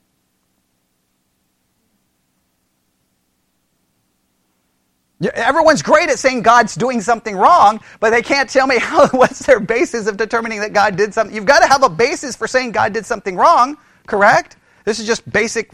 Everyone's 5.34 5.82
great 5.82 6.08
at 6.08 6.18
saying 6.18 6.42
God's 6.42 6.74
doing 6.74 7.02
something 7.02 7.36
wrong, 7.36 7.80
but 8.00 8.10
they 8.10 8.22
can't 8.22 8.48
tell 8.48 8.66
me 8.66 8.78
how, 8.80 9.06
what's 9.08 9.40
their 9.40 9.60
basis 9.60 10.06
of 10.06 10.16
determining 10.16 10.60
that 10.60 10.72
God 10.72 10.96
did 10.96 11.12
something. 11.12 11.34
You've 11.34 11.46
got 11.46 11.60
to 11.60 11.68
have 11.68 11.82
a 11.82 11.90
basis 11.90 12.36
for 12.36 12.46
saying 12.46 12.72
God 12.72 12.92
did 12.92 13.04
something 13.04 13.36
wrong, 13.36 13.76
correct? 14.06 14.56
This 14.84 14.98
is 14.98 15.06
just 15.06 15.30
basic 15.30 15.70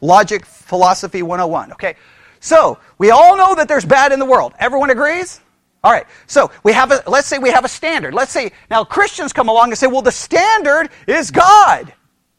logic 0.00 0.44
philosophy 0.44 1.22
101, 1.22 1.72
okay? 1.72 1.96
So, 2.40 2.78
we 2.98 3.10
all 3.10 3.36
know 3.36 3.54
that 3.54 3.68
there's 3.68 3.84
bad 3.84 4.12
in 4.12 4.18
the 4.18 4.24
world. 4.26 4.54
Everyone 4.58 4.90
agrees? 4.90 5.40
All 5.82 5.92
right. 5.92 6.06
So, 6.26 6.50
we 6.62 6.72
have 6.72 6.90
a 6.92 7.02
let's 7.06 7.26
say 7.26 7.38
we 7.38 7.50
have 7.50 7.64
a 7.64 7.68
standard. 7.68 8.14
Let's 8.14 8.32
say 8.32 8.52
now 8.70 8.84
Christians 8.84 9.32
come 9.32 9.48
along 9.48 9.70
and 9.70 9.78
say, 9.78 9.86
"Well, 9.86 10.02
the 10.02 10.12
standard 10.12 10.90
is 11.06 11.30
God." 11.30 11.92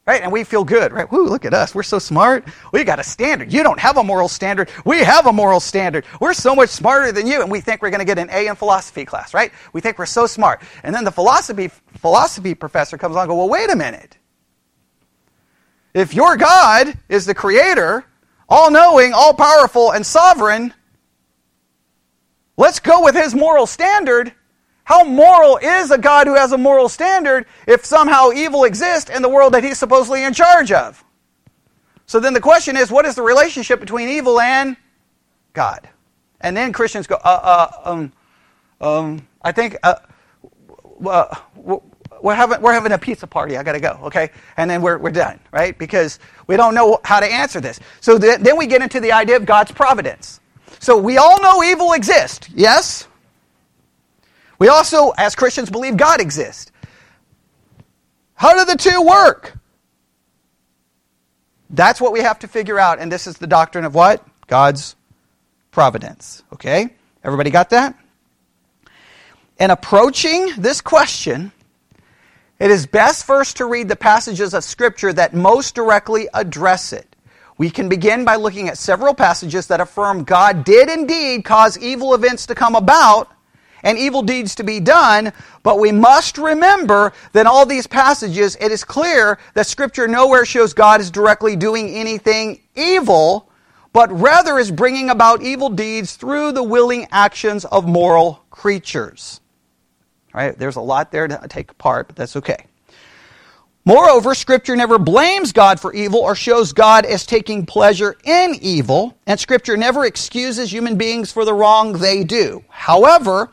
Right? 0.07 0.23
And 0.23 0.31
we 0.31 0.43
feel 0.43 0.63
good, 0.63 0.91
right? 0.91 1.11
Whoo, 1.11 1.27
look 1.27 1.45
at 1.45 1.53
us. 1.53 1.75
We're 1.75 1.83
so 1.83 1.99
smart. 1.99 2.43
We 2.73 2.83
got 2.83 2.97
a 2.97 3.03
standard. 3.03 3.53
You 3.53 3.61
don't 3.61 3.79
have 3.79 3.97
a 3.97 4.03
moral 4.03 4.27
standard. 4.27 4.71
We 4.83 5.03
have 5.03 5.27
a 5.27 5.31
moral 5.31 5.59
standard. 5.59 6.03
We're 6.19 6.33
so 6.33 6.55
much 6.55 6.69
smarter 6.69 7.11
than 7.11 7.27
you. 7.27 7.43
And 7.43 7.51
we 7.51 7.61
think 7.61 7.83
we're 7.83 7.91
going 7.91 7.99
to 7.99 8.05
get 8.05 8.17
an 8.17 8.27
A 8.31 8.47
in 8.47 8.55
philosophy 8.55 9.05
class, 9.05 9.35
right? 9.35 9.51
We 9.71 9.81
think 9.81 9.99
we're 9.99 10.07
so 10.07 10.25
smart. 10.25 10.63
And 10.81 10.95
then 10.95 11.03
the 11.03 11.11
philosophy, 11.11 11.67
philosophy 11.97 12.55
professor 12.55 12.97
comes 12.97 13.13
along 13.13 13.25
and 13.25 13.29
goes, 13.29 13.37
well, 13.37 13.49
wait 13.49 13.69
a 13.69 13.75
minute. 13.75 14.17
If 15.93 16.15
your 16.15 16.37
God 16.37 16.97
is 17.07 17.27
the 17.27 17.35
creator, 17.35 18.03
all 18.49 18.71
knowing, 18.71 19.13
all 19.13 19.33
powerful, 19.33 19.91
and 19.91 20.05
sovereign, 20.05 20.73
let's 22.57 22.79
go 22.79 23.03
with 23.03 23.15
his 23.15 23.33
moral 23.33 23.65
standard 23.65 24.33
how 24.89 25.03
moral 25.03 25.57
is 25.57 25.91
a 25.91 25.99
God 25.99 26.25
who 26.25 26.33
has 26.33 26.51
a 26.51 26.57
moral 26.57 26.89
standard 26.89 27.45
if 27.67 27.85
somehow 27.85 28.31
evil 28.31 28.63
exists 28.63 29.11
in 29.11 29.21
the 29.21 29.29
world 29.29 29.53
that 29.53 29.63
he's 29.63 29.77
supposedly 29.77 30.23
in 30.23 30.33
charge 30.33 30.71
of? 30.71 31.03
So 32.07 32.19
then 32.19 32.33
the 32.33 32.41
question 32.41 32.75
is 32.75 32.89
what 32.89 33.05
is 33.05 33.13
the 33.13 33.21
relationship 33.21 33.79
between 33.79 34.09
evil 34.09 34.39
and 34.39 34.75
God? 35.53 35.87
And 36.41 36.57
then 36.57 36.73
Christians 36.73 37.05
go, 37.05 37.17
uh, 37.23 37.69
uh, 37.83 37.91
um, 37.91 38.13
um, 38.81 39.27
I 39.43 39.51
think 39.51 39.77
uh, 39.83 39.97
uh 41.05 41.35
we're, 42.21 42.35
having, 42.35 42.61
we're 42.61 42.73
having 42.73 42.91
a 42.91 42.97
pizza 42.97 43.27
party. 43.27 43.57
I 43.57 43.63
got 43.63 43.73
to 43.73 43.79
go, 43.79 43.99
okay? 44.03 44.29
And 44.57 44.69
then 44.69 44.81
we're, 44.81 44.97
we're 44.97 45.11
done, 45.11 45.39
right? 45.51 45.77
Because 45.77 46.19
we 46.47 46.57
don't 46.57 46.73
know 46.73 46.99
how 47.03 47.19
to 47.19 47.25
answer 47.25 47.59
this. 47.61 47.79
So 48.01 48.17
th- 48.17 48.39
then 48.39 48.57
we 48.57 48.67
get 48.67 48.81
into 48.81 48.99
the 48.99 49.11
idea 49.11 49.35
of 49.35 49.45
God's 49.45 49.71
providence. 49.71 50.39
So 50.79 50.97
we 50.97 51.17
all 51.17 51.41
know 51.41 51.63
evil 51.63 51.93
exists, 51.93 52.49
yes? 52.53 53.07
We 54.59 54.67
also, 54.67 55.11
as 55.17 55.35
Christians, 55.35 55.69
believe 55.69 55.97
God 55.97 56.21
exists. 56.21 56.71
How 58.35 58.57
do 58.57 58.65
the 58.65 58.77
two 58.77 59.01
work? 59.01 59.57
That's 61.69 62.01
what 62.01 62.13
we 62.13 62.21
have 62.21 62.39
to 62.39 62.47
figure 62.47 62.79
out, 62.79 62.99
and 62.99 63.11
this 63.11 63.27
is 63.27 63.37
the 63.37 63.47
doctrine 63.47 63.85
of 63.85 63.93
what? 63.93 64.25
God's 64.47 64.95
providence. 65.71 66.43
Okay? 66.53 66.89
Everybody 67.23 67.51
got 67.51 67.69
that? 67.71 67.95
In 69.59 69.71
approaching 69.71 70.53
this 70.57 70.81
question, 70.81 71.51
it 72.59 72.71
is 72.71 72.85
best 72.85 73.25
first 73.25 73.57
to 73.57 73.65
read 73.65 73.87
the 73.87 73.95
passages 73.95 74.53
of 74.53 74.63
Scripture 74.63 75.13
that 75.13 75.33
most 75.33 75.75
directly 75.75 76.27
address 76.33 76.91
it. 76.91 77.15
We 77.57 77.69
can 77.69 77.89
begin 77.89 78.25
by 78.25 78.35
looking 78.35 78.69
at 78.69 78.77
several 78.77 79.13
passages 79.13 79.67
that 79.67 79.81
affirm 79.81 80.23
God 80.23 80.63
did 80.63 80.89
indeed 80.89 81.43
cause 81.43 81.77
evil 81.77 82.13
events 82.13 82.45
to 82.47 82.55
come 82.55 82.75
about 82.75 83.31
and 83.83 83.97
evil 83.97 84.21
deeds 84.21 84.55
to 84.55 84.63
be 84.63 84.79
done, 84.79 85.31
but 85.63 85.79
we 85.79 85.91
must 85.91 86.37
remember 86.37 87.13
that 87.31 87.45
all 87.45 87.65
these 87.65 87.87
passages, 87.87 88.57
it 88.59 88.71
is 88.71 88.83
clear 88.83 89.39
that 89.53 89.67
Scripture 89.67 90.07
nowhere 90.07 90.45
shows 90.45 90.73
God 90.73 91.01
is 91.01 91.11
directly 91.11 91.55
doing 91.55 91.89
anything 91.89 92.61
evil, 92.75 93.49
but 93.93 94.11
rather 94.11 94.59
is 94.59 94.71
bringing 94.71 95.09
about 95.09 95.41
evil 95.41 95.69
deeds 95.69 96.15
through 96.15 96.51
the 96.51 96.63
willing 96.63 97.07
actions 97.11 97.65
of 97.65 97.87
moral 97.87 98.43
creatures. 98.51 99.39
Right, 100.39 100.57
there's 100.57 100.77
a 100.77 100.81
lot 100.81 101.11
there 101.11 101.27
to 101.27 101.47
take 101.49 101.69
apart, 101.69 102.07
but 102.07 102.15
that's 102.15 102.37
okay. 102.37 102.65
Moreover, 103.83 104.33
Scripture 104.33 104.77
never 104.77 104.97
blames 104.97 105.51
God 105.51 105.81
for 105.81 105.93
evil 105.93 106.21
or 106.21 106.33
shows 106.33 106.71
God 106.71 107.03
as 107.05 107.25
taking 107.25 107.65
pleasure 107.65 108.15
in 108.23 108.55
evil, 108.61 109.17
and 109.27 109.37
Scripture 109.37 109.75
never 109.75 110.05
excuses 110.05 110.71
human 110.71 110.95
beings 110.97 111.29
for 111.29 111.43
the 111.43 111.53
wrong 111.53 111.91
they 111.91 112.23
do. 112.23 112.63
However, 112.69 113.51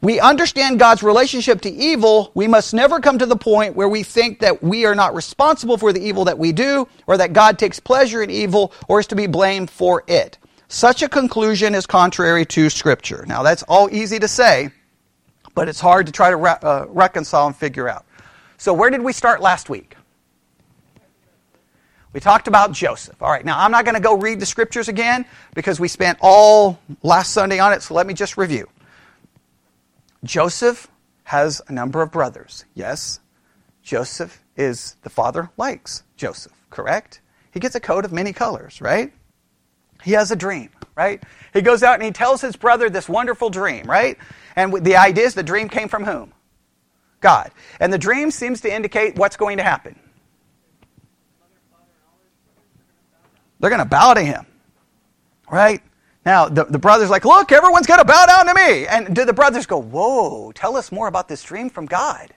we 0.00 0.18
understand 0.18 0.78
God's 0.78 1.02
relationship 1.02 1.60
to 1.60 1.70
evil, 1.70 2.32
we 2.32 2.48
must 2.48 2.72
never 2.72 3.00
come 3.00 3.18
to 3.18 3.26
the 3.26 3.36
point 3.36 3.76
where 3.76 3.90
we 3.90 4.02
think 4.02 4.38
that 4.38 4.62
we 4.62 4.86
are 4.86 4.94
not 4.94 5.14
responsible 5.14 5.76
for 5.76 5.92
the 5.92 6.00
evil 6.00 6.24
that 6.24 6.38
we 6.38 6.52
do, 6.52 6.88
or 7.06 7.18
that 7.18 7.34
God 7.34 7.58
takes 7.58 7.78
pleasure 7.78 8.22
in 8.22 8.30
evil, 8.30 8.72
or 8.88 8.98
is 8.98 9.06
to 9.08 9.14
be 9.14 9.26
blamed 9.26 9.68
for 9.68 10.04
it. 10.06 10.38
Such 10.68 11.02
a 11.02 11.08
conclusion 11.10 11.74
is 11.74 11.84
contrary 11.86 12.46
to 12.46 12.70
Scripture. 12.70 13.26
Now, 13.28 13.42
that's 13.42 13.62
all 13.64 13.94
easy 13.94 14.18
to 14.20 14.26
say, 14.28 14.70
but 15.54 15.68
it's 15.68 15.80
hard 15.80 16.06
to 16.06 16.12
try 16.12 16.30
to 16.30 16.36
re- 16.36 16.58
uh, 16.62 16.86
reconcile 16.88 17.46
and 17.46 17.56
figure 17.56 17.88
out. 17.88 18.04
So, 18.56 18.72
where 18.72 18.90
did 18.90 19.02
we 19.02 19.12
start 19.12 19.40
last 19.40 19.68
week? 19.68 19.96
We 22.12 22.20
talked 22.20 22.46
about 22.46 22.70
Joseph. 22.70 23.20
All 23.20 23.30
right, 23.30 23.44
now 23.44 23.58
I'm 23.58 23.72
not 23.72 23.84
going 23.84 23.96
to 23.96 24.00
go 24.00 24.16
read 24.16 24.38
the 24.38 24.46
scriptures 24.46 24.88
again 24.88 25.24
because 25.54 25.80
we 25.80 25.88
spent 25.88 26.18
all 26.20 26.78
last 27.02 27.32
Sunday 27.32 27.58
on 27.58 27.72
it, 27.72 27.82
so 27.82 27.94
let 27.94 28.06
me 28.06 28.14
just 28.14 28.36
review. 28.36 28.68
Joseph 30.22 30.88
has 31.24 31.60
a 31.66 31.72
number 31.72 32.02
of 32.02 32.12
brothers. 32.12 32.64
Yes, 32.74 33.18
Joseph 33.82 34.42
is 34.56 34.96
the 35.02 35.10
father 35.10 35.50
likes 35.56 36.04
Joseph, 36.16 36.52
correct? 36.70 37.20
He 37.50 37.60
gets 37.60 37.74
a 37.74 37.80
coat 37.80 38.04
of 38.04 38.12
many 38.12 38.32
colors, 38.32 38.80
right? 38.80 39.12
He 40.02 40.12
has 40.12 40.30
a 40.30 40.36
dream, 40.36 40.70
right? 40.96 41.22
He 41.52 41.60
goes 41.60 41.82
out 41.82 41.94
and 41.94 42.02
he 42.02 42.10
tells 42.10 42.40
his 42.40 42.56
brother 42.56 42.88
this 42.88 43.08
wonderful 43.08 43.50
dream, 43.50 43.86
right? 43.86 44.18
And 44.56 44.72
the 44.84 44.96
idea 44.96 45.24
is 45.24 45.34
the 45.34 45.42
dream 45.42 45.68
came 45.68 45.88
from 45.88 46.04
whom? 46.04 46.32
God. 47.20 47.50
And 47.80 47.92
the 47.92 47.98
dream 47.98 48.30
seems 48.30 48.60
to 48.62 48.72
indicate 48.72 49.16
what's 49.16 49.36
going 49.36 49.56
to 49.56 49.62
happen. 49.62 49.98
They're 53.60 53.70
going 53.70 53.82
to 53.82 53.88
bow 53.88 54.14
to 54.14 54.20
him, 54.20 54.46
right? 55.50 55.80
Now, 56.26 56.48
the, 56.48 56.64
the 56.64 56.78
brother's 56.78 57.10
like, 57.10 57.24
Look, 57.24 57.52
everyone's 57.52 57.86
going 57.86 58.00
to 58.00 58.04
bow 58.04 58.26
down 58.26 58.46
to 58.46 58.54
me. 58.54 58.86
And 58.86 59.14
do 59.14 59.24
the 59.24 59.32
brothers 59.32 59.66
go, 59.66 59.78
Whoa, 59.78 60.52
tell 60.52 60.76
us 60.76 60.92
more 60.92 61.08
about 61.08 61.28
this 61.28 61.42
dream 61.42 61.70
from 61.70 61.86
God? 61.86 62.34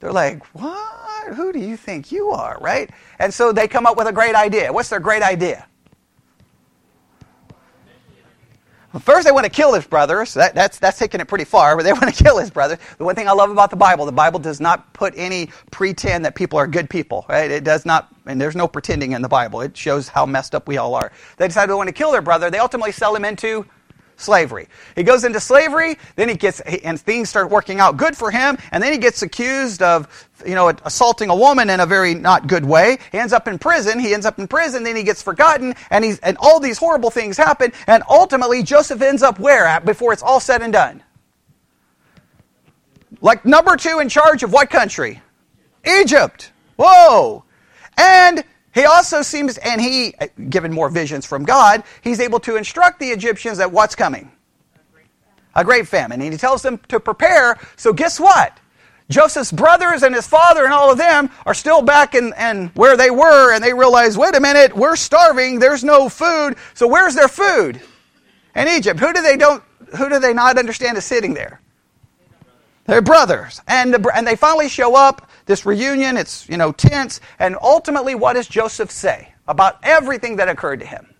They're 0.00 0.12
like, 0.12 0.44
What? 0.46 1.34
Who 1.34 1.52
do 1.52 1.58
you 1.58 1.76
think 1.76 2.10
you 2.10 2.30
are, 2.30 2.58
right? 2.60 2.90
And 3.18 3.32
so 3.32 3.52
they 3.52 3.68
come 3.68 3.86
up 3.86 3.96
with 3.96 4.06
a 4.06 4.12
great 4.12 4.34
idea. 4.34 4.72
What's 4.72 4.88
their 4.88 5.00
great 5.00 5.22
idea? 5.22 5.66
Well, 7.50 7.58
first, 9.00 9.26
they 9.26 9.32
want 9.32 9.44
to 9.44 9.50
kill 9.50 9.74
his 9.74 9.86
brothers. 9.86 10.34
That, 10.34 10.54
that's, 10.54 10.78
that's 10.78 10.98
taking 10.98 11.20
it 11.20 11.28
pretty 11.28 11.44
far, 11.44 11.76
but 11.76 11.82
they 11.82 11.92
want 12.00 12.14
to 12.14 12.24
kill 12.24 12.38
his 12.38 12.50
brother. 12.50 12.78
The 12.98 13.04
one 13.04 13.14
thing 13.14 13.28
I 13.28 13.32
love 13.32 13.50
about 13.50 13.70
the 13.70 13.76
Bible, 13.76 14.06
the 14.06 14.12
Bible 14.12 14.40
does 14.40 14.60
not 14.60 14.92
put 14.92 15.14
any 15.16 15.50
pretend 15.70 16.24
that 16.24 16.34
people 16.34 16.58
are 16.58 16.66
good 16.66 16.88
people, 16.88 17.26
right? 17.28 17.50
It 17.50 17.64
does 17.64 17.84
not, 17.86 18.08
and 18.26 18.40
there's 18.40 18.56
no 18.56 18.68
pretending 18.68 19.12
in 19.12 19.22
the 19.22 19.28
Bible. 19.28 19.60
It 19.60 19.76
shows 19.76 20.08
how 20.08 20.26
messed 20.26 20.54
up 20.54 20.68
we 20.68 20.78
all 20.78 20.94
are. 20.94 21.12
They 21.36 21.46
decide 21.48 21.68
they 21.68 21.74
want 21.74 21.88
to 21.88 21.92
kill 21.92 22.12
their 22.12 22.22
brother. 22.22 22.50
They 22.50 22.58
ultimately 22.58 22.92
sell 22.92 23.14
him 23.14 23.24
into 23.24 23.66
slavery. 24.18 24.68
He 24.96 25.02
goes 25.02 25.24
into 25.24 25.40
slavery, 25.40 25.96
then 26.16 26.28
he 26.28 26.34
gets, 26.34 26.60
and 26.60 27.00
things 27.00 27.30
start 27.30 27.50
working 27.50 27.80
out 27.80 27.96
good 27.96 28.16
for 28.16 28.30
him, 28.30 28.58
and 28.72 28.82
then 28.82 28.92
he 28.92 28.98
gets 28.98 29.22
accused 29.22 29.80
of, 29.80 30.28
you 30.44 30.54
know, 30.54 30.68
assaulting 30.84 31.30
a 31.30 31.34
woman 31.34 31.70
in 31.70 31.80
a 31.80 31.86
very 31.86 32.14
not 32.14 32.46
good 32.46 32.64
way. 32.64 32.98
He 33.12 33.18
ends 33.18 33.32
up 33.32 33.48
in 33.48 33.58
prison. 33.58 33.98
He 33.98 34.12
ends 34.12 34.26
up 34.26 34.38
in 34.38 34.46
prison, 34.46 34.82
then 34.82 34.96
he 34.96 35.04
gets 35.04 35.22
forgotten, 35.22 35.74
and 35.90 36.04
he's, 36.04 36.18
and 36.18 36.36
all 36.38 36.60
these 36.60 36.78
horrible 36.78 37.10
things 37.10 37.36
happen, 37.36 37.72
and 37.86 38.02
ultimately 38.10 38.62
Joseph 38.62 39.00
ends 39.00 39.22
up 39.22 39.38
where 39.38 39.66
at 39.66 39.84
before 39.84 40.12
it's 40.12 40.22
all 40.22 40.40
said 40.40 40.62
and 40.62 40.72
done? 40.72 41.02
Like 43.20 43.44
number 43.44 43.76
two 43.76 44.00
in 44.00 44.08
charge 44.08 44.42
of 44.42 44.52
what 44.52 44.68
country? 44.68 45.22
Egypt. 45.86 46.52
Whoa. 46.76 47.44
And 47.96 48.44
he 48.78 48.84
also 48.84 49.22
seems, 49.22 49.58
and 49.58 49.80
he, 49.80 50.14
uh, 50.20 50.26
given 50.48 50.72
more 50.72 50.88
visions 50.88 51.26
from 51.26 51.44
God, 51.44 51.82
he's 52.02 52.20
able 52.20 52.40
to 52.40 52.56
instruct 52.56 53.00
the 53.00 53.08
Egyptians 53.08 53.58
that 53.58 53.72
what's 53.72 53.94
coming? 53.94 54.30
A 55.54 55.64
great 55.64 55.88
famine. 55.88 56.20
And 56.20 56.32
he 56.32 56.38
tells 56.38 56.62
them 56.62 56.78
to 56.88 57.00
prepare. 57.00 57.58
So 57.76 57.92
guess 57.92 58.20
what? 58.20 58.58
Joseph's 59.10 59.52
brothers 59.52 60.02
and 60.02 60.14
his 60.14 60.26
father 60.26 60.64
and 60.64 60.72
all 60.72 60.92
of 60.92 60.98
them 60.98 61.30
are 61.46 61.54
still 61.54 61.80
back 61.80 62.14
in, 62.14 62.34
in 62.38 62.68
where 62.74 62.96
they 62.96 63.10
were, 63.10 63.54
and 63.54 63.64
they 63.64 63.72
realize, 63.72 64.18
wait 64.18 64.34
a 64.34 64.40
minute, 64.40 64.76
we're 64.76 64.96
starving, 64.96 65.58
there's 65.58 65.82
no 65.82 66.08
food. 66.08 66.56
So 66.74 66.86
where's 66.86 67.14
their 67.14 67.28
food? 67.28 67.80
In 68.54 68.68
Egypt. 68.68 69.00
Who 69.00 69.12
do 69.12 69.22
they 69.22 69.36
don't 69.36 69.62
who 69.96 70.08
do 70.08 70.18
they 70.18 70.34
not 70.34 70.58
understand 70.58 70.98
is 70.98 71.04
sitting 71.04 71.34
there? 71.34 71.60
Their 72.86 73.02
brothers. 73.02 73.60
And, 73.66 73.92
the, 73.92 74.10
and 74.14 74.26
they 74.26 74.36
finally 74.36 74.68
show 74.68 74.94
up, 74.94 75.27
this 75.48 75.64
reunion, 75.64 76.16
it's, 76.18 76.48
you 76.48 76.58
know, 76.58 76.70
tense. 76.72 77.20
And 77.38 77.56
ultimately, 77.60 78.14
what 78.14 78.34
does 78.34 78.46
Joseph 78.46 78.90
say 78.90 79.34
about 79.48 79.78
everything 79.82 80.36
that 80.36 80.48
occurred 80.48 80.80
to 80.80 80.86
him? 80.86 81.12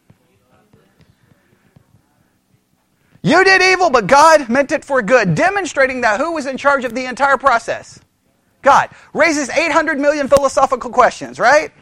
You 3.22 3.42
did 3.42 3.62
evil, 3.62 3.90
but 3.90 4.06
God 4.06 4.48
meant 4.48 4.70
it 4.70 4.84
for 4.84 5.02
good, 5.02 5.34
demonstrating 5.34 6.02
that 6.02 6.20
who 6.20 6.34
was 6.34 6.46
in 6.46 6.56
charge 6.56 6.84
of 6.84 6.94
the 6.94 7.06
entire 7.06 7.38
process? 7.38 7.98
God. 8.62 8.90
Raises 9.14 9.48
800 9.48 9.98
million 9.98 10.28
philosophical 10.28 10.90
questions, 10.90 11.40
right? 11.40 11.72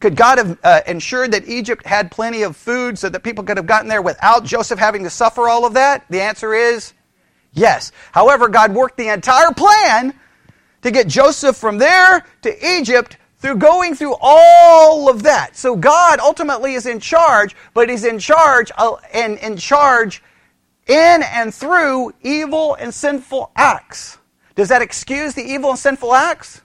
Could 0.00 0.16
God 0.16 0.38
have 0.38 0.58
uh, 0.64 0.80
ensured 0.86 1.32
that 1.32 1.46
Egypt 1.46 1.86
had 1.86 2.10
plenty 2.10 2.42
of 2.42 2.56
food 2.56 2.98
so 2.98 3.10
that 3.10 3.22
people 3.22 3.44
could 3.44 3.58
have 3.58 3.66
gotten 3.66 3.88
there 3.88 4.02
without 4.02 4.44
Joseph 4.44 4.78
having 4.78 5.04
to 5.04 5.10
suffer 5.10 5.46
all 5.48 5.66
of 5.66 5.74
that? 5.74 6.06
The 6.08 6.22
answer 6.22 6.54
is 6.54 6.94
yes. 7.52 7.92
However, 8.12 8.48
God 8.48 8.74
worked 8.74 8.96
the 8.96 9.08
entire 9.08 9.52
plan 9.52 10.18
to 10.82 10.90
get 10.90 11.08
Joseph 11.08 11.56
from 11.56 11.78
there 11.78 12.24
to 12.42 12.78
Egypt 12.78 13.16
through 13.38 13.56
going 13.56 13.94
through 13.94 14.16
all 14.20 15.08
of 15.08 15.22
that. 15.22 15.56
So 15.56 15.76
God 15.76 16.20
ultimately 16.20 16.74
is 16.74 16.86
in 16.86 17.00
charge, 17.00 17.54
but 17.74 17.88
He's 17.88 18.04
in 18.04 18.18
charge 18.18 18.70
uh, 18.76 18.96
and 19.12 19.38
in 19.38 19.56
charge 19.56 20.22
in 20.86 21.22
and 21.22 21.54
through 21.54 22.12
evil 22.22 22.74
and 22.74 22.92
sinful 22.92 23.50
acts. 23.56 24.18
Does 24.54 24.68
that 24.68 24.82
excuse 24.82 25.34
the 25.34 25.42
evil 25.42 25.70
and 25.70 25.78
sinful 25.78 26.14
acts? 26.14 26.62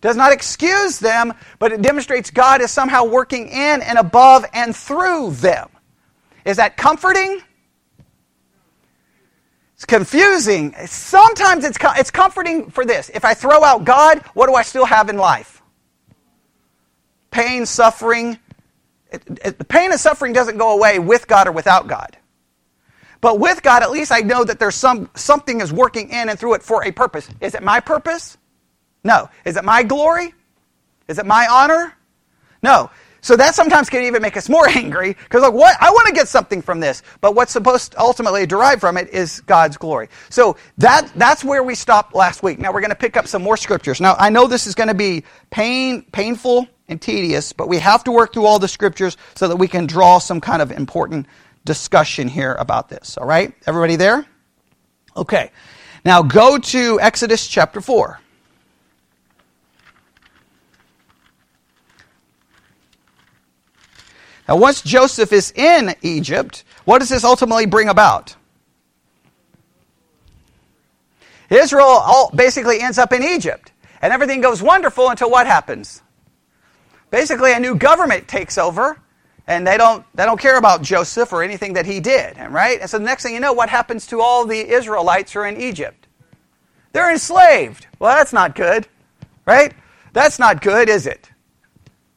Does 0.00 0.16
not 0.16 0.32
excuse 0.32 0.98
them, 0.98 1.32
but 1.60 1.70
it 1.70 1.80
demonstrates 1.80 2.30
God 2.30 2.60
is 2.60 2.72
somehow 2.72 3.04
working 3.04 3.48
in 3.48 3.82
and 3.82 3.98
above 3.98 4.44
and 4.52 4.74
through 4.74 5.30
them. 5.32 5.68
Is 6.44 6.56
that 6.56 6.76
comforting? 6.76 7.40
It's 9.82 9.86
confusing. 9.86 10.76
Sometimes 10.86 11.64
it's, 11.64 11.76
it's 11.96 12.12
comforting 12.12 12.70
for 12.70 12.84
this. 12.84 13.10
If 13.12 13.24
I 13.24 13.34
throw 13.34 13.64
out 13.64 13.84
God, 13.84 14.18
what 14.32 14.46
do 14.46 14.54
I 14.54 14.62
still 14.62 14.84
have 14.84 15.08
in 15.08 15.16
life? 15.16 15.60
Pain, 17.32 17.66
suffering. 17.66 18.38
It, 19.10 19.24
it, 19.44 19.58
the 19.58 19.64
pain 19.64 19.90
and 19.90 19.98
suffering 19.98 20.32
doesn't 20.32 20.56
go 20.56 20.76
away 20.76 21.00
with 21.00 21.26
God 21.26 21.48
or 21.48 21.52
without 21.52 21.88
God. 21.88 22.16
But 23.20 23.40
with 23.40 23.64
God, 23.64 23.82
at 23.82 23.90
least 23.90 24.12
I 24.12 24.20
know 24.20 24.44
that 24.44 24.60
there's 24.60 24.76
some 24.76 25.10
something 25.16 25.60
is 25.60 25.72
working 25.72 26.10
in 26.10 26.28
and 26.28 26.38
through 26.38 26.54
it 26.54 26.62
for 26.62 26.84
a 26.84 26.92
purpose. 26.92 27.28
Is 27.40 27.56
it 27.56 27.62
my 27.64 27.80
purpose? 27.80 28.38
No. 29.02 29.30
Is 29.44 29.56
it 29.56 29.64
my 29.64 29.82
glory? 29.82 30.32
Is 31.08 31.18
it 31.18 31.26
my 31.26 31.48
honor? 31.50 31.92
No. 32.62 32.88
So 33.22 33.36
that 33.36 33.54
sometimes 33.54 33.88
can 33.88 34.02
even 34.02 34.20
make 34.20 34.36
us 34.36 34.48
more 34.48 34.68
angry 34.76 35.14
because 35.14 35.42
like 35.42 35.52
what 35.52 35.76
I 35.80 35.90
want 35.90 36.08
to 36.08 36.12
get 36.12 36.28
something 36.28 36.60
from 36.60 36.80
this, 36.80 37.02
but 37.20 37.34
what's 37.34 37.52
supposed 37.52 37.92
to 37.92 38.00
ultimately 38.00 38.46
derive 38.46 38.80
from 38.80 38.96
it 38.96 39.08
is 39.10 39.40
God's 39.42 39.76
glory. 39.76 40.08
So 40.28 40.56
that 40.78 41.10
that's 41.14 41.44
where 41.44 41.62
we 41.62 41.74
stopped 41.74 42.14
last 42.14 42.42
week. 42.42 42.58
Now 42.58 42.72
we're 42.72 42.80
going 42.80 42.90
to 42.90 42.96
pick 42.96 43.16
up 43.16 43.28
some 43.28 43.42
more 43.42 43.56
scriptures. 43.56 44.00
Now 44.00 44.16
I 44.18 44.28
know 44.28 44.46
this 44.46 44.66
is 44.66 44.74
going 44.74 44.88
to 44.88 44.94
be 44.94 45.22
pain 45.50 46.02
painful 46.12 46.66
and 46.88 47.00
tedious, 47.00 47.52
but 47.52 47.68
we 47.68 47.78
have 47.78 48.02
to 48.04 48.12
work 48.12 48.32
through 48.34 48.44
all 48.44 48.58
the 48.58 48.68
scriptures 48.68 49.16
so 49.36 49.46
that 49.46 49.56
we 49.56 49.68
can 49.68 49.86
draw 49.86 50.18
some 50.18 50.40
kind 50.40 50.60
of 50.60 50.72
important 50.72 51.26
discussion 51.64 52.26
here 52.26 52.54
about 52.54 52.88
this. 52.88 53.16
All 53.16 53.26
right? 53.26 53.54
Everybody 53.66 53.94
there? 53.94 54.26
Okay. 55.16 55.52
Now 56.04 56.22
go 56.22 56.58
to 56.58 57.00
Exodus 57.00 57.46
chapter 57.46 57.80
4. 57.80 58.18
Now, 64.52 64.58
once 64.58 64.82
Joseph 64.82 65.32
is 65.32 65.50
in 65.52 65.94
Egypt, 66.02 66.64
what 66.84 66.98
does 66.98 67.08
this 67.08 67.24
ultimately 67.24 67.64
bring 67.64 67.88
about? 67.88 68.36
Israel 71.48 72.30
basically 72.34 72.82
ends 72.82 72.98
up 72.98 73.14
in 73.14 73.22
Egypt, 73.22 73.72
and 74.02 74.12
everything 74.12 74.42
goes 74.42 74.62
wonderful 74.62 75.08
until 75.08 75.30
what 75.30 75.46
happens? 75.46 76.02
Basically, 77.10 77.54
a 77.54 77.60
new 77.60 77.74
government 77.74 78.28
takes 78.28 78.58
over, 78.58 79.00
and 79.46 79.66
they 79.66 79.78
don't 79.78 80.04
they 80.14 80.26
don't 80.26 80.38
care 80.38 80.58
about 80.58 80.82
Joseph 80.82 81.32
or 81.32 81.42
anything 81.42 81.72
that 81.72 81.86
he 81.86 81.98
did, 81.98 82.36
right? 82.50 82.78
And 82.78 82.90
so 82.90 82.98
the 82.98 83.06
next 83.06 83.22
thing 83.22 83.32
you 83.32 83.40
know, 83.40 83.54
what 83.54 83.70
happens 83.70 84.06
to 84.08 84.20
all 84.20 84.44
the 84.44 84.60
Israelites 84.70 85.32
who 85.32 85.40
are 85.40 85.46
in 85.46 85.58
Egypt? 85.58 86.08
They're 86.92 87.10
enslaved. 87.10 87.86
Well, 87.98 88.14
that's 88.14 88.34
not 88.34 88.54
good, 88.54 88.86
right? 89.46 89.72
That's 90.12 90.38
not 90.38 90.60
good, 90.60 90.90
is 90.90 91.06
it? 91.06 91.30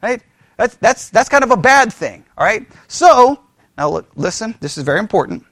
Right? 0.03 0.21
That's 0.57 0.75
that's 0.75 1.09
that's 1.09 1.29
kind 1.29 1.43
of 1.43 1.51
a 1.51 1.57
bad 1.57 1.91
thing, 1.91 2.25
all 2.37 2.45
right? 2.45 2.67
So, 2.87 3.39
now 3.77 3.89
look, 3.89 4.09
listen, 4.15 4.55
this 4.59 4.77
is 4.77 4.83
very 4.83 4.99
important. 4.99 5.43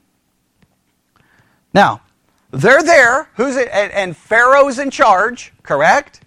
Now, 1.73 2.01
they're 2.51 2.83
there, 2.83 3.29
who's 3.35 3.55
it 3.55 3.69
and, 3.71 3.91
and 3.91 4.15
Pharaoh's 4.15 4.79
in 4.79 4.91
charge, 4.91 5.51
correct? 5.63 6.21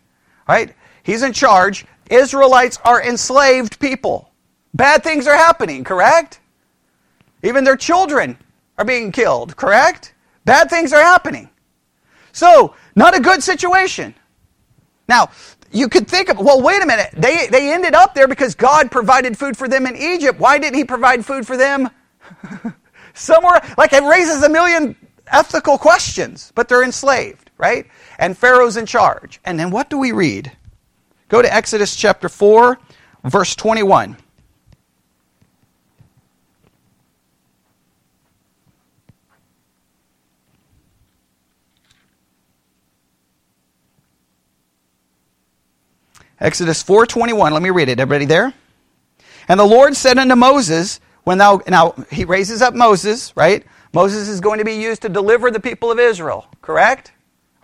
Right? 0.49 0.75
He's 1.03 1.23
in 1.23 1.33
charge. 1.33 1.87
Israelites 2.11 2.79
are 2.85 3.03
enslaved 3.03 3.79
people. 3.79 4.31
Bad 4.75 5.03
things 5.03 5.27
are 5.27 5.37
happening, 5.37 5.85
correct? 5.85 6.41
Even 7.43 7.65
their 7.65 7.77
children 7.77 8.37
are 8.77 8.85
being 8.85 9.13
killed, 9.13 9.57
correct? 9.57 10.15
Bad 10.45 10.69
things 10.69 10.93
are 10.93 11.03
happening. 11.03 11.49
So, 12.33 12.75
not 12.95 13.17
a 13.17 13.21
good 13.21 13.43
situation. 13.43 14.15
Now, 15.09 15.31
you 15.77 15.89
could 15.89 16.09
think 16.09 16.29
of, 16.29 16.39
well, 16.39 16.63
wait 16.63 16.83
a 16.83 16.87
minute. 16.87 17.11
They, 17.13 17.49
they 17.49 17.73
ended 17.73 17.95
up 17.95 18.15
there 18.15 18.27
because 18.27 18.55
God 18.55 18.91
provided 18.91 19.37
food 19.37 19.57
for 19.57 19.69
them 19.69 19.87
in 19.87 19.95
Egypt. 19.97 20.41
Why 20.41 20.59
didn't 20.59 20.77
He 20.77 20.85
provide 20.85 21.25
food 21.25 21.47
for 21.47 21.57
them 21.57 21.91
somewhere? 23.15 23.61
Like, 23.77 23.93
it 23.93 24.03
raises 24.03 24.43
a 24.43 24.49
million 24.49 24.97
ethical 25.29 25.77
questions, 25.77 26.53
but 26.55 26.69
they're 26.69 26.83
enslaved, 26.83 27.51
right? 27.59 27.87
And 28.19 28.37
Pharaoh's 28.37 28.77
in 28.77 28.87
charge. 28.87 29.41
And 29.45 29.59
then 29.61 29.71
what 29.71 29.91
do 29.91 29.99
we 29.99 30.13
read? 30.13 30.51
Go 31.29 31.43
to 31.43 31.53
Exodus 31.53 31.95
chapter 31.95 32.29
4, 32.29 32.79
verse 33.25 33.55
21. 33.55 34.17
Exodus 46.41 46.83
4:21. 46.83 47.53
Let 47.53 47.63
me 47.63 47.71
read 47.71 47.89
it. 47.89 47.99
Everybody 47.99 48.27
there? 48.27 48.53
And 49.49 49.59
the 49.59 49.65
Lord 49.65 49.97
said 49.97 50.19
unto 50.19 50.35
Moses, 50.35 51.01
when 51.25 51.39
thou 51.39 51.63
now 51.67 51.95
he 52.11 52.25
raises 52.25 52.63
up 52.63 52.75
Moses, 52.75 53.33
right? 53.37 53.65
Moses 53.93 54.29
is 54.29 54.41
going 54.41 54.59
to 54.59 54.65
be 54.65 54.75
used 54.75 55.03
to 55.03 55.09
deliver 55.09 55.51
the 55.51 55.61
people 55.61 55.91
of 55.91 55.99
Israel, 55.99 56.47
correct? 56.61 57.13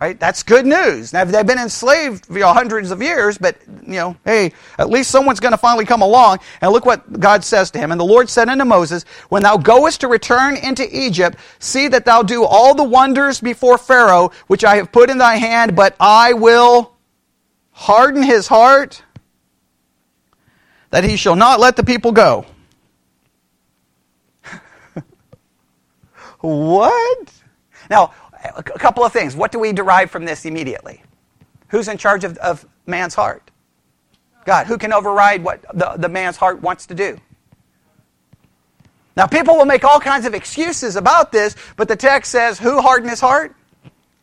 Right? 0.01 0.19
That's 0.19 0.43
good 0.43 0.65
news. 0.65 1.13
Now 1.13 1.23
they've 1.23 1.45
been 1.45 1.59
enslaved 1.59 2.25
for 2.25 2.33
you 2.33 2.39
know, 2.39 2.51
hundreds 2.51 2.91
of 2.91 3.01
years, 3.01 3.37
but 3.37 3.55
you 3.67 3.93
know, 3.93 4.17
hey, 4.25 4.51
at 4.77 4.89
least 4.89 5.11
someone's 5.11 5.39
going 5.39 5.53
to 5.53 5.57
finally 5.57 5.85
come 5.85 6.01
along. 6.01 6.39
And 6.59 6.71
look 6.71 6.85
what 6.85 7.19
God 7.19 7.43
says 7.43 7.71
to 7.71 7.79
him. 7.79 7.91
And 7.91 8.01
the 8.01 8.05
Lord 8.05 8.29
said 8.29 8.49
unto 8.49 8.65
Moses, 8.65 9.05
When 9.29 9.43
thou 9.43 9.55
goest 9.55 10.01
to 10.01 10.07
return 10.07 10.57
into 10.57 10.85
Egypt, 10.91 11.37
see 11.59 11.87
that 11.89 12.03
thou 12.03 12.23
do 12.23 12.43
all 12.43 12.73
the 12.75 12.83
wonders 12.83 13.39
before 13.39 13.77
Pharaoh, 13.77 14.31
which 14.47 14.65
I 14.65 14.75
have 14.77 14.91
put 14.91 15.09
in 15.09 15.19
thy 15.19 15.35
hand, 15.35 15.75
but 15.75 15.95
I 15.99 16.33
will 16.33 16.92
harden 17.73 18.23
his 18.23 18.47
heart 18.47 19.03
that 20.91 21.03
he 21.03 21.17
shall 21.17 21.35
not 21.35 21.59
let 21.59 21.75
the 21.75 21.83
people 21.83 22.11
go. 22.11 22.45
what? 26.39 27.33
Now, 27.89 28.13
a 28.55 28.63
couple 28.63 29.03
of 29.03 29.11
things. 29.11 29.35
What 29.35 29.51
do 29.51 29.59
we 29.59 29.73
derive 29.73 30.11
from 30.11 30.25
this 30.25 30.45
immediately? 30.45 31.01
Who's 31.69 31.87
in 31.87 31.97
charge 31.97 32.23
of, 32.23 32.37
of 32.37 32.65
man's 32.85 33.15
heart? 33.15 33.49
God. 34.45 34.67
Who 34.67 34.77
can 34.77 34.93
override 34.93 35.43
what 35.43 35.63
the, 35.73 35.95
the 35.97 36.09
man's 36.09 36.37
heart 36.37 36.61
wants 36.61 36.85
to 36.87 36.93
do? 36.93 37.17
Now, 39.15 39.27
people 39.27 39.55
will 39.55 39.65
make 39.65 39.83
all 39.83 39.99
kinds 39.99 40.25
of 40.25 40.33
excuses 40.33 40.95
about 40.95 41.31
this, 41.31 41.55
but 41.77 41.87
the 41.87 41.95
text 41.95 42.31
says, 42.31 42.59
Who 42.59 42.81
hardened 42.81 43.09
his 43.09 43.19
heart? 43.19 43.55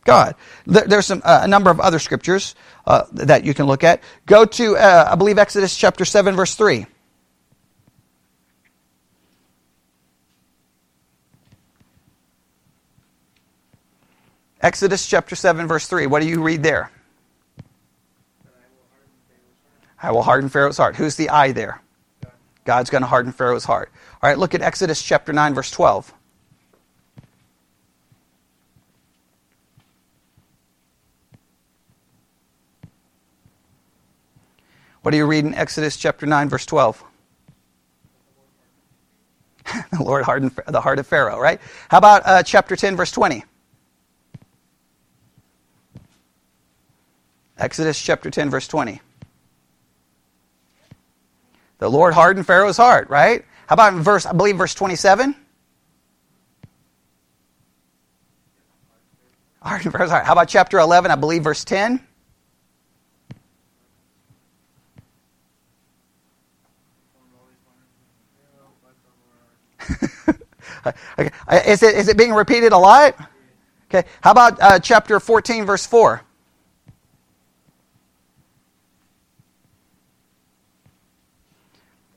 God. 0.03 0.35
There's 0.65 1.05
some, 1.05 1.21
uh, 1.23 1.41
a 1.43 1.47
number 1.47 1.69
of 1.69 1.79
other 1.79 1.99
scriptures 1.99 2.55
uh, 2.85 3.03
that 3.13 3.43
you 3.45 3.53
can 3.53 3.67
look 3.67 3.83
at. 3.83 4.01
Go 4.25 4.45
to, 4.45 4.75
uh, 4.75 5.09
I 5.11 5.15
believe, 5.15 5.37
Exodus 5.37 5.75
chapter 5.75 6.05
7, 6.05 6.35
verse 6.35 6.55
3. 6.55 6.87
Exodus 14.61 15.07
chapter 15.07 15.35
7, 15.35 15.67
verse 15.67 15.87
3. 15.87 16.07
What 16.07 16.21
do 16.21 16.27
you 16.27 16.41
read 16.41 16.63
there? 16.63 16.91
I 20.01 20.11
will 20.11 20.23
harden 20.23 20.49
Pharaoh's 20.49 20.77
heart. 20.77 20.95
Who's 20.95 21.15
the 21.15 21.29
I 21.29 21.51
there? 21.51 21.81
God's 22.65 22.89
going 22.89 23.01
to 23.01 23.07
harden 23.07 23.31
Pharaoh's 23.31 23.65
heart. 23.65 23.91
All 24.21 24.29
right, 24.29 24.37
look 24.37 24.53
at 24.53 24.61
Exodus 24.61 25.01
chapter 25.01 25.33
9, 25.33 25.53
verse 25.53 25.71
12. 25.71 26.13
What 35.01 35.11
do 35.11 35.17
you 35.17 35.25
read 35.25 35.45
in 35.45 35.55
Exodus 35.55 35.97
chapter 35.97 36.25
9, 36.27 36.49
verse 36.49 36.65
12? 36.65 37.03
the 39.91 40.03
Lord 40.03 40.23
hardened 40.23 40.51
the 40.67 40.81
heart 40.81 40.99
of 40.99 41.07
Pharaoh, 41.07 41.39
right? 41.39 41.59
How 41.89 41.97
about 41.97 42.21
uh, 42.25 42.43
chapter 42.43 42.75
10, 42.75 42.95
verse 42.95 43.11
20? 43.11 43.43
Exodus 47.57 47.99
chapter 47.99 48.29
10, 48.29 48.49
verse 48.49 48.67
20. 48.67 49.01
The 51.79 51.89
Lord 51.89 52.13
hardened 52.13 52.45
Pharaoh's 52.45 52.77
heart, 52.77 53.09
right? 53.09 53.43
How 53.65 53.73
about 53.73 53.93
in 53.93 54.01
verse, 54.01 54.27
I 54.27 54.33
believe, 54.33 54.57
verse 54.57 54.75
27? 54.75 55.35
Hardened 59.63 59.91
Pharaoh's 59.91 60.11
heart. 60.11 60.25
How 60.25 60.33
about 60.33 60.47
chapter 60.47 60.77
11, 60.77 61.09
I 61.09 61.15
believe, 61.15 61.43
verse 61.43 61.63
10? 61.63 62.05
Is 71.65 71.83
it, 71.83 71.95
is 71.95 72.07
it 72.07 72.17
being 72.17 72.33
repeated 72.33 72.71
a 72.71 72.77
lot? 72.77 73.15
Okay. 73.93 74.07
How 74.21 74.31
about 74.31 74.61
uh, 74.61 74.79
chapter 74.79 75.19
14, 75.19 75.65
verse 75.65 75.85
4? 75.85 76.21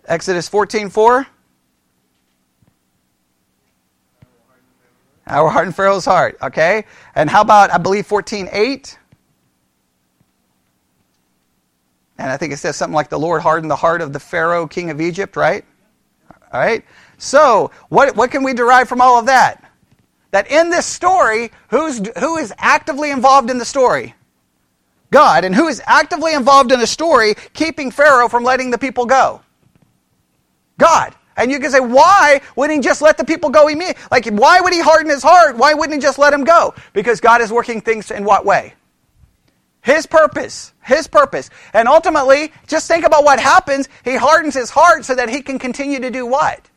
Exodus 0.07 0.49
14, 0.49 0.91
4. 0.91 1.27
Our 5.27 5.49
heart 5.49 5.67
and 5.67 5.75
Pharaoh's 5.75 6.05
heart. 6.05 6.37
Okay. 6.43 6.85
And 7.15 7.29
how 7.31 7.41
about, 7.41 7.71
I 7.73 7.79
believe, 7.79 8.07
14, 8.07 8.49
8? 8.53 8.99
And 12.19 12.31
I 12.31 12.37
think 12.37 12.53
it 12.53 12.59
says 12.59 12.77
something 12.77 12.95
like 12.95 13.09
the 13.09 13.19
Lord 13.19 13.43
hardened 13.43 13.71
the 13.71 13.77
heart 13.77 14.01
of 14.01 14.13
the 14.13 14.21
Pharaoh, 14.21 14.67
king 14.67 14.91
of 14.91 15.01
Egypt, 15.01 15.37
right? 15.37 15.65
All 16.55 16.61
right. 16.61 16.85
So, 17.19 17.73
what, 17.89 18.15
what 18.15 18.31
can 18.31 18.45
we 18.45 18.55
derive 18.55 18.89
from 18.89 19.01
all 19.01 19.19
of 19.19 19.27
that? 19.27 19.61
That 20.31 20.49
in 20.49 20.71
this 20.71 20.87
story, 20.87 21.51
who's, 21.69 22.01
who 22.21 22.37
is 22.37 22.55
actively 22.59 23.11
involved 23.11 23.51
in 23.51 23.59
the 23.59 23.65
story? 23.65 24.15
God. 25.11 25.45
And 25.45 25.53
who 25.53 25.67
is 25.67 25.83
actively 25.85 26.33
involved 26.33 26.71
in 26.71 26.79
the 26.79 26.87
story 26.87 27.35
keeping 27.55 27.91
Pharaoh 27.91 28.29
from 28.29 28.45
letting 28.45 28.71
the 28.71 28.79
people 28.79 29.05
go? 29.05 29.43
God. 30.79 31.17
And 31.37 31.51
you 31.51 31.59
can 31.59 31.73
say, 31.73 31.81
why 31.81 32.41
wouldn't 32.55 32.77
he 32.77 32.89
just 32.89 33.03
let 33.03 33.19
the 33.19 33.25
people 33.25 33.51
go 33.51 33.67
immediately? 33.67 34.01
Like, 34.13 34.27
why 34.27 34.61
would 34.61 34.73
he 34.73 34.81
harden 34.81 35.11
his 35.11 35.25
heart? 35.25 35.57
Why 35.57 35.75
wouldn't 35.75 35.95
he 35.95 36.01
just 36.01 36.21
let 36.21 36.33
him 36.33 36.45
go? 36.45 36.73
Because 36.93 37.21
God 37.21 37.41
is 37.41 37.51
working 37.51 37.81
things 37.81 38.13
in 38.13 38.25
what 38.25 38.47
way? 38.47 38.75
His 39.85 40.07
purpose. 40.07 40.73
His 40.83 41.07
purpose. 41.07 41.51
And 41.75 41.89
ultimately, 41.89 42.53
just 42.67 42.89
think 42.89 43.05
about 43.05 43.23
what 43.23 43.39
happens. 43.39 43.87
He 44.03 44.17
hardens 44.17 44.55
his 44.55 44.71
heart 44.71 45.05
so 45.05 45.15
that 45.15 45.29
he 45.29 45.43
can 45.43 45.59
continue 45.59 46.01
to 46.01 46.11
do 46.11 46.25
what? 46.25 46.71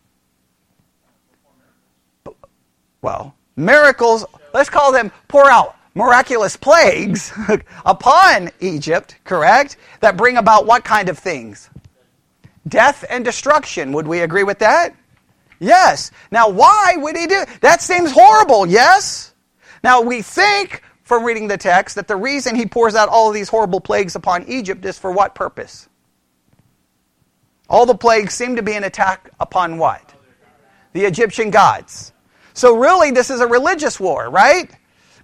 Well, 3.02 3.34
miracles, 3.56 4.26
let's 4.54 4.70
call 4.70 4.92
them 4.92 5.14
pour 5.30 5.50
out 5.50 5.78
miraculous 5.96 6.58
plagues 6.58 7.32
upon 7.86 8.52
Egypt, 8.60 9.16
correct? 9.24 9.78
That 10.02 10.18
bring 10.18 10.36
about 10.36 10.66
what 10.66 10.84
kind 10.84 11.08
of 11.08 11.18
things? 11.18 11.70
Death 12.68 13.06
and 13.10 13.24
destruction. 13.24 13.94
Would 13.94 14.06
we 14.06 14.20
agree 14.20 14.44
with 14.44 14.60
that? 14.60 14.94
Yes. 15.60 16.12
Now, 16.30 16.50
why 16.50 16.96
would 16.98 17.16
he 17.16 17.26
do? 17.26 17.46
That 17.62 17.82
seems 17.82 18.12
horrible, 18.12 18.66
yes? 18.66 19.34
Now, 19.82 20.02
we 20.02 20.22
think 20.22 20.84
from 21.08 21.24
reading 21.24 21.48
the 21.48 21.58
text 21.58 21.96
that 21.96 22.10
the 22.10 22.18
reason 22.18 22.54
he 22.54 22.66
pours 22.66 22.94
out 22.94 23.08
all 23.08 23.30
of 23.30 23.34
these 23.34 23.48
horrible 23.48 23.80
plagues 23.80 24.16
upon 24.16 24.46
Egypt 24.50 24.84
is 24.84 25.00
for 25.00 25.10
what 25.10 25.36
purpose? 25.36 25.88
All 27.70 27.86
the 27.86 27.96
plagues 27.96 28.34
seem 28.34 28.58
to 28.58 28.62
be 28.62 28.74
an 28.74 28.84
attack 28.84 29.30
upon 29.40 29.78
what? 29.78 30.14
The 30.92 31.06
Egyptian 31.06 31.50
gods. 31.50 32.12
So, 32.54 32.76
really, 32.76 33.12
this 33.12 33.30
is 33.30 33.40
a 33.40 33.48
religious 33.48 34.02
war, 34.02 34.30
right? 34.30 34.70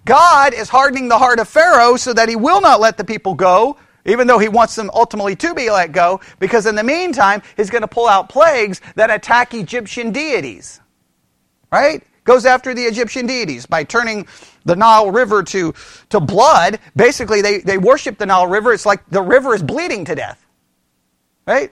God 0.06 0.54
is 0.54 0.70
hardening 0.70 1.08
the 1.08 1.18
heart 1.18 1.38
of 1.38 1.48
Pharaoh 1.48 1.96
so 1.96 2.14
that 2.14 2.30
he 2.30 2.36
will 2.36 2.62
not 2.62 2.80
let 2.80 2.96
the 2.96 3.04
people 3.04 3.34
go, 3.34 3.76
even 4.06 4.26
though 4.26 4.38
he 4.38 4.48
wants 4.48 4.76
them 4.76 4.90
ultimately 4.94 5.36
to 5.36 5.54
be 5.54 5.70
let 5.70 5.92
go, 5.92 6.20
because 6.38 6.64
in 6.64 6.76
the 6.76 6.84
meantime, 6.84 7.42
he's 7.58 7.68
going 7.68 7.82
to 7.82 7.88
pull 7.88 8.08
out 8.08 8.30
plagues 8.30 8.80
that 8.94 9.10
attack 9.10 9.52
Egyptian 9.52 10.12
deities. 10.12 10.80
Right? 11.70 12.02
Goes 12.24 12.46
after 12.46 12.74
the 12.74 12.82
Egyptian 12.82 13.26
deities 13.26 13.66
by 13.66 13.84
turning 13.84 14.26
the 14.64 14.74
Nile 14.74 15.10
River 15.10 15.42
to, 15.42 15.74
to 16.08 16.20
blood. 16.20 16.78
Basically, 16.96 17.42
they, 17.42 17.58
they 17.58 17.78
worship 17.78 18.18
the 18.18 18.26
Nile 18.26 18.46
River. 18.46 18.72
It's 18.72 18.86
like 18.86 19.08
the 19.10 19.22
river 19.22 19.54
is 19.54 19.62
bleeding 19.62 20.06
to 20.06 20.14
death. 20.14 20.44
Right? 21.46 21.70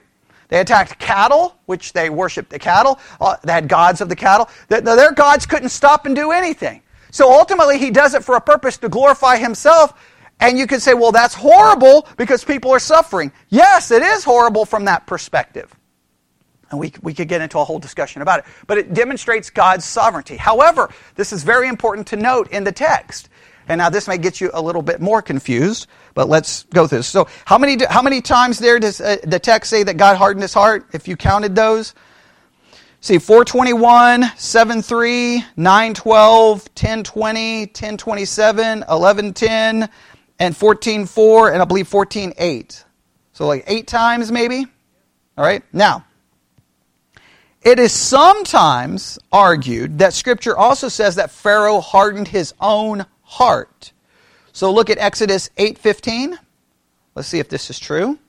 They 0.49 0.59
attacked 0.59 0.99
cattle, 0.99 1.55
which 1.65 1.93
they 1.93 2.11
worshiped 2.11 2.51
the 2.51 2.59
cattle. 2.59 2.99
Uh, 3.19 3.37
they 3.43 3.51
had 3.51 3.67
gods 3.67 4.01
of 4.01 4.09
the 4.09 4.15
cattle. 4.15 4.47
The, 4.67 4.81
the, 4.81 4.95
their 4.95 5.11
gods 5.11 5.47
couldn't 5.47 5.69
stop 5.69 6.05
and 6.05 6.15
do 6.15 6.31
anything. 6.31 6.83
So 7.09 7.31
ultimately, 7.31 7.79
he 7.79 7.89
does 7.89 8.13
it 8.13 8.23
for 8.23 8.35
a 8.35 8.41
purpose 8.41 8.77
to 8.77 8.89
glorify 8.89 9.37
himself. 9.37 9.93
And 10.39 10.57
you 10.59 10.67
could 10.67 10.81
say, 10.81 10.93
well, 10.93 11.11
that's 11.11 11.33
horrible 11.33 12.07
because 12.17 12.43
people 12.43 12.69
are 12.71 12.79
suffering. 12.79 13.31
Yes, 13.49 13.89
it 13.89 14.03
is 14.03 14.23
horrible 14.23 14.65
from 14.65 14.85
that 14.85 15.07
perspective. 15.07 15.73
And 16.73 16.79
we, 16.79 16.91
we 17.03 17.13
could 17.13 17.27
get 17.27 17.39
into 17.39 17.59
a 17.59 17.63
whole 17.63 17.77
discussion 17.77 18.23
about 18.23 18.39
it. 18.39 18.45
But 18.65 18.79
it 18.79 18.95
demonstrates 18.95 19.51
God's 19.51 19.85
sovereignty. 19.85 20.37
However, 20.37 20.89
this 21.13 21.31
is 21.31 21.43
very 21.43 21.67
important 21.67 22.07
to 22.07 22.15
note 22.15 22.49
in 22.49 22.63
the 22.63 22.71
text. 22.71 23.29
And 23.67 23.77
now 23.77 23.91
this 23.91 24.07
may 24.07 24.17
get 24.17 24.41
you 24.41 24.49
a 24.55 24.59
little 24.59 24.81
bit 24.81 24.99
more 24.99 25.21
confused, 25.21 25.85
but 26.15 26.29
let's 26.29 26.63
go 26.63 26.87
through 26.87 26.97
this. 26.97 27.07
So, 27.07 27.27
how 27.45 27.59
many, 27.59 27.77
how 27.87 28.01
many 28.01 28.21
times 28.21 28.57
there 28.57 28.79
does 28.79 28.99
uh, 28.99 29.17
the 29.23 29.37
text 29.37 29.69
say 29.69 29.83
that 29.83 29.97
God 29.97 30.17
hardened 30.17 30.41
his 30.41 30.55
heart, 30.55 30.87
if 30.93 31.07
you 31.07 31.15
counted 31.15 31.55
those? 31.55 31.93
See, 33.01 33.19
421, 33.19 34.31
73, 34.35 35.45
912, 35.55 36.59
1020, 36.59 37.59
1027, 37.59 38.79
1110, 38.79 39.89
and 40.39 40.55
14.4, 40.55 41.53
and 41.53 41.61
I 41.61 41.65
believe 41.65 41.87
14.8. 41.87 42.83
So, 43.33 43.45
like 43.45 43.63
eight 43.67 43.85
times 43.85 44.31
maybe? 44.31 44.65
All 45.37 45.45
right? 45.45 45.61
Now, 45.71 46.05
it 47.63 47.79
is 47.79 47.91
sometimes 47.91 49.17
argued 49.31 49.99
that 49.99 50.13
Scripture 50.13 50.57
also 50.57 50.89
says 50.89 51.15
that 51.15 51.31
Pharaoh 51.31 51.79
hardened 51.79 52.27
his 52.27 52.53
own 52.59 53.05
heart. 53.21 53.93
So 54.51 54.71
look 54.71 54.89
at 54.89 54.97
Exodus 54.97 55.49
8:15. 55.57 56.37
Let's 57.15 57.27
see 57.27 57.39
if 57.39 57.49
this 57.49 57.69
is 57.69 57.79
true. 57.79 58.19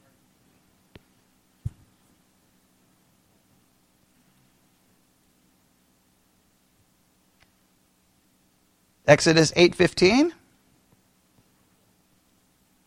Exodus 9.07 9.53
8:15. 9.57 10.33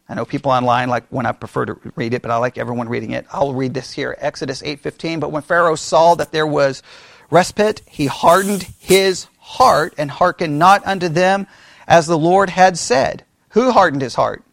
I 0.10 0.14
know 0.14 0.26
people 0.26 0.52
online 0.52 0.90
like 0.90 1.06
when 1.10 1.26
I 1.26 1.32
prefer 1.34 1.66
to 1.66 1.78
read 1.96 2.14
it, 2.14 2.22
but 2.22 2.32
I 2.32 2.38
like 2.38 2.58
everyone 2.58 2.88
reading 2.88 3.12
it. 3.12 3.26
I'll 3.32 3.54
read 3.54 3.74
this 3.74 3.92
here. 3.92 4.16
Exodus 4.20 4.62
8:15, 4.62 5.20
but 5.20 5.32
when 5.32 5.42
Pharaoh 5.42 5.76
saw 5.76 6.16
that 6.16 6.32
there 6.32 6.48
was 6.48 6.82
respite, 7.30 7.82
he 7.86 8.06
hardened 8.06 8.64
his 8.80 9.28
heart 9.40 9.94
and 9.98 10.10
hearkened 10.10 10.58
not 10.58 10.86
unto 10.86 11.10
them 11.10 11.48
as 11.88 12.08
the 12.08 12.18
Lord 12.18 12.50
had 12.50 12.78
said. 12.78 13.26
Who 13.50 13.72
hardened 13.72 14.02
his 14.02 14.16
heart? 14.16 14.44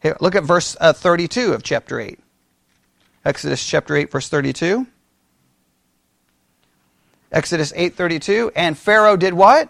Here, 0.00 0.16
look 0.20 0.34
at 0.34 0.44
verse 0.44 0.76
uh, 0.80 0.92
32 0.92 1.52
of 1.52 1.62
chapter 1.62 2.00
8. 2.00 2.18
Exodus 3.24 3.66
chapter 3.66 3.96
8 3.96 4.10
verse 4.10 4.28
32. 4.28 4.86
Exodus 7.32 7.72
8:32, 7.72 8.52
and 8.54 8.78
Pharaoh 8.78 9.16
did 9.16 9.34
what? 9.34 9.68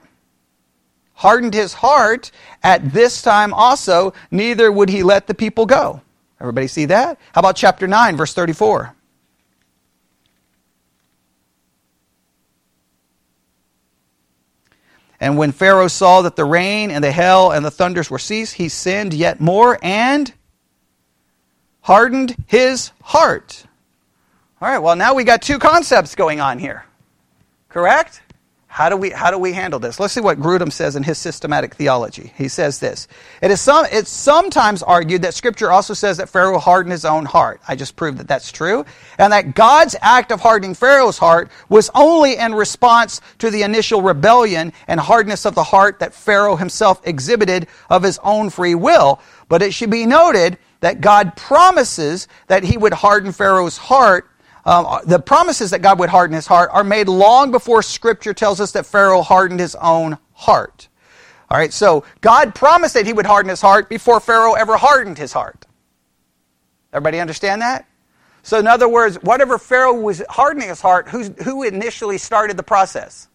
Hardened 1.16 1.54
his 1.54 1.74
heart 1.74 2.30
at 2.62 2.92
this 2.92 3.22
time 3.22 3.52
also, 3.52 4.12
neither 4.30 4.70
would 4.70 4.88
he 4.88 5.02
let 5.02 5.26
the 5.26 5.34
people 5.34 5.66
go. 5.66 6.00
Everybody 6.40 6.68
see 6.68 6.84
that? 6.86 7.18
How 7.32 7.40
about 7.40 7.56
chapter 7.56 7.86
9, 7.86 8.16
verse 8.16 8.34
34? 8.34 8.94
And 15.18 15.38
when 15.38 15.52
Pharaoh 15.52 15.88
saw 15.88 16.22
that 16.22 16.36
the 16.36 16.44
rain 16.44 16.90
and 16.90 17.02
the 17.02 17.10
hail 17.10 17.50
and 17.50 17.64
the 17.64 17.70
thunders 17.70 18.10
were 18.10 18.18
ceased, 18.18 18.54
he 18.54 18.68
sinned 18.68 19.14
yet 19.14 19.40
more 19.40 19.78
and 19.82 20.32
hardened 21.80 22.36
his 22.46 22.90
heart. 23.00 23.64
All 24.60 24.68
right, 24.68 24.78
well, 24.78 24.96
now 24.96 25.14
we 25.14 25.24
got 25.24 25.40
two 25.40 25.58
concepts 25.58 26.14
going 26.14 26.40
on 26.40 26.58
here. 26.58 26.84
Correct? 27.70 28.20
How 28.76 28.90
do 28.90 28.96
we, 28.98 29.08
how 29.08 29.30
do 29.30 29.38
we 29.38 29.54
handle 29.54 29.80
this? 29.80 29.98
Let's 29.98 30.12
see 30.12 30.20
what 30.20 30.38
Grudem 30.38 30.70
says 30.70 30.96
in 30.96 31.02
his 31.02 31.16
systematic 31.16 31.76
theology. 31.76 32.34
He 32.36 32.46
says 32.48 32.78
this. 32.78 33.08
It 33.40 33.50
is 33.50 33.58
some, 33.58 33.86
it's 33.90 34.10
sometimes 34.10 34.82
argued 34.82 35.22
that 35.22 35.32
Scripture 35.32 35.72
also 35.72 35.94
says 35.94 36.18
that 36.18 36.28
Pharaoh 36.28 36.58
hardened 36.58 36.92
his 36.92 37.06
own 37.06 37.24
heart. 37.24 37.62
I 37.66 37.74
just 37.74 37.96
proved 37.96 38.18
that 38.18 38.28
that's 38.28 38.52
true. 38.52 38.84
And 39.16 39.32
that 39.32 39.54
God's 39.54 39.96
act 40.02 40.30
of 40.30 40.42
hardening 40.42 40.74
Pharaoh's 40.74 41.16
heart 41.16 41.50
was 41.70 41.88
only 41.94 42.36
in 42.36 42.54
response 42.54 43.22
to 43.38 43.50
the 43.50 43.62
initial 43.62 44.02
rebellion 44.02 44.74
and 44.88 45.00
hardness 45.00 45.46
of 45.46 45.54
the 45.54 45.64
heart 45.64 46.00
that 46.00 46.12
Pharaoh 46.12 46.56
himself 46.56 47.00
exhibited 47.04 47.68
of 47.88 48.02
his 48.02 48.20
own 48.22 48.50
free 48.50 48.74
will. 48.74 49.22
But 49.48 49.62
it 49.62 49.72
should 49.72 49.90
be 49.90 50.04
noted 50.04 50.58
that 50.80 51.00
God 51.00 51.34
promises 51.34 52.28
that 52.48 52.62
he 52.62 52.76
would 52.76 52.92
harden 52.92 53.32
Pharaoh's 53.32 53.78
heart 53.78 54.28
um, 54.66 55.00
the 55.06 55.18
promises 55.18 55.70
that 55.70 55.80
God 55.80 55.98
would 56.00 56.10
harden 56.10 56.34
his 56.34 56.46
heart 56.46 56.70
are 56.72 56.84
made 56.84 57.08
long 57.08 57.50
before 57.50 57.82
Scripture 57.82 58.34
tells 58.34 58.60
us 58.60 58.72
that 58.72 58.84
Pharaoh 58.84 59.22
hardened 59.22 59.60
his 59.60 59.74
own 59.76 60.18
heart. 60.34 60.88
All 61.48 61.56
right, 61.56 61.72
so 61.72 62.04
God 62.20 62.54
promised 62.54 62.94
that 62.94 63.06
he 63.06 63.12
would 63.12 63.26
harden 63.26 63.48
his 63.48 63.60
heart 63.60 63.88
before 63.88 64.20
Pharaoh 64.20 64.54
ever 64.54 64.76
hardened 64.76 65.16
his 65.16 65.32
heart. 65.32 65.64
Everybody 66.92 67.20
understand 67.20 67.62
that? 67.62 67.86
So, 68.42 68.58
in 68.58 68.66
other 68.66 68.88
words, 68.88 69.16
whatever 69.22 69.58
Pharaoh 69.58 69.94
was 69.94 70.22
hardening 70.28 70.68
his 70.68 70.80
heart, 70.80 71.08
who 71.08 71.62
initially 71.62 72.18
started 72.18 72.56
the 72.56 72.62
process? 72.62 73.28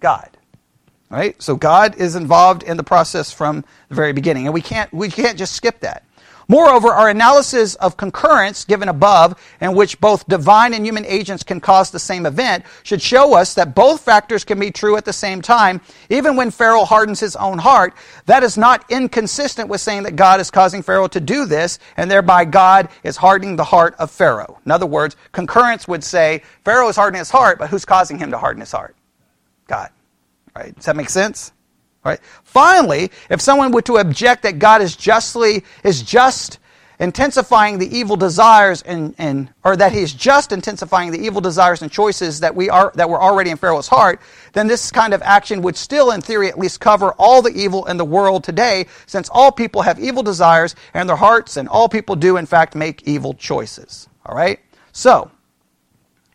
God. 0.00 0.36
All 1.10 1.18
right? 1.18 1.40
So 1.40 1.56
God 1.56 1.96
is 1.96 2.16
involved 2.16 2.62
in 2.62 2.76
the 2.76 2.82
process 2.82 3.32
from 3.32 3.64
the 3.88 3.94
very 3.94 4.12
beginning, 4.12 4.46
and 4.46 4.54
we 4.54 4.60
can't 4.60 4.92
we 4.92 5.08
can't 5.08 5.38
just 5.38 5.54
skip 5.54 5.80
that. 5.80 6.04
Moreover, 6.48 6.88
our 6.88 7.08
analysis 7.08 7.74
of 7.76 7.96
concurrence 7.96 8.64
given 8.64 8.88
above, 8.88 9.40
in 9.60 9.74
which 9.74 10.00
both 10.00 10.26
divine 10.26 10.74
and 10.74 10.84
human 10.84 11.04
agents 11.06 11.42
can 11.42 11.60
cause 11.60 11.90
the 11.90 11.98
same 11.98 12.26
event, 12.26 12.64
should 12.82 13.00
show 13.00 13.34
us 13.34 13.54
that 13.54 13.74
both 13.74 14.02
factors 14.02 14.44
can 14.44 14.60
be 14.60 14.70
true 14.70 14.96
at 14.96 15.04
the 15.04 15.12
same 15.12 15.40
time, 15.40 15.80
even 16.10 16.36
when 16.36 16.50
Pharaoh 16.50 16.84
hardens 16.84 17.20
his 17.20 17.36
own 17.36 17.58
heart. 17.58 17.94
That 18.26 18.42
is 18.42 18.58
not 18.58 18.84
inconsistent 18.90 19.68
with 19.68 19.80
saying 19.80 20.02
that 20.04 20.16
God 20.16 20.40
is 20.40 20.50
causing 20.50 20.82
Pharaoh 20.82 21.08
to 21.08 21.20
do 21.20 21.46
this, 21.46 21.78
and 21.96 22.10
thereby 22.10 22.44
God 22.44 22.88
is 23.02 23.16
hardening 23.16 23.56
the 23.56 23.64
heart 23.64 23.94
of 23.98 24.10
Pharaoh. 24.10 24.60
In 24.64 24.70
other 24.70 24.86
words, 24.86 25.16
concurrence 25.32 25.88
would 25.88 26.04
say 26.04 26.42
Pharaoh 26.64 26.88
is 26.88 26.96
hardening 26.96 27.20
his 27.20 27.30
heart, 27.30 27.58
but 27.58 27.70
who's 27.70 27.84
causing 27.84 28.18
him 28.18 28.30
to 28.30 28.38
harden 28.38 28.60
his 28.60 28.72
heart? 28.72 28.96
God. 29.66 29.90
Right? 30.54 30.74
Does 30.76 30.84
that 30.84 30.96
make 30.96 31.10
sense? 31.10 31.52
Right? 32.04 32.20
Finally, 32.42 33.10
if 33.30 33.40
someone 33.40 33.72
were 33.72 33.82
to 33.82 33.96
object 33.96 34.42
that 34.42 34.58
God 34.58 34.82
is 34.82 34.94
justly 34.94 35.64
is 35.82 36.02
just 36.02 36.58
intensifying 37.00 37.78
the 37.78 37.96
evil 37.96 38.16
desires 38.16 38.82
and, 38.82 39.14
and 39.18 39.52
or 39.64 39.76
that 39.76 39.92
he 39.92 40.00
is 40.00 40.12
just 40.12 40.52
intensifying 40.52 41.10
the 41.10 41.18
evil 41.18 41.40
desires 41.40 41.82
and 41.82 41.90
choices 41.90 42.40
that 42.40 42.54
we 42.54 42.70
are 42.70 42.92
that 42.94 43.08
were 43.08 43.20
already 43.20 43.50
in 43.50 43.56
Pharaoh's 43.56 43.88
heart, 43.88 44.20
then 44.52 44.66
this 44.66 44.90
kind 44.90 45.12
of 45.12 45.22
action 45.22 45.62
would 45.62 45.76
still 45.76 46.12
in 46.12 46.20
theory 46.20 46.48
at 46.48 46.58
least 46.58 46.80
cover 46.80 47.12
all 47.18 47.42
the 47.42 47.50
evil 47.50 47.86
in 47.86 47.96
the 47.96 48.04
world 48.04 48.44
today, 48.44 48.86
since 49.06 49.28
all 49.30 49.50
people 49.50 49.82
have 49.82 49.98
evil 49.98 50.22
desires 50.22 50.74
in 50.94 51.06
their 51.06 51.16
hearts, 51.16 51.56
and 51.56 51.68
all 51.68 51.88
people 51.88 52.16
do 52.16 52.36
in 52.36 52.46
fact 52.46 52.74
make 52.74 53.06
evil 53.08 53.34
choices. 53.34 54.08
All 54.26 54.36
right? 54.36 54.60
So 54.92 55.30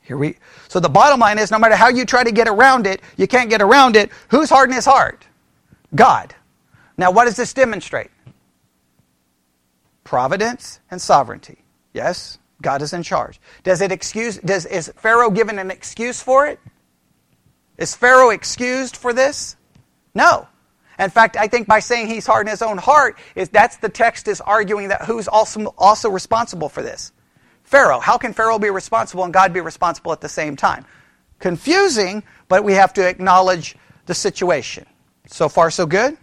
here 0.01 0.17
we 0.17 0.37
so 0.67 0.79
the 0.79 0.89
bottom 0.89 1.19
line 1.19 1.39
is 1.39 1.51
no 1.51 1.59
matter 1.59 1.75
how 1.75 1.89
you 1.89 2.05
try 2.05 2.23
to 2.23 2.31
get 2.31 2.47
around 2.47 2.85
it, 2.85 3.01
you 3.17 3.27
can't 3.27 3.49
get 3.49 3.61
around 3.61 3.95
it. 3.95 4.11
Who's 4.29 4.49
hardening 4.49 4.75
his 4.75 4.85
heart? 4.85 5.25
God. 5.95 6.35
Now, 6.97 7.11
what 7.11 7.25
does 7.25 7.35
this 7.35 7.53
demonstrate? 7.53 8.11
Providence 10.03 10.79
and 10.91 11.01
sovereignty. 11.01 11.63
Yes, 11.93 12.39
God 12.61 12.81
is 12.81 12.93
in 12.93 13.03
charge. 13.03 13.39
Does 13.63 13.81
it 13.81 13.91
excuse, 13.91 14.37
does, 14.37 14.65
is 14.65 14.91
Pharaoh 14.97 15.29
given 15.29 15.59
an 15.59 15.71
excuse 15.71 16.21
for 16.21 16.47
it? 16.47 16.59
Is 17.77 17.95
Pharaoh 17.95 18.31
excused 18.31 18.97
for 18.97 19.13
this? 19.13 19.55
No. 20.13 20.47
In 20.99 21.09
fact, 21.09 21.37
I 21.37 21.47
think 21.47 21.67
by 21.67 21.79
saying 21.79 22.07
he's 22.07 22.27
hard 22.27 22.47
in 22.47 22.51
his 22.51 22.61
own 22.61 22.77
heart, 22.77 23.17
is 23.35 23.47
that's 23.47 23.77
the 23.77 23.87
text 23.87 24.27
is 24.27 24.41
arguing 24.41 24.89
that 24.89 25.03
who's 25.03 25.29
also, 25.29 25.73
also 25.77 26.09
responsible 26.09 26.67
for 26.67 26.81
this? 26.81 27.13
Pharaoh. 27.63 27.99
How 27.99 28.17
can 28.17 28.33
Pharaoh 28.33 28.59
be 28.59 28.69
responsible 28.69 29.23
and 29.23 29.33
God 29.33 29.53
be 29.53 29.61
responsible 29.61 30.11
at 30.11 30.19
the 30.19 30.27
same 30.27 30.57
time? 30.57 30.85
Confusing, 31.39 32.23
but 32.49 32.65
we 32.65 32.73
have 32.73 32.93
to 32.93 33.07
acknowledge 33.07 33.77
the 34.07 34.13
situation. 34.13 34.85
So 35.31 35.47
far, 35.47 35.69
so 35.69 35.85
good? 35.85 36.17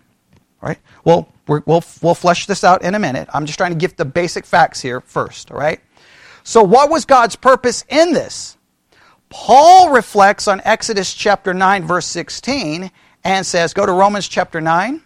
All 0.61 0.69
right. 0.69 0.79
Well, 1.05 1.33
we 1.47 1.61
will 1.65 1.85
we'll 2.03 2.15
flesh 2.15 2.47
this 2.47 2.65
out 2.65 2.83
in 2.83 2.97
a 2.97 2.99
minute. 2.99 3.29
I'm 3.33 3.47
just 3.47 3.57
trying 3.57 3.71
to 3.71 3.79
give 3.79 3.97
the 3.97 4.05
basic 4.05 4.45
facts 4.45 4.81
here 4.81 5.01
first. 5.01 5.53
All 5.53 5.59
right. 5.59 5.81
So, 6.43 6.63
what 6.63 6.91
was 6.91 7.05
God's 7.05 7.37
purpose 7.37 7.85
in 7.89 8.13
this? 8.13 8.57
Paul 9.29 9.91
reflects 9.91 10.49
on 10.49 10.61
Exodus 10.65 11.15
chapter 11.15 11.55
9, 11.55 11.85
verse 11.85 12.07
16, 12.07 12.91
and 13.25 13.47
says, 13.47 13.75
go 13.75 13.87
to 13.87 13.93
Romans 13.93 14.29
chapter 14.29 14.61
9. 14.61 15.01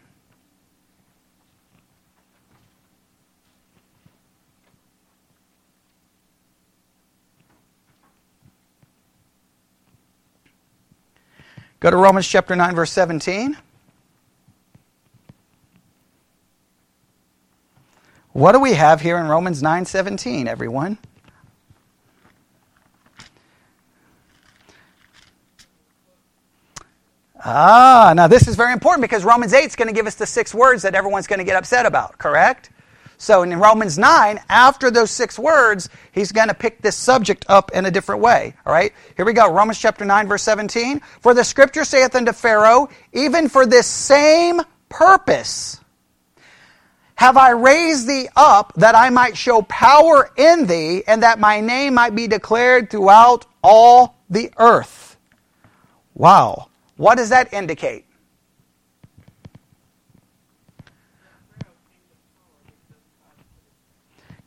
Go 11.81 11.91
to 11.91 11.97
Romans 11.97 12.29
chapter 12.29 12.55
9, 12.55 12.75
verse 12.75 12.93
17. 12.93 13.57
What 18.33 18.53
do 18.53 18.61
we 18.61 18.75
have 18.75 19.01
here 19.01 19.19
in 19.19 19.27
Romans 19.27 19.61
9:17, 19.61 20.47
everyone? 20.47 20.99
Ah, 27.43 28.13
now 28.15 28.29
this 28.29 28.47
is 28.47 28.55
very 28.55 28.73
important 28.73 29.01
because 29.03 29.25
Romans 29.25 29.53
8 29.53 29.65
is 29.65 29.75
going 29.75 29.89
to 29.89 29.95
give 29.95 30.07
us 30.07 30.15
the 30.15 30.27
six 30.27 30.55
words 30.55 30.83
that 30.83 30.95
everyone's 30.95 31.27
going 31.27 31.39
to 31.39 31.45
get 31.45 31.57
upset 31.57 31.87
about, 31.87 32.19
correct? 32.19 32.71
So 33.17 33.43
in 33.43 33.59
Romans 33.59 33.99
9, 33.99 34.41
after 34.49 34.91
those 34.91 35.11
six 35.11 35.39
words, 35.39 35.89
he's 36.13 36.33
going 36.33 36.49
to 36.49 36.55
pick 36.55 36.81
this 36.81 36.97
subject 36.97 37.45
up 37.49 37.73
in 37.73 37.87
a 37.87 37.91
different 37.91 38.23
way. 38.23 38.55
All 38.65 38.73
right? 38.73 38.93
Here 39.17 39.27
we 39.27 39.33
go. 39.33 39.53
Romans 39.53 39.79
chapter 39.79 40.05
9, 40.05 40.29
verse 40.29 40.43
17. 40.43 41.01
For 41.21 41.35
the 41.35 41.45
scripture 41.45 41.85
saith 41.85 42.15
unto 42.15 42.33
Pharaoh, 42.33 42.89
even 43.13 43.49
for 43.49 43.67
this 43.67 43.87
same 43.87 44.63
purpose 44.89 45.81
have 47.21 47.37
I 47.37 47.51
raised 47.51 48.09
thee 48.09 48.31
up 48.35 48.73
that 48.77 48.95
I 48.95 49.11
might 49.11 49.37
show 49.37 49.61
power 49.61 50.31
in 50.39 50.67
thee, 50.67 51.05
and 51.07 51.23
that 51.23 51.39
my 51.39 51.61
name 51.61 51.93
might 51.93 52.15
be 52.15 52.27
declared 52.27 52.89
throughout 52.89 53.45
all 53.63 54.17
the 54.31 54.51
earth. 54.57 55.19
Wow. 56.15 56.71
What 56.97 57.17
does 57.17 57.29
that 57.29 57.53
indicate? 57.53 58.07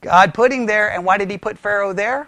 God 0.01 0.33
putting 0.33 0.65
there, 0.65 0.91
and 0.91 1.05
why 1.05 1.19
did 1.19 1.29
he 1.29 1.37
put 1.37 1.59
Pharaoh 1.59 1.93
there? 1.93 2.27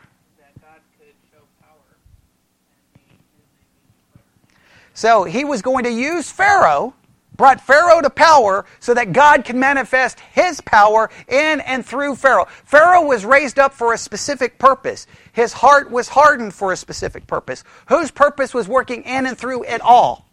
So 4.94 5.24
he 5.24 5.44
was 5.44 5.64
going 5.64 5.86
to 5.86 5.92
use 5.92 6.30
Pharaoh 6.30 6.94
brought 7.38 7.62
Pharaoh 7.62 8.02
to 8.02 8.10
power 8.10 8.66
so 8.80 8.94
that 8.94 9.14
God 9.14 9.46
can 9.46 9.60
manifest 9.60 10.20
his 10.20 10.62
power 10.62 11.10
in 11.28 11.62
and 11.62 11.86
through 11.86 12.16
Pharaoh. 12.16 12.48
Pharaoh 12.66 13.06
was 13.06 13.26
raised 13.26 13.60
up 13.60 13.74
for 13.74 13.94
a 13.94 13.98
specific 13.98 14.58
purpose. 14.58 15.08
His 15.34 15.54
heart 15.54 15.92
was 15.92 16.08
hardened 16.08 16.54
for 16.54 16.72
a 16.72 16.78
specific 16.78 17.28
purpose. 17.28 17.64
Whose 17.88 18.12
purpose 18.12 18.54
was 18.54 18.68
working 18.68 19.04
in 19.04 19.26
and 19.26 19.38
through 19.38 19.64
it 19.64 19.82
all? 19.82 20.26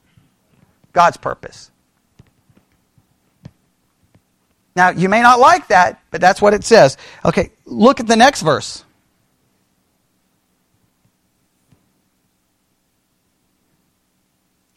God's 0.93 1.17
purpose. 1.17 1.71
Now, 4.75 4.91
you 4.91 5.09
may 5.09 5.21
not 5.21 5.39
like 5.39 5.69
that, 5.69 6.01
but 6.11 6.21
that's 6.21 6.41
what 6.41 6.55
it 6.55 6.65
says. 6.65 6.97
Okay, 7.25 7.51
look 7.67 8.01
at 8.01 8.07
the 8.07 8.17
next 8.17 8.43
verse. 8.43 8.85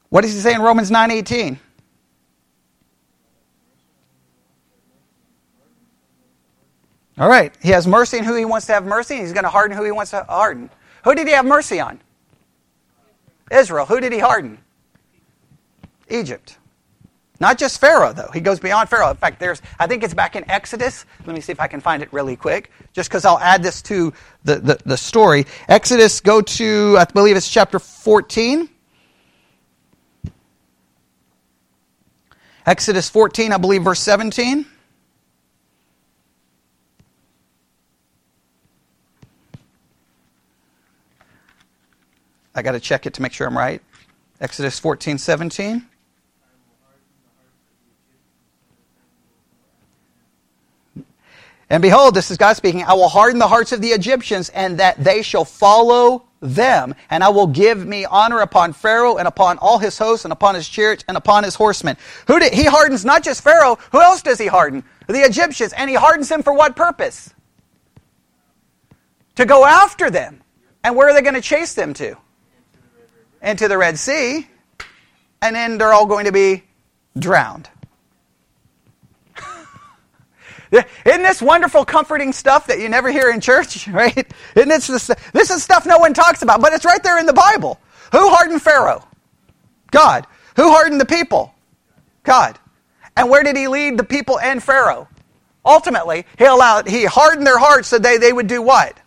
What 0.10 0.22
does 0.22 0.34
he 0.34 0.40
say 0.40 0.54
in 0.54 0.62
Romans 0.62 0.92
9:18? 0.92 1.60
All 7.18 7.30
right. 7.30 7.54
He 7.62 7.70
has 7.70 7.88
mercy 7.88 8.20
on 8.20 8.26
who 8.26 8.36
he 8.36 8.46
wants 8.46 8.68
to 8.68 8.74
have 8.74 8.86
mercy, 8.86 9.16
and 9.16 9.24
he's 9.24 9.34
going 9.34 9.44
to 9.44 9.50
harden 9.50 9.78
who 9.78 9.84
he 9.84 9.92
wants 9.92 10.12
to 10.12 10.24
harden. 10.24 10.70
Who 11.04 11.16
did 11.16 11.28
he 11.28 11.34
have 11.34 11.46
mercy 11.46 11.80
on? 11.80 12.02
Israel. 13.52 13.86
Who 13.86 14.00
did 14.00 14.12
he 14.12 14.20
harden? 14.20 14.58
Egypt. 16.10 16.58
Not 17.40 17.58
just 17.58 17.80
Pharaoh, 17.82 18.14
though. 18.14 18.30
He 18.34 18.40
goes 18.40 18.60
beyond 18.60 18.90
Pharaoh. 18.90 19.10
In 19.10 19.18
fact, 19.18 19.40
there's, 19.40 19.62
I 19.78 19.88
think 19.88 20.04
it's 20.04 20.14
back 20.14 20.36
in 20.36 20.50
Exodus. 20.50 21.06
Let 21.26 21.36
me 21.36 21.42
see 21.42 21.52
if 21.52 21.60
I 21.60 21.68
can 21.68 21.82
find 21.82 22.02
it 22.02 22.12
really 22.14 22.36
quick, 22.36 22.72
just 22.94 23.10
because 23.10 23.26
I'll 23.26 23.40
add 23.40 23.62
this 23.62 23.82
to 23.84 24.14
the, 24.44 24.56
the, 24.56 24.80
the 24.86 24.98
story. 24.98 25.46
Exodus, 25.68 26.22
go 26.22 26.42
to, 26.42 26.96
I 26.98 27.06
believe 27.06 27.36
it's 27.36 27.50
chapter 27.50 27.78
14. 27.78 28.70
Exodus 32.66 33.10
14, 33.10 33.52
I 33.52 33.58
believe, 33.58 33.84
verse 33.84 34.00
17. 34.00 34.66
I 42.56 42.62
got 42.62 42.72
to 42.72 42.80
check 42.80 43.06
it 43.06 43.14
to 43.16 43.22
make 43.22 43.34
sure 43.34 43.46
I'm 43.46 43.58
right. 43.58 43.82
Exodus 44.40 44.80
14, 44.80 45.18
17. 45.18 45.86
And 51.70 51.82
behold, 51.82 52.14
this 52.14 52.32
is 52.32 52.38
God 52.38 52.54
speaking, 52.54 52.84
I 52.84 52.94
will 52.94 53.10
harden 53.10 53.40
the 53.40 53.48
hearts 53.48 53.72
of 53.72 53.82
the 53.82 53.90
Egyptians, 53.90 54.50
and 54.50 54.78
that 54.78 55.04
they 55.04 55.22
shall 55.22 55.46
follow 55.46 56.26
them. 56.40 56.94
And 57.10 57.24
I 57.24 57.30
will 57.30 57.48
give 57.48 57.86
me 57.86 58.06
honor 58.06 58.40
upon 58.40 58.72
Pharaoh 58.72 59.18
and 59.18 59.28
upon 59.28 59.58
all 59.58 59.80
his 59.80 59.98
hosts 59.98 60.26
and 60.26 60.32
upon 60.32 60.56
his 60.56 60.70
chariots 60.70 61.04
and 61.08 61.18
upon 61.18 61.44
his 61.44 61.56
horsemen. 61.56 61.98
Who 62.28 62.40
did, 62.40 62.54
he 62.54 62.66
hardens 62.66 63.04
not 63.04 63.24
just 63.24 63.44
Pharaoh, 63.44 63.78
who 63.92 64.00
else 64.00 64.22
does 64.22 64.40
he 64.40 64.48
harden? 64.48 64.84
The 65.08 65.20
Egyptians. 65.20 65.74
And 65.74 65.90
he 65.90 65.96
hardens 65.96 66.30
them 66.30 66.44
for 66.44 66.54
what 66.54 66.76
purpose? 66.76 67.34
To 69.36 69.46
go 69.46 69.66
after 69.66 70.12
them. 70.12 70.42
And 70.84 70.96
where 70.96 71.10
are 71.10 71.14
they 71.14 71.24
going 71.24 71.34
to 71.34 71.42
chase 71.42 71.74
them 71.74 71.96
to? 71.96 72.16
Into 73.46 73.68
the 73.68 73.78
Red 73.78 73.98
Sea, 73.98 74.48
and 75.42 75.56
then 75.56 75.78
they're 75.78 75.94
all 75.94 76.08
going 76.08 76.26
to 76.26 76.32
be 76.32 76.64
drowned. 77.18 77.70
Isn't 80.72 81.24
this 81.24 81.42
wonderful, 81.42 81.86
comforting 81.86 82.34
stuff 82.34 82.68
that 82.68 82.80
you 82.80 82.90
never 82.90 83.12
hear 83.12 83.30
in 83.30 83.40
church, 83.40 83.88
right? 83.90 84.34
Isn't 84.56 84.70
this, 84.70 84.88
this 85.32 85.52
is 85.52 85.64
stuff 85.64 85.86
no 85.86 86.00
one 86.00 86.14
talks 86.14 86.42
about, 86.42 86.60
but 86.60 86.74
it's 86.74 86.84
right 86.86 87.02
there 87.04 87.20
in 87.20 87.28
the 87.28 87.34
Bible. 87.34 87.80
Who 88.12 88.30
hardened 88.30 88.62
Pharaoh? 88.62 89.08
God. 89.92 90.26
Who 90.56 90.72
hardened 90.72 91.00
the 91.00 91.06
people? 91.06 91.54
God. 92.24 92.58
And 93.16 93.30
where 93.30 93.44
did 93.44 93.56
he 93.56 93.68
lead 93.68 93.98
the 93.98 94.04
people 94.04 94.40
and 94.40 94.62
Pharaoh? 94.62 95.08
Ultimately, 95.64 96.26
he 96.38 96.46
allowed 96.46 96.88
he 96.88 97.06
hardened 97.06 97.48
their 97.48 97.58
hearts 97.58 97.88
so 97.88 97.98
they, 97.98 98.18
they 98.18 98.34
would 98.34 98.48
do 98.48 98.62
what? 98.62 99.00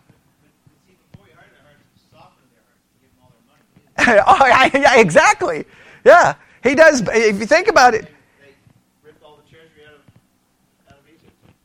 oh, 4.27 4.45
yeah, 4.73 4.99
exactly. 4.99 5.65
Yeah, 6.05 6.35
he 6.63 6.75
does. 6.75 7.01
If 7.01 7.39
you 7.39 7.45
think 7.45 7.67
about 7.67 7.93
it, 7.93 8.07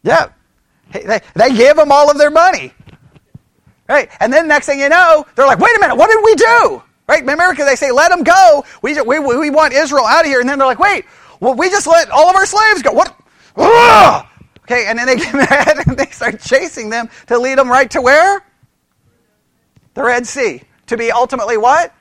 yeah, 0.02 0.28
they, 0.92 1.20
they 1.34 1.54
gave 1.54 1.76
them 1.76 1.90
all 1.90 2.10
of 2.10 2.18
their 2.18 2.30
money, 2.30 2.72
right? 3.88 4.10
And 4.20 4.32
then 4.32 4.48
next 4.48 4.66
thing 4.66 4.80
you 4.80 4.88
know, 4.88 5.24
they're 5.34 5.46
like, 5.46 5.58
"Wait 5.58 5.76
a 5.76 5.80
minute, 5.80 5.96
what 5.96 6.08
did 6.08 6.22
we 6.24 6.34
do?" 6.34 6.82
Right? 7.06 7.22
America, 7.22 7.64
they 7.64 7.76
say, 7.76 7.90
"Let 7.90 8.10
them 8.10 8.22
go." 8.22 8.64
We, 8.82 9.00
we, 9.00 9.18
we 9.18 9.50
want 9.50 9.72
Israel 9.72 10.04
out 10.06 10.22
of 10.22 10.26
here, 10.26 10.40
and 10.40 10.48
then 10.48 10.58
they're 10.58 10.66
like, 10.66 10.78
"Wait, 10.78 11.04
well, 11.40 11.54
we 11.54 11.68
just 11.70 11.86
let 11.86 12.10
all 12.10 12.30
of 12.30 12.36
our 12.36 12.46
slaves 12.46 12.82
go. 12.82 12.92
What? 12.92 13.14
Ugh! 13.56 14.26
Okay, 14.62 14.86
and 14.86 14.98
then 14.98 15.06
they 15.06 15.16
get 15.24 15.34
mad 15.34 15.86
and 15.86 15.96
they 15.96 16.06
start 16.06 16.40
chasing 16.40 16.90
them 16.90 17.08
to 17.26 17.38
lead 17.38 17.58
them 17.58 17.68
right 17.68 17.90
to 17.90 18.00
where? 18.00 18.44
The 19.94 20.02
Red 20.02 20.26
Sea. 20.26 20.62
To 20.86 20.96
be 20.96 21.10
ultimately 21.10 21.56
what? 21.56 21.94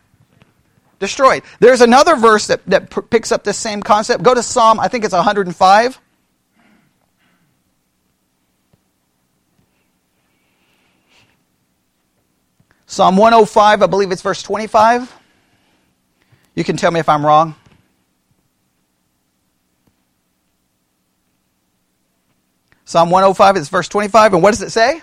Destroyed. 1.03 1.43
There's 1.59 1.81
another 1.81 2.15
verse 2.15 2.47
that, 2.47 2.65
that 2.65 2.89
p- 2.89 3.01
picks 3.01 3.33
up 3.33 3.43
this 3.43 3.57
same 3.57 3.83
concept. 3.83 4.23
Go 4.23 4.33
to 4.33 4.41
Psalm, 4.41 4.79
I 4.79 4.87
think 4.87 5.03
it's 5.03 5.13
105. 5.13 5.99
Psalm 12.85 13.17
105, 13.17 13.83
I 13.83 13.85
believe 13.85 14.13
it's 14.13 14.21
verse 14.21 14.41
25. 14.43 15.13
You 16.55 16.63
can 16.63 16.77
tell 16.77 16.89
me 16.89 17.01
if 17.01 17.09
I'm 17.09 17.25
wrong. 17.25 17.53
Psalm 22.85 23.09
105 23.09 23.57
is 23.57 23.67
verse 23.67 23.89
25. 23.89 24.35
And 24.35 24.41
what 24.41 24.51
does 24.51 24.61
it 24.61 24.69
say? 24.69 25.01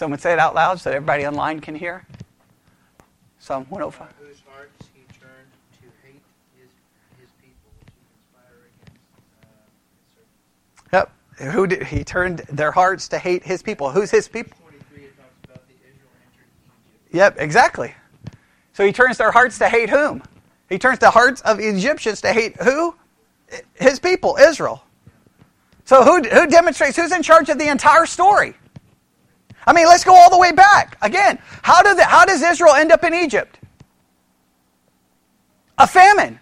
Someone 0.00 0.18
say 0.18 0.32
it 0.32 0.38
out 0.38 0.54
loud 0.54 0.80
so 0.80 0.90
everybody 0.90 1.26
online 1.26 1.60
can 1.60 1.74
hear. 1.74 2.06
Psalm 3.38 3.66
105. 3.68 4.08
Whose 4.18 4.42
hearts 4.50 4.88
he 4.94 5.02
turned 5.20 5.50
to 5.74 5.88
hate 6.02 6.22
his, 6.58 6.70
his 7.20 7.28
people, 7.38 7.70
to 7.84 7.92
conspire 8.32 8.70
against 8.80 10.16
uh, 10.16 11.06
Yep. 11.36 11.52
Who 11.52 11.66
did, 11.66 11.82
he 11.82 12.02
turned 12.02 12.38
their 12.48 12.72
hearts 12.72 13.08
to 13.08 13.18
hate 13.18 13.44
his 13.44 13.62
people. 13.62 13.90
Who's 13.90 14.10
his 14.10 14.26
people? 14.26 14.56
Yep, 17.12 17.36
exactly. 17.38 17.94
So 18.72 18.86
he 18.86 18.92
turns 18.92 19.18
their 19.18 19.32
hearts 19.32 19.58
to 19.58 19.68
hate 19.68 19.90
whom? 19.90 20.22
He 20.70 20.78
turns 20.78 21.00
the 21.00 21.10
hearts 21.10 21.42
of 21.42 21.60
Egyptians 21.60 22.22
to 22.22 22.32
hate 22.32 22.56
who? 22.62 22.96
his 23.74 24.00
people, 24.00 24.38
Israel. 24.40 24.82
So 25.84 26.04
who, 26.04 26.22
who 26.22 26.46
demonstrates, 26.46 26.96
who's 26.96 27.12
in 27.12 27.22
charge 27.22 27.50
of 27.50 27.58
the 27.58 27.68
entire 27.68 28.06
story? 28.06 28.54
I 29.70 29.72
mean, 29.72 29.86
let's 29.86 30.02
go 30.02 30.16
all 30.16 30.30
the 30.30 30.38
way 30.38 30.50
back. 30.50 30.98
Again, 31.00 31.38
how, 31.62 31.80
did 31.80 31.96
the, 31.96 32.04
how 32.04 32.24
does 32.24 32.42
Israel 32.42 32.74
end 32.74 32.90
up 32.90 33.04
in 33.04 33.14
Egypt? 33.14 33.56
A 35.78 35.86
famine. 35.86 36.40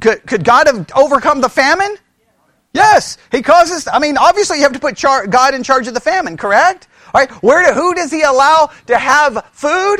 Could, 0.00 0.26
could 0.26 0.42
God 0.42 0.68
have 0.68 0.90
overcome 0.96 1.42
the 1.42 1.50
famine? 1.50 1.96
Yes. 2.72 3.18
He 3.30 3.42
causes, 3.42 3.86
I 3.92 3.98
mean, 3.98 4.16
obviously 4.16 4.56
you 4.56 4.62
have 4.62 4.72
to 4.72 4.78
put 4.78 4.96
char, 4.96 5.26
God 5.26 5.52
in 5.52 5.62
charge 5.62 5.86
of 5.86 5.92
the 5.92 6.00
famine, 6.00 6.38
correct? 6.38 6.88
All 7.12 7.20
right. 7.20 7.30
Where 7.42 7.66
do, 7.66 7.78
who 7.78 7.92
does 7.92 8.10
he 8.10 8.22
allow 8.22 8.70
to 8.86 8.96
have 8.96 9.44
food? 9.52 9.98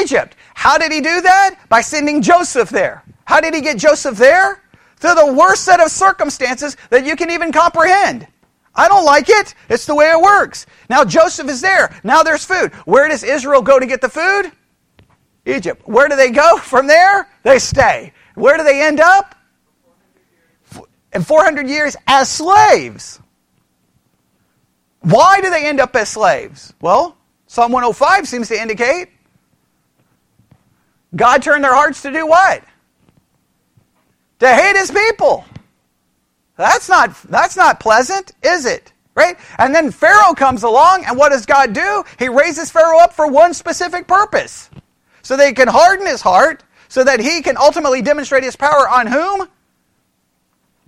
Egypt. 0.00 0.36
How 0.54 0.78
did 0.78 0.92
he 0.92 1.00
do 1.00 1.20
that? 1.20 1.56
By 1.68 1.80
sending 1.80 2.22
Joseph 2.22 2.70
there. 2.70 3.02
How 3.24 3.40
did 3.40 3.54
he 3.54 3.60
get 3.60 3.76
Joseph 3.76 4.16
there? 4.16 4.62
Through 4.98 5.16
the 5.16 5.32
worst 5.32 5.64
set 5.64 5.80
of 5.80 5.90
circumstances 5.90 6.76
that 6.90 7.04
you 7.04 7.16
can 7.16 7.28
even 7.28 7.50
comprehend. 7.50 8.28
I 8.74 8.88
don't 8.88 9.04
like 9.04 9.28
it. 9.28 9.54
It's 9.68 9.86
the 9.86 9.94
way 9.94 10.10
it 10.10 10.20
works. 10.20 10.66
Now 10.88 11.04
Joseph 11.04 11.48
is 11.48 11.60
there. 11.60 11.94
Now 12.04 12.22
there's 12.22 12.44
food. 12.44 12.72
Where 12.84 13.08
does 13.08 13.22
Israel 13.22 13.62
go 13.62 13.78
to 13.78 13.86
get 13.86 14.00
the 14.00 14.08
food? 14.08 14.52
Egypt. 15.46 15.86
Where 15.86 16.08
do 16.08 16.16
they 16.16 16.30
go 16.30 16.58
from 16.58 16.86
there? 16.86 17.28
They 17.42 17.58
stay. 17.58 18.12
Where 18.34 18.56
do 18.56 18.64
they 18.64 18.82
end 18.82 19.00
up? 19.00 19.34
In 21.12 21.22
400 21.22 21.68
years 21.68 21.96
as 22.06 22.28
slaves. 22.28 23.20
Why 25.00 25.40
do 25.40 25.50
they 25.50 25.66
end 25.66 25.80
up 25.80 25.96
as 25.96 26.10
slaves? 26.10 26.72
Well, 26.80 27.16
Psalm 27.46 27.72
105 27.72 28.28
seems 28.28 28.48
to 28.48 28.60
indicate 28.60 29.08
God 31.16 31.42
turned 31.42 31.64
their 31.64 31.74
hearts 31.74 32.02
to 32.02 32.12
do 32.12 32.26
what? 32.26 32.62
to 34.40 34.48
hate 34.48 34.76
his 34.76 34.90
people. 34.90 35.44
That's 36.60 36.90
not, 36.90 37.14
that's 37.22 37.56
not 37.56 37.80
pleasant, 37.80 38.32
is 38.42 38.66
it? 38.66 38.92
Right? 39.14 39.38
And 39.58 39.74
then 39.74 39.90
Pharaoh 39.90 40.34
comes 40.34 40.62
along, 40.62 41.04
and 41.06 41.16
what 41.16 41.30
does 41.30 41.46
God 41.46 41.72
do? 41.72 42.04
He 42.18 42.28
raises 42.28 42.70
Pharaoh 42.70 42.98
up 42.98 43.14
for 43.14 43.26
one 43.26 43.54
specific 43.54 44.06
purpose. 44.06 44.68
So 45.22 45.38
they 45.38 45.54
can 45.54 45.68
harden 45.68 46.06
his 46.06 46.20
heart, 46.20 46.62
so 46.88 47.02
that 47.02 47.18
he 47.18 47.40
can 47.40 47.56
ultimately 47.56 48.02
demonstrate 48.02 48.44
his 48.44 48.56
power 48.56 48.86
on 48.88 49.06
whom? 49.06 49.48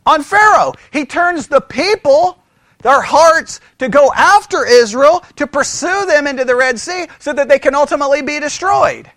On 0.04 0.22
Pharaoh. 0.22 0.74
He 0.92 1.06
turns 1.06 1.48
the 1.48 1.62
people, 1.62 2.38
their 2.82 3.00
hearts, 3.00 3.60
to 3.78 3.88
go 3.88 4.12
after 4.14 4.66
Israel, 4.66 5.24
to 5.36 5.46
pursue 5.46 6.04
them 6.04 6.26
into 6.26 6.44
the 6.44 6.54
Red 6.54 6.78
Sea, 6.78 7.06
so 7.18 7.32
that 7.32 7.48
they 7.48 7.58
can 7.58 7.74
ultimately 7.74 8.20
be 8.20 8.38
destroyed. 8.40 9.10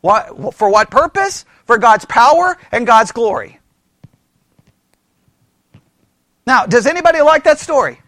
What, 0.00 0.54
for 0.54 0.70
what 0.70 0.92
purpose? 0.92 1.44
For 1.64 1.76
God's 1.76 2.04
power 2.04 2.56
and 2.70 2.86
God's 2.86 3.10
glory. 3.10 3.57
Now, 6.48 6.64
does 6.64 6.86
anybody 6.86 7.20
like 7.20 7.44
that 7.44 7.58
story? 7.58 8.00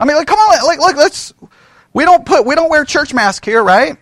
I 0.00 0.06
mean, 0.06 0.16
like, 0.16 0.26
come 0.26 0.38
on, 0.38 0.66
like, 0.66 0.78
look, 0.78 0.96
let's. 0.96 1.34
We 1.92 2.06
don't 2.06 2.24
put, 2.24 2.46
we 2.46 2.54
don't 2.54 2.70
wear 2.70 2.86
church 2.86 3.12
mask 3.12 3.44
here, 3.44 3.62
right? 3.62 3.98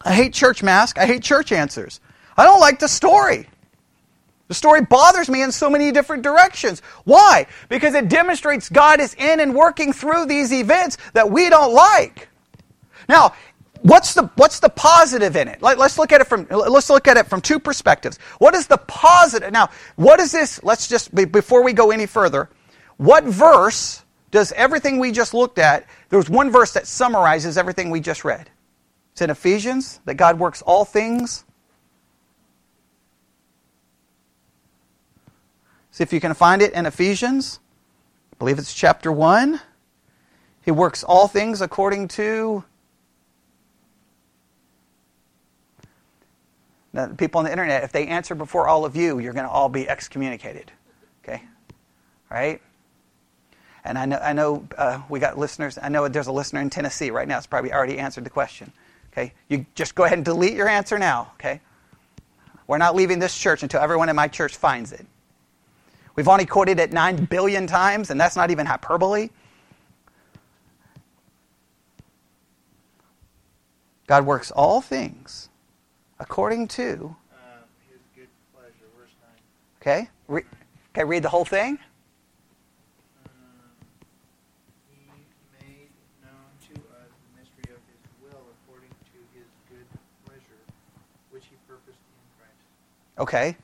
I 0.00 0.14
hate 0.14 0.32
church 0.32 0.62
mask. 0.62 0.96
I 0.96 1.04
hate 1.04 1.22
church 1.22 1.52
answers. 1.52 2.00
I 2.38 2.44
don't 2.44 2.58
like 2.58 2.78
the 2.78 2.88
story. 2.88 3.50
The 4.48 4.54
story 4.54 4.80
bothers 4.80 5.28
me 5.28 5.42
in 5.42 5.52
so 5.52 5.68
many 5.68 5.92
different 5.92 6.22
directions. 6.22 6.80
Why? 7.04 7.48
Because 7.68 7.92
it 7.92 8.08
demonstrates 8.08 8.70
God 8.70 8.98
is 8.98 9.12
in 9.12 9.38
and 9.38 9.54
working 9.54 9.92
through 9.92 10.24
these 10.24 10.54
events 10.54 10.96
that 11.12 11.30
we 11.30 11.50
don't 11.50 11.74
like. 11.74 12.30
Now, 13.10 13.34
what's 13.82 14.14
the 14.14 14.30
what's 14.36 14.60
the 14.60 14.68
positive 14.68 15.36
in 15.36 15.48
it? 15.48 15.62
Let, 15.62 15.78
us 15.78 15.98
look 15.98 16.12
at 16.12 16.20
it 16.20 16.26
from 16.26 16.46
let's 16.50 16.90
look 16.90 17.08
at 17.08 17.16
it 17.16 17.26
from 17.26 17.40
two 17.40 17.58
perspectives. 17.58 18.18
What 18.38 18.54
is 18.54 18.66
the 18.66 18.78
positive? 18.78 19.52
Now, 19.52 19.70
what 19.96 20.20
is 20.20 20.32
this? 20.32 20.62
Let's 20.62 20.88
just 20.88 21.14
before 21.14 21.62
we 21.62 21.72
go 21.72 21.90
any 21.90 22.06
further, 22.06 22.50
what 22.96 23.24
verse 23.24 24.04
does 24.30 24.52
everything 24.52 24.98
we 24.98 25.12
just 25.12 25.34
looked 25.34 25.58
at? 25.58 25.86
There's 26.08 26.28
one 26.28 26.50
verse 26.50 26.72
that 26.72 26.86
summarizes 26.86 27.56
everything 27.56 27.90
we 27.90 28.00
just 28.00 28.24
read. 28.24 28.50
It's 29.12 29.22
in 29.22 29.30
Ephesians 29.30 30.00
that 30.04 30.14
God 30.14 30.38
works 30.38 30.62
all 30.62 30.84
things. 30.84 31.44
See 35.90 36.02
if 36.02 36.12
you 36.12 36.20
can 36.20 36.34
find 36.34 36.60
it 36.60 36.74
in 36.74 36.84
Ephesians. 36.84 37.58
I 38.34 38.36
believe 38.36 38.58
it's 38.58 38.74
chapter 38.74 39.10
1. 39.10 39.58
He 40.62 40.70
works 40.70 41.02
all 41.02 41.28
things 41.28 41.62
according 41.62 42.08
to 42.08 42.64
Now, 46.96 47.08
people 47.08 47.40
on 47.40 47.44
the 47.44 47.50
internet, 47.50 47.84
if 47.84 47.92
they 47.92 48.06
answer 48.06 48.34
before 48.34 48.66
all 48.66 48.86
of 48.86 48.96
you, 48.96 49.18
you're 49.18 49.34
going 49.34 49.44
to 49.44 49.50
all 49.50 49.68
be 49.68 49.86
excommunicated. 49.86 50.72
Okay? 51.22 51.42
Right? 52.30 52.62
And 53.84 53.98
I 53.98 54.06
know, 54.06 54.16
I 54.16 54.32
know 54.32 54.66
uh, 54.78 55.02
we 55.10 55.20
got 55.20 55.38
listeners. 55.38 55.78
I 55.80 55.90
know 55.90 56.08
there's 56.08 56.26
a 56.26 56.32
listener 56.32 56.62
in 56.62 56.70
Tennessee 56.70 57.10
right 57.10 57.28
now. 57.28 57.36
It's 57.36 57.46
probably 57.46 57.70
already 57.70 57.98
answered 57.98 58.24
the 58.24 58.30
question. 58.30 58.72
Okay? 59.12 59.34
You 59.50 59.66
just 59.74 59.94
go 59.94 60.04
ahead 60.04 60.16
and 60.16 60.24
delete 60.24 60.54
your 60.54 60.70
answer 60.70 60.98
now. 60.98 61.32
Okay? 61.34 61.60
We're 62.66 62.78
not 62.78 62.96
leaving 62.96 63.18
this 63.18 63.36
church 63.36 63.62
until 63.62 63.82
everyone 63.82 64.08
in 64.08 64.16
my 64.16 64.26
church 64.26 64.56
finds 64.56 64.90
it. 64.92 65.04
We've 66.14 66.28
only 66.28 66.46
quoted 66.46 66.80
it 66.80 66.94
9 66.94 67.26
billion 67.26 67.66
times, 67.66 68.08
and 68.10 68.18
that's 68.18 68.36
not 68.36 68.50
even 68.50 68.64
hyperbole. 68.64 69.28
God 74.06 74.24
works 74.24 74.50
all 74.50 74.80
things 74.80 75.45
according 76.18 76.68
to 76.68 77.16
his 77.90 78.00
good 78.14 78.28
pleasure. 78.54 78.88
Verse 78.98 79.10
9. 79.20 79.30
Okay? 79.80 80.08
Re- 80.28 80.42
okay, 80.94 81.04
read 81.04 81.22
the 81.22 81.28
whole 81.28 81.44
thing. 81.44 81.78
Um, 83.24 83.30
he 84.90 84.96
made 85.60 85.88
known 86.22 86.50
to 86.68 86.74
us 86.96 87.10
the 87.10 87.40
mystery 87.40 87.74
of 87.74 87.80
his 87.86 88.02
will 88.22 88.42
according 88.64 88.90
to 88.90 89.18
his 89.34 89.46
good 89.68 89.86
pleasure, 90.24 90.60
which 91.30 91.44
he 91.46 91.56
purposed 91.68 91.98
in 91.98 92.24
Christ. 92.38 92.56
Okay, 93.18 93.56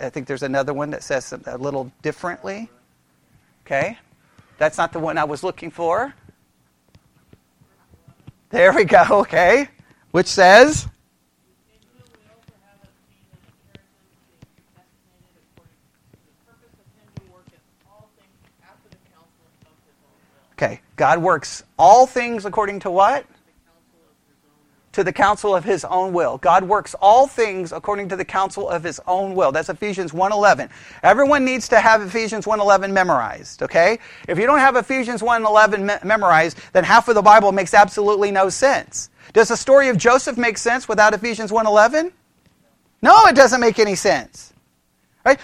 I 0.00 0.10
think 0.10 0.26
there's 0.26 0.42
another 0.42 0.74
one 0.74 0.90
that 0.90 1.02
says 1.02 1.32
a 1.46 1.58
little 1.58 1.90
differently. 2.02 2.70
Okay, 3.64 3.98
that's 4.58 4.78
not 4.78 4.92
the 4.92 5.00
one 5.00 5.18
I 5.18 5.24
was 5.24 5.42
looking 5.42 5.70
for. 5.70 6.14
There 8.50 8.72
we 8.72 8.84
go, 8.84 9.04
okay. 9.10 9.68
Which 10.12 10.28
says? 10.28 10.86
Okay, 20.58 20.80
God 20.96 21.20
works 21.20 21.62
all 21.78 22.06
things 22.06 22.46
according 22.46 22.80
to 22.80 22.90
what? 22.90 23.26
To 24.92 25.04
the 25.04 25.12
counsel 25.12 25.54
of 25.54 25.64
his 25.64 25.84
own 25.84 26.14
will. 26.14 26.38
God 26.38 26.64
works 26.64 26.94
all 27.02 27.26
things 27.26 27.72
according 27.72 28.08
to 28.08 28.16
the 28.16 28.24
counsel 28.24 28.66
of 28.66 28.82
his 28.82 28.98
own 29.06 29.34
will. 29.34 29.52
That's 29.52 29.68
Ephesians 29.68 30.12
1:11. 30.12 30.70
Everyone 31.02 31.44
needs 31.44 31.68
to 31.68 31.78
have 31.78 32.00
Ephesians 32.00 32.46
1:11 32.46 32.94
memorized, 32.94 33.62
okay? 33.62 33.98
If 34.26 34.38
you 34.38 34.46
don't 34.46 34.60
have 34.60 34.76
Ephesians 34.76 35.20
1:11 35.20 35.84
me- 35.84 35.98
memorized, 36.02 36.56
then 36.72 36.84
half 36.84 37.08
of 37.08 37.14
the 37.14 37.20
Bible 37.22 37.52
makes 37.52 37.74
absolutely 37.74 38.30
no 38.30 38.48
sense. 38.48 39.10
Does 39.34 39.48
the 39.48 39.56
story 39.58 39.90
of 39.90 39.98
Joseph 39.98 40.38
make 40.38 40.56
sense 40.56 40.88
without 40.88 41.12
Ephesians 41.12 41.52
1:11? 41.52 42.12
No, 43.02 43.26
it 43.26 43.36
doesn't 43.36 43.60
make 43.60 43.78
any 43.78 43.94
sense. 43.94 44.54
Right? 45.26 45.38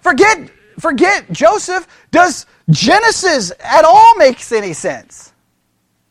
Forget 0.00 0.50
forget 0.78 1.30
Joseph. 1.32 1.88
Does 2.12 2.46
Genesis 2.70 3.52
at 3.60 3.84
all 3.84 4.14
makes 4.16 4.52
any 4.52 4.72
sense? 4.72 5.32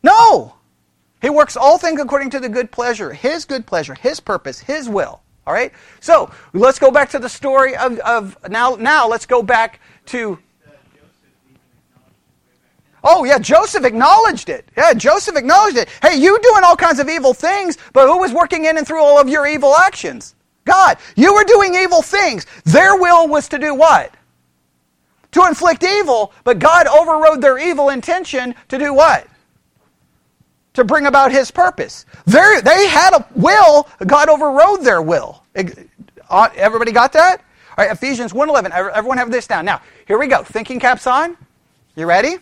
No. 0.02 0.54
He 1.20 1.30
works 1.30 1.56
all 1.56 1.78
things 1.78 2.00
according 2.00 2.30
to 2.30 2.40
the 2.40 2.48
good 2.48 2.70
pleasure, 2.70 3.12
his 3.12 3.44
good 3.44 3.66
pleasure, 3.66 3.94
his 3.94 4.20
purpose, 4.20 4.60
his 4.60 4.88
will. 4.88 5.22
All 5.46 5.54
right? 5.54 5.72
So 6.00 6.30
let's 6.52 6.78
go 6.78 6.90
back 6.90 7.10
to 7.10 7.18
the 7.18 7.28
story 7.28 7.76
of, 7.76 7.98
of 8.00 8.36
now 8.48 8.76
now 8.76 9.08
let's 9.08 9.26
go 9.26 9.42
back 9.42 9.80
to 10.06 10.38
Oh, 13.06 13.24
yeah, 13.24 13.38
Joseph 13.38 13.84
acknowledged 13.84 14.48
it. 14.48 14.66
Yeah, 14.78 14.94
Joseph 14.94 15.36
acknowledged 15.36 15.76
it. 15.76 15.90
Hey, 16.00 16.16
you 16.16 16.40
doing 16.40 16.64
all 16.64 16.74
kinds 16.74 16.98
of 16.98 17.08
evil 17.10 17.34
things, 17.34 17.76
but 17.92 18.06
who 18.06 18.18
was 18.18 18.32
working 18.32 18.64
in 18.64 18.78
and 18.78 18.86
through 18.86 19.02
all 19.02 19.20
of 19.20 19.28
your 19.28 19.46
evil 19.46 19.76
actions? 19.76 20.34
God. 20.64 20.96
You 21.14 21.34
were 21.34 21.44
doing 21.44 21.74
evil 21.74 22.00
things. 22.00 22.46
Their 22.64 22.96
will 22.96 23.28
was 23.28 23.46
to 23.50 23.58
do 23.58 23.74
what? 23.74 24.14
To 25.34 25.46
inflict 25.46 25.84
evil, 25.84 26.32
but 26.44 26.58
God 26.58 26.86
overrode 26.86 27.40
their 27.40 27.58
evil 27.58 27.90
intention 27.90 28.54
to 28.68 28.78
do 28.78 28.94
what? 28.94 29.26
To 30.74 30.84
bring 30.84 31.06
about 31.06 31.32
His 31.32 31.50
purpose. 31.50 32.06
They're, 32.24 32.62
they 32.62 32.86
had 32.86 33.14
a 33.14 33.26
will, 33.34 33.88
God 34.06 34.28
overrode 34.28 34.82
their 34.82 35.02
will. 35.02 35.42
Uh, 36.30 36.48
everybody 36.56 36.92
got 36.92 37.12
that? 37.12 37.40
All 37.76 37.84
right, 37.84 37.92
Ephesians 37.92 38.32
1.11. 38.32 38.70
Everyone 38.70 39.18
have 39.18 39.32
this 39.32 39.48
down. 39.48 39.64
Now, 39.64 39.82
here 40.06 40.18
we 40.18 40.28
go. 40.28 40.44
Thinking 40.44 40.78
caps 40.78 41.06
on. 41.06 41.36
You 41.96 42.06
ready? 42.06 42.36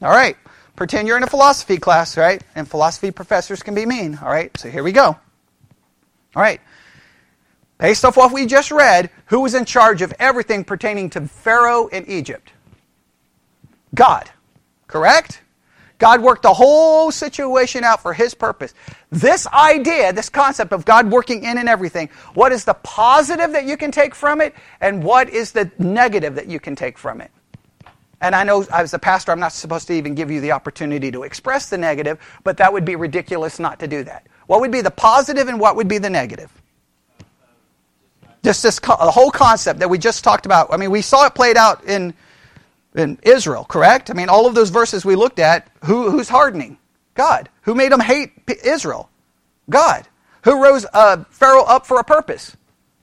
All 0.00 0.10
right. 0.10 0.36
Pretend 0.74 1.08
you're 1.08 1.16
in 1.18 1.22
a 1.22 1.28
philosophy 1.28 1.76
class, 1.78 2.16
right? 2.16 2.42
And 2.54 2.68
philosophy 2.68 3.10
professors 3.10 3.62
can 3.62 3.74
be 3.74 3.84
mean. 3.86 4.18
All 4.22 4.28
right. 4.28 4.56
So 4.58 4.70
here 4.70 4.82
we 4.82 4.92
go. 4.92 5.08
All 5.08 6.42
right. 6.42 6.60
Based 7.78 8.04
off 8.04 8.16
what 8.16 8.32
we 8.32 8.46
just 8.46 8.70
read, 8.70 9.10
who 9.26 9.40
was 9.40 9.54
in 9.54 9.64
charge 9.64 10.00
of 10.02 10.14
everything 10.18 10.64
pertaining 10.64 11.10
to 11.10 11.22
Pharaoh 11.22 11.88
in 11.88 12.06
Egypt? 12.06 12.52
God. 13.94 14.30
Correct? 14.86 15.42
God 15.98 16.20
worked 16.20 16.42
the 16.42 16.52
whole 16.52 17.10
situation 17.10 17.82
out 17.82 18.02
for 18.02 18.12
his 18.12 18.34
purpose. 18.34 18.74
This 19.10 19.46
idea, 19.46 20.12
this 20.12 20.28
concept 20.28 20.72
of 20.72 20.84
God 20.84 21.10
working 21.10 21.44
in 21.44 21.58
and 21.58 21.68
everything, 21.68 22.10
what 22.34 22.52
is 22.52 22.64
the 22.64 22.74
positive 22.74 23.52
that 23.52 23.64
you 23.64 23.76
can 23.76 23.90
take 23.90 24.14
from 24.14 24.40
it, 24.40 24.54
and 24.80 25.02
what 25.02 25.30
is 25.30 25.52
the 25.52 25.70
negative 25.78 26.34
that 26.34 26.48
you 26.48 26.60
can 26.60 26.76
take 26.76 26.98
from 26.98 27.20
it? 27.20 27.30
And 28.20 28.34
I 28.34 28.44
know 28.44 28.64
as 28.72 28.92
a 28.94 28.98
pastor, 28.98 29.32
I'm 29.32 29.40
not 29.40 29.52
supposed 29.52 29.86
to 29.88 29.94
even 29.94 30.14
give 30.14 30.30
you 30.30 30.40
the 30.40 30.52
opportunity 30.52 31.10
to 31.12 31.22
express 31.22 31.68
the 31.68 31.78
negative, 31.78 32.18
but 32.44 32.56
that 32.58 32.72
would 32.72 32.84
be 32.84 32.96
ridiculous 32.96 33.58
not 33.58 33.78
to 33.80 33.86
do 33.86 34.04
that. 34.04 34.26
What 34.46 34.60
would 34.60 34.72
be 34.72 34.80
the 34.80 34.90
positive 34.90 35.48
and 35.48 35.60
what 35.60 35.76
would 35.76 35.88
be 35.88 35.98
the 35.98 36.10
negative? 36.10 36.50
Just 38.46 38.62
this 38.62 38.78
the 38.78 39.10
whole 39.10 39.32
concept 39.32 39.80
that 39.80 39.90
we 39.90 39.98
just 39.98 40.22
talked 40.22 40.46
about. 40.46 40.72
I 40.72 40.76
mean, 40.76 40.92
we 40.92 41.02
saw 41.02 41.26
it 41.26 41.34
played 41.34 41.56
out 41.56 41.82
in 41.82 42.14
in 42.94 43.18
Israel, 43.24 43.64
correct? 43.64 44.08
I 44.08 44.12
mean, 44.12 44.28
all 44.28 44.46
of 44.46 44.54
those 44.54 44.70
verses 44.70 45.04
we 45.04 45.16
looked 45.16 45.40
at, 45.40 45.68
who, 45.84 46.12
who's 46.12 46.28
hardening? 46.28 46.78
God. 47.14 47.48
Who 47.62 47.74
made 47.74 47.90
them 47.90 47.98
hate 47.98 48.30
Israel? 48.64 49.10
God. 49.68 50.06
Who 50.44 50.62
rose 50.62 50.86
uh, 50.92 51.24
Pharaoh 51.28 51.64
up 51.64 51.86
for 51.86 51.98
a 51.98 52.04
purpose? 52.04 52.56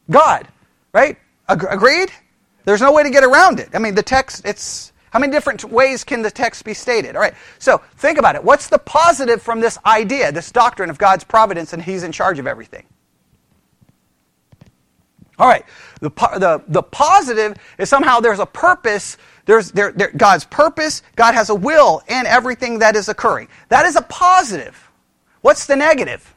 God. 0.09 0.47
Right? 0.93 1.17
Ag- 1.49 1.67
agreed? 1.69 2.09
There's 2.63 2.79
no 2.79 2.93
way 2.93 3.03
to 3.03 3.09
get 3.09 3.25
around 3.25 3.59
it. 3.59 3.67
I 3.73 3.79
mean, 3.79 3.95
the 3.95 4.01
text, 4.01 4.45
it's 4.45 4.93
how 5.11 5.19
many 5.19 5.33
different 5.33 5.65
ways 5.65 6.05
can 6.05 6.21
the 6.21 6.31
text 6.31 6.63
be 6.63 6.73
stated? 6.73 7.17
All 7.17 7.21
right, 7.21 7.33
so 7.59 7.81
think 7.97 8.17
about 8.17 8.35
it. 8.35 8.45
What's 8.45 8.69
the 8.69 8.79
positive 8.79 9.41
from 9.41 9.59
this 9.59 9.77
idea, 9.85 10.31
this 10.31 10.53
doctrine 10.53 10.89
of 10.89 10.97
God's 10.97 11.25
providence 11.25 11.73
and 11.73 11.83
He's 11.83 12.03
in 12.03 12.13
charge 12.13 12.39
of 12.39 12.47
everything? 12.47 12.85
All 15.39 15.47
right, 15.47 15.65
the, 15.99 16.09
the, 16.09 16.63
the 16.67 16.83
positive 16.83 17.57
is 17.77 17.89
somehow 17.89 18.19
there's 18.19 18.39
a 18.39 18.45
purpose, 18.45 19.17
there's 19.45 19.71
there, 19.71 19.91
there, 19.91 20.11
God's 20.15 20.45
purpose, 20.45 21.01
God 21.15 21.33
has 21.33 21.49
a 21.49 21.55
will 21.55 22.01
in 22.07 22.25
everything 22.25 22.79
that 22.79 22.95
is 22.95 23.09
occurring. 23.09 23.47
That 23.69 23.85
is 23.85 23.95
a 23.95 24.03
positive. 24.03 24.91
What's 25.41 25.65
the 25.65 25.75
negative? 25.75 26.33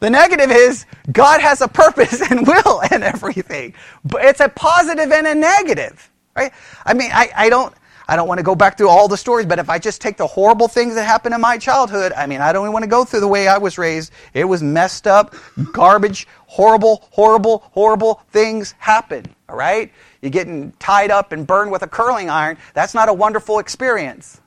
The 0.00 0.10
negative 0.10 0.50
is 0.50 0.86
God 1.12 1.40
has 1.40 1.60
a 1.60 1.68
purpose 1.68 2.20
and 2.30 2.46
will 2.46 2.80
in 2.90 3.02
everything. 3.02 3.74
But 4.04 4.24
it's 4.24 4.40
a 4.40 4.48
positive 4.48 5.12
and 5.12 5.26
a 5.26 5.34
negative. 5.34 6.10
Right? 6.34 6.52
I 6.84 6.92
mean, 6.92 7.10
I, 7.12 7.30
I 7.34 7.48
don't 7.48 7.74
I 8.08 8.14
don't 8.14 8.28
want 8.28 8.38
to 8.38 8.44
go 8.44 8.54
back 8.54 8.78
through 8.78 8.88
all 8.88 9.08
the 9.08 9.16
stories, 9.16 9.46
but 9.46 9.58
if 9.58 9.68
I 9.68 9.78
just 9.78 10.00
take 10.00 10.16
the 10.16 10.26
horrible 10.26 10.68
things 10.68 10.94
that 10.94 11.04
happened 11.04 11.34
in 11.34 11.40
my 11.40 11.58
childhood, 11.58 12.12
I 12.12 12.26
mean, 12.26 12.40
I 12.40 12.52
don't 12.52 12.64
even 12.64 12.72
want 12.72 12.84
to 12.84 12.88
go 12.88 13.04
through 13.04 13.20
the 13.20 13.28
way 13.28 13.48
I 13.48 13.58
was 13.58 13.78
raised. 13.78 14.12
It 14.32 14.44
was 14.44 14.62
messed 14.62 15.08
up, 15.08 15.34
garbage, 15.72 16.28
horrible, 16.46 17.08
horrible, 17.10 17.64
horrible 17.72 18.22
things 18.30 18.74
happen. 18.78 19.34
All 19.48 19.56
right? 19.56 19.92
You're 20.22 20.30
getting 20.30 20.72
tied 20.78 21.10
up 21.10 21.32
and 21.32 21.46
burned 21.46 21.72
with 21.72 21.82
a 21.82 21.88
curling 21.88 22.30
iron. 22.30 22.58
That's 22.74 22.94
not 22.94 23.08
a 23.08 23.12
wonderful 23.12 23.58
experience. 23.58 24.40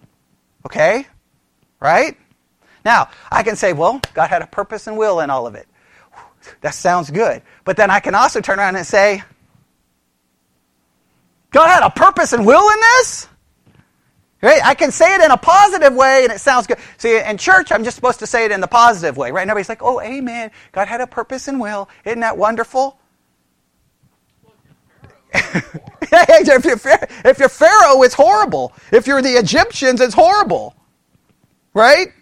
Okay? 0.66 1.06
Right? 1.80 2.18
Now, 2.86 3.10
I 3.32 3.44
can 3.44 3.56
say, 3.56 3.74
well, 3.74 4.02
God 4.14 4.28
had 4.28 4.42
a 4.42 4.48
purpose 4.48 4.88
and 4.88 4.98
will 4.98 5.20
in 5.20 5.30
all 5.30 5.48
of 5.48 5.56
it. 5.56 5.68
That 6.62 6.74
sounds 6.74 7.12
good. 7.12 7.42
But 7.66 7.78
then 7.78 7.92
I 7.92 8.00
can 8.00 8.16
also 8.16 8.42
turn 8.42 8.60
around 8.60 8.78
and 8.78 8.86
say, 8.86 9.24
God 11.52 11.68
had 11.68 11.84
a 11.84 11.90
purpose 11.90 12.34
and 12.34 12.46
will 12.46 12.70
in 12.70 12.80
this? 12.80 13.29
Right? 14.42 14.62
I 14.64 14.74
can 14.74 14.92
say 14.92 15.16
it 15.16 15.22
in 15.22 15.32
a 15.32 15.38
positive 15.38 15.94
way 15.94 16.24
and 16.24 16.32
it 16.32 16.40
sounds 16.40 16.66
good. 16.66 16.78
See, 16.98 17.20
in 17.20 17.38
church, 17.38 17.72
I'm 17.72 17.84
just 17.84 17.96
supposed 17.96 18.20
to 18.20 18.28
say 18.28 18.46
it 18.46 18.52
in 18.52 18.62
the 18.62 18.68
positive 18.68 19.18
way, 19.18 19.32
right? 19.32 19.42
And 19.42 19.52
everybody's 19.52 19.70
like, 19.70 19.84
oh, 19.84 20.00
amen. 20.00 20.52
God 20.72 20.88
had 20.88 21.02
a 21.02 21.08
purpose 21.08 21.50
and 21.50 21.60
will. 21.60 21.90
Isn't 22.06 22.22
that 22.22 22.38
wonderful? 22.38 22.98
if, 25.34 26.66
you're, 26.66 26.80
if 27.26 27.40
you're 27.40 27.50
Pharaoh, 27.50 28.02
it's 28.02 28.14
horrible. 28.14 28.74
If 28.94 29.08
you're 29.08 29.22
the 29.22 29.34
Egyptians, 29.34 30.00
it's 30.00 30.14
horrible. 30.14 30.74
Right? 31.74 32.14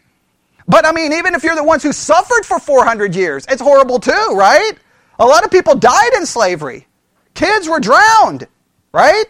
But 0.67 0.85
I 0.85 0.91
mean, 0.91 1.13
even 1.13 1.35
if 1.35 1.43
you're 1.43 1.55
the 1.55 1.63
ones 1.63 1.83
who 1.83 1.93
suffered 1.93 2.45
for 2.45 2.59
400 2.59 3.15
years, 3.15 3.45
it's 3.47 3.61
horrible 3.61 3.99
too, 3.99 4.33
right? 4.33 4.73
A 5.19 5.25
lot 5.25 5.45
of 5.45 5.51
people 5.51 5.75
died 5.75 6.13
in 6.15 6.25
slavery. 6.25 6.87
Kids 7.33 7.69
were 7.69 7.79
drowned, 7.79 8.47
right? 8.91 9.25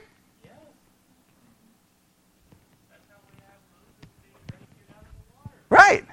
Right. 5.70 6.06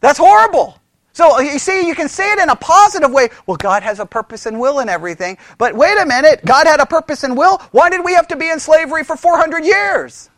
That's 0.00 0.18
horrible. 0.18 0.78
So 1.12 1.40
you 1.40 1.58
see, 1.58 1.86
you 1.86 1.94
can 1.94 2.08
say 2.08 2.30
it 2.32 2.38
in 2.38 2.50
a 2.50 2.56
positive 2.56 3.10
way. 3.10 3.30
Well, 3.46 3.56
God 3.56 3.82
has 3.82 4.00
a 4.00 4.06
purpose 4.06 4.44
and 4.44 4.60
will 4.60 4.80
in 4.80 4.88
everything. 4.88 5.38
But 5.56 5.74
wait 5.74 5.96
a 5.98 6.04
minute, 6.04 6.44
God 6.44 6.66
had 6.66 6.78
a 6.80 6.86
purpose 6.86 7.24
and 7.24 7.36
will. 7.36 7.58
Why 7.70 7.88
did 7.88 8.04
we 8.04 8.12
have 8.12 8.28
to 8.28 8.36
be 8.36 8.50
in 8.50 8.60
slavery 8.60 9.02
for 9.02 9.16
400 9.16 9.64
years? 9.64 10.28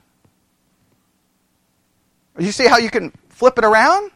You 2.39 2.53
see 2.53 2.69
how 2.69 2.79
you 2.79 2.91
can 2.91 3.13
flip 3.29 3.59
it 3.59 3.65
around? 3.65 4.13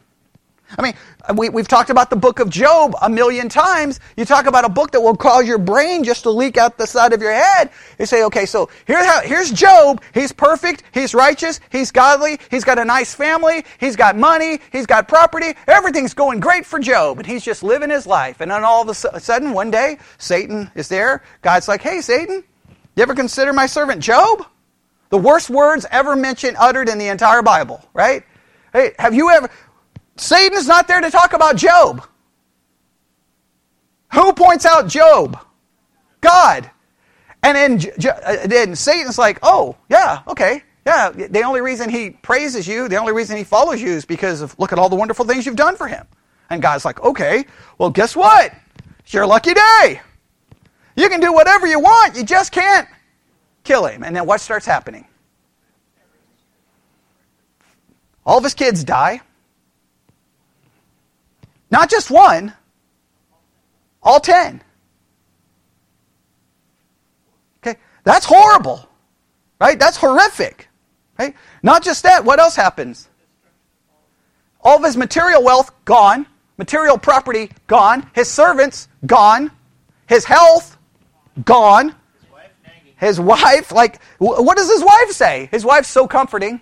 I 0.77 0.81
mean, 0.81 0.93
we, 1.35 1.49
we've 1.49 1.67
talked 1.67 1.89
about 1.89 2.09
the 2.09 2.15
book 2.15 2.39
of 2.39 2.49
Job 2.49 2.95
a 3.01 3.09
million 3.09 3.49
times. 3.49 3.99
You 4.17 4.25
talk 4.25 4.45
about 4.45 4.65
a 4.65 4.69
book 4.69 4.91
that 4.91 5.01
will 5.01 5.15
cause 5.15 5.47
your 5.47 5.57
brain 5.57 6.03
just 6.03 6.23
to 6.23 6.29
leak 6.29 6.57
out 6.57 6.77
the 6.77 6.87
side 6.87 7.13
of 7.13 7.21
your 7.21 7.33
head. 7.33 7.69
You 7.99 8.05
say, 8.05 8.23
okay, 8.25 8.45
so 8.45 8.69
here, 8.85 9.21
here's 9.21 9.51
Job. 9.51 10.01
He's 10.13 10.31
perfect. 10.31 10.83
He's 10.93 11.13
righteous. 11.13 11.59
He's 11.71 11.91
godly. 11.91 12.39
He's 12.49 12.63
got 12.63 12.79
a 12.79 12.85
nice 12.85 13.13
family. 13.13 13.65
He's 13.79 13.95
got 13.95 14.15
money. 14.15 14.59
He's 14.71 14.85
got 14.85 15.07
property. 15.07 15.53
Everything's 15.67 16.13
going 16.13 16.39
great 16.39 16.65
for 16.65 16.79
Job. 16.79 17.19
And 17.19 17.25
he's 17.25 17.43
just 17.43 17.63
living 17.63 17.89
his 17.89 18.05
life. 18.05 18.41
And 18.41 18.51
then 18.51 18.63
all 18.63 18.81
of 18.81 18.89
a 18.89 19.19
sudden, 19.19 19.53
one 19.53 19.71
day, 19.71 19.97
Satan 20.17 20.71
is 20.75 20.89
there. 20.89 21.23
God's 21.41 21.67
like, 21.67 21.81
hey, 21.81 22.01
Satan, 22.01 22.43
you 22.95 23.03
ever 23.03 23.15
consider 23.15 23.53
my 23.53 23.65
servant 23.65 24.01
Job? 24.01 24.45
The 25.09 25.17
worst 25.17 25.49
words 25.49 25.85
ever 25.91 26.15
mentioned, 26.15 26.57
uttered 26.59 26.89
in 26.89 26.97
the 26.97 27.07
entire 27.07 27.43
Bible, 27.43 27.87
right? 27.93 28.23
Hey, 28.71 28.93
have 28.97 29.13
you 29.13 29.29
ever, 29.29 29.47
Satan's 30.15 30.67
not 30.67 30.87
there 30.87 31.01
to 31.01 31.09
talk 31.09 31.33
about 31.33 31.55
Job. 31.55 32.05
Who 34.13 34.33
points 34.33 34.65
out 34.65 34.87
Job? 34.87 35.39
God. 36.21 36.69
And 37.41 37.79
then, 37.79 37.91
uh, 38.07 38.47
then 38.47 38.75
Satan's 38.75 39.17
like, 39.17 39.39
oh, 39.43 39.75
yeah, 39.89 40.21
okay. 40.27 40.63
Yeah, 40.85 41.11
the 41.11 41.43
only 41.43 41.61
reason 41.61 41.89
he 41.89 42.09
praises 42.09 42.67
you, 42.67 42.89
the 42.89 42.97
only 42.97 43.13
reason 43.13 43.37
he 43.37 43.43
follows 43.43 43.81
you 43.81 43.89
is 43.89 44.05
because 44.05 44.41
of 44.41 44.57
look 44.59 44.73
at 44.73 44.79
all 44.79 44.89
the 44.89 44.97
wonderful 44.97 45.25
things 45.25 45.45
you've 45.45 45.55
done 45.55 45.77
for 45.77 45.87
him. 45.87 46.05
And 46.49 46.61
God's 46.61 46.83
like, 46.83 47.01
okay, 47.01 47.45
well, 47.77 47.89
guess 47.89 48.15
what? 48.15 48.53
It's 48.99 49.13
your 49.13 49.25
lucky 49.25 49.53
day. 49.53 50.01
You 50.95 51.09
can 51.09 51.21
do 51.21 51.33
whatever 51.33 51.67
you 51.67 51.79
want, 51.79 52.15
you 52.17 52.23
just 52.23 52.51
can't 52.51 52.87
kill 53.63 53.85
him. 53.85 54.03
And 54.03 54.15
then 54.15 54.25
what 54.25 54.41
starts 54.41 54.65
happening? 54.65 55.07
All 58.25 58.37
of 58.37 58.43
his 58.43 58.53
kids 58.53 58.83
die. 58.83 59.21
Not 61.73 61.89
just 61.89 62.11
one, 62.11 62.53
all 64.03 64.19
ten. 64.19 64.61
Okay, 67.57 67.79
that's 68.03 68.27
horrible, 68.27 68.87
right? 69.59 69.79
That's 69.79 69.97
horrific, 69.97 70.69
right? 71.17 71.33
Not 71.63 71.83
just 71.83 72.03
that, 72.03 72.23
what 72.23 72.39
else 72.39 72.55
happens? 72.55 73.09
All 74.61 74.77
of 74.77 74.83
his 74.83 74.95
material 74.95 75.43
wealth 75.43 75.71
gone, 75.83 76.27
material 76.59 76.99
property 76.99 77.49
gone, 77.65 78.07
his 78.13 78.29
servants 78.29 78.87
gone, 79.07 79.49
his 80.05 80.25
health 80.25 80.77
gone, 81.43 81.95
his 82.97 83.19
wife, 83.19 83.71
like, 83.71 83.99
what 84.19 84.57
does 84.57 84.69
his 84.69 84.83
wife 84.83 85.09
say? 85.09 85.49
His 85.49 85.65
wife's 85.65 85.89
so 85.89 86.07
comforting. 86.07 86.61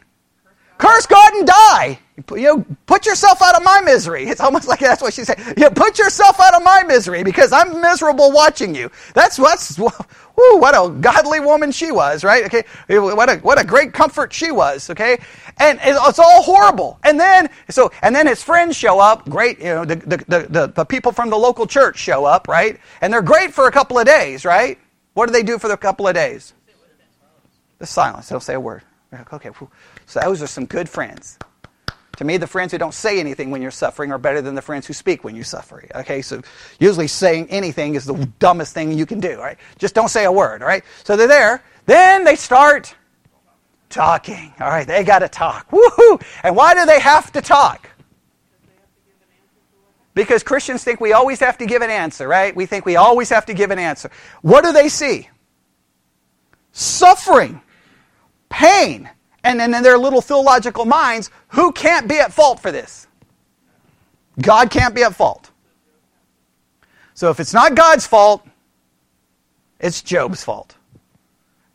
Curse 0.77 1.05
God 1.05 1.33
and 1.33 1.45
die. 1.45 1.99
You 2.31 2.41
know, 2.41 2.65
put 2.85 3.05
yourself 3.05 3.41
out 3.41 3.55
of 3.55 3.63
my 3.63 3.81
misery. 3.81 4.25
It's 4.25 4.41
almost 4.41 4.67
like 4.67 4.79
that's 4.79 5.01
what 5.01 5.13
she 5.13 5.23
said. 5.23 5.39
You 5.57 5.69
put 5.69 5.99
yourself 5.99 6.39
out 6.39 6.53
of 6.53 6.63
my 6.63 6.83
misery 6.83 7.23
because 7.23 7.51
I'm 7.51 7.81
miserable 7.81 8.31
watching 8.31 8.75
you. 8.75 8.91
That's 9.13 9.39
what's 9.39 9.77
whoo, 10.41 10.57
what 10.57 10.75
a 10.75 10.89
godly 10.89 11.39
woman 11.39 11.71
she 11.71 11.91
was, 11.91 12.23
right? 12.23 12.45
Okay, 12.45 12.63
what 12.87 13.29
a 13.29 13.37
what 13.37 13.59
a 13.59 13.65
great 13.65 13.93
comfort 13.93 14.33
she 14.33 14.51
was. 14.51 14.89
Okay, 14.89 15.19
and 15.57 15.79
it's 15.83 16.19
all 16.19 16.43
horrible. 16.43 16.99
And 17.03 17.19
then 17.19 17.49
so 17.69 17.91
and 18.01 18.15
then 18.15 18.27
his 18.27 18.43
friends 18.43 18.75
show 18.75 18.99
up. 18.99 19.27
Great, 19.29 19.59
you 19.59 19.65
know, 19.65 19.85
the 19.85 19.95
the 19.95 20.47
the, 20.49 20.67
the 20.67 20.85
people 20.85 21.11
from 21.11 21.29
the 21.29 21.37
local 21.37 21.67
church 21.67 21.97
show 21.97 22.25
up, 22.25 22.47
right? 22.47 22.79
And 23.01 23.13
they're 23.13 23.21
great 23.21 23.53
for 23.53 23.67
a 23.67 23.71
couple 23.71 23.97
of 23.99 24.05
days, 24.05 24.45
right? 24.45 24.77
What 25.13 25.27
do 25.27 25.33
they 25.33 25.43
do 25.43 25.57
for 25.57 25.67
the 25.67 25.77
couple 25.77 26.07
of 26.07 26.15
days? 26.15 26.53
The 27.79 27.85
silence. 27.87 28.29
They 28.29 28.33
don't 28.33 28.41
say 28.41 28.53
a 28.53 28.59
word. 28.59 28.83
Okay, 29.33 29.49
so 30.05 30.19
those 30.21 30.41
are 30.41 30.47
some 30.47 30.65
good 30.65 30.87
friends. 30.87 31.37
To 32.17 32.25
me, 32.25 32.37
the 32.37 32.47
friends 32.47 32.71
who 32.71 32.77
don't 32.77 32.93
say 32.93 33.19
anything 33.19 33.51
when 33.51 33.61
you're 33.61 33.71
suffering 33.71 34.11
are 34.11 34.17
better 34.17 34.41
than 34.41 34.53
the 34.53 34.61
friends 34.61 34.85
who 34.85 34.93
speak 34.93 35.23
when 35.23 35.35
you 35.35 35.43
suffer. 35.43 35.83
Okay, 35.95 36.21
so 36.21 36.41
usually 36.79 37.07
saying 37.07 37.47
anything 37.49 37.95
is 37.95 38.05
the 38.05 38.25
dumbest 38.39 38.73
thing 38.73 38.91
you 38.91 39.05
can 39.05 39.19
do, 39.19 39.39
right? 39.39 39.57
Just 39.79 39.95
don't 39.95 40.09
say 40.09 40.25
a 40.25 40.31
word, 40.31 40.61
all 40.61 40.67
right? 40.67 40.83
So 41.03 41.15
they're 41.15 41.27
there. 41.27 41.63
Then 41.85 42.23
they 42.23 42.35
start 42.35 42.95
talking. 43.89 44.53
All 44.59 44.67
right, 44.67 44.85
they 44.85 45.03
got 45.03 45.19
to 45.19 45.29
talk. 45.29 45.69
Woohoo! 45.71 46.21
And 46.43 46.55
why 46.55 46.73
do 46.73 46.85
they 46.85 46.99
have 46.99 47.31
to 47.33 47.41
talk? 47.41 47.89
Because 50.13 50.43
Christians 50.43 50.83
think 50.83 50.99
we 50.99 51.13
always 51.13 51.39
have 51.39 51.57
to 51.59 51.65
give 51.65 51.81
an 51.81 51.89
answer, 51.89 52.27
right? 52.27 52.53
We 52.53 52.65
think 52.65 52.85
we 52.85 52.97
always 52.97 53.29
have 53.29 53.45
to 53.45 53.53
give 53.53 53.71
an 53.71 53.79
answer. 53.79 54.11
What 54.41 54.63
do 54.63 54.73
they 54.73 54.89
see? 54.89 55.29
Suffering 56.73 57.61
pain. 58.49 59.09
And 59.43 59.59
then 59.59 59.73
in 59.73 59.83
their 59.83 59.97
little 59.97 60.21
theological 60.21 60.85
minds, 60.85 61.29
who 61.49 61.71
can't 61.71 62.07
be 62.07 62.19
at 62.19 62.31
fault 62.31 62.59
for 62.59 62.71
this? 62.71 63.07
God 64.39 64.69
can't 64.69 64.95
be 64.95 65.03
at 65.03 65.15
fault. 65.15 65.49
So 67.13 67.29
if 67.29 67.39
it's 67.39 67.53
not 67.53 67.75
God's 67.75 68.07
fault, 68.07 68.45
it's 69.79 70.01
Job's 70.01 70.43
fault. 70.43 70.75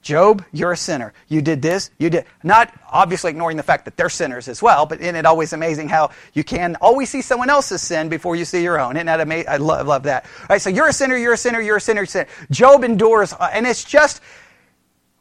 Job, 0.06 0.44
you're 0.52 0.70
a 0.70 0.76
sinner. 0.76 1.12
You 1.26 1.42
did 1.42 1.60
this, 1.60 1.90
you 1.98 2.10
did. 2.10 2.26
Not 2.44 2.72
obviously 2.92 3.32
ignoring 3.32 3.56
the 3.56 3.64
fact 3.64 3.84
that 3.86 3.96
they're 3.96 4.08
sinners 4.08 4.46
as 4.46 4.62
well, 4.62 4.86
but 4.86 5.00
isn't 5.00 5.16
it 5.16 5.26
always 5.26 5.52
amazing 5.52 5.88
how 5.88 6.10
you 6.32 6.44
can 6.44 6.76
always 6.76 7.10
see 7.10 7.22
someone 7.22 7.50
else's 7.50 7.82
sin 7.82 8.08
before 8.08 8.36
you 8.36 8.44
see 8.44 8.62
your 8.62 8.78
own? 8.78 8.96
Isn't 8.96 9.06
that 9.06 9.20
amazing? 9.20 9.48
I 9.48 9.56
love, 9.56 9.88
love 9.88 10.04
that. 10.04 10.24
All 10.42 10.46
right, 10.50 10.62
so 10.62 10.70
you're 10.70 10.86
a 10.86 10.92
sinner, 10.92 11.16
you're 11.16 11.32
a 11.32 11.36
sinner, 11.36 11.60
you're 11.60 11.78
a 11.78 11.80
sinner, 11.80 12.02
you're 12.02 12.04
a 12.04 12.06
sinner. 12.06 12.28
Job 12.52 12.84
endures, 12.84 13.32
uh, 13.32 13.50
and 13.52 13.66
it's 13.66 13.82
just, 13.82 14.22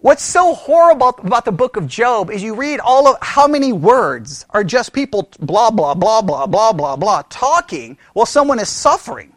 What's 0.06 0.22
so 0.22 0.54
horrible 0.54 1.16
about 1.24 1.46
the 1.46 1.52
book 1.52 1.78
of 1.78 1.88
Job 1.88 2.30
is 2.30 2.44
you 2.44 2.54
read 2.54 2.80
all 2.80 3.08
of 3.08 3.18
how 3.24 3.48
many 3.48 3.74
words 3.74 4.46
are 4.52 4.64
just 4.64 4.94
people 4.94 5.32
blah, 5.40 5.72
blah, 5.72 5.96
blah, 5.96 6.22
blah, 6.22 6.46
blah, 6.46 6.74
blah, 6.74 6.96
blah, 6.96 7.24
talking 7.28 7.98
while 8.14 8.28
someone 8.28 8.60
is 8.60 8.70
suffering. 8.70 9.36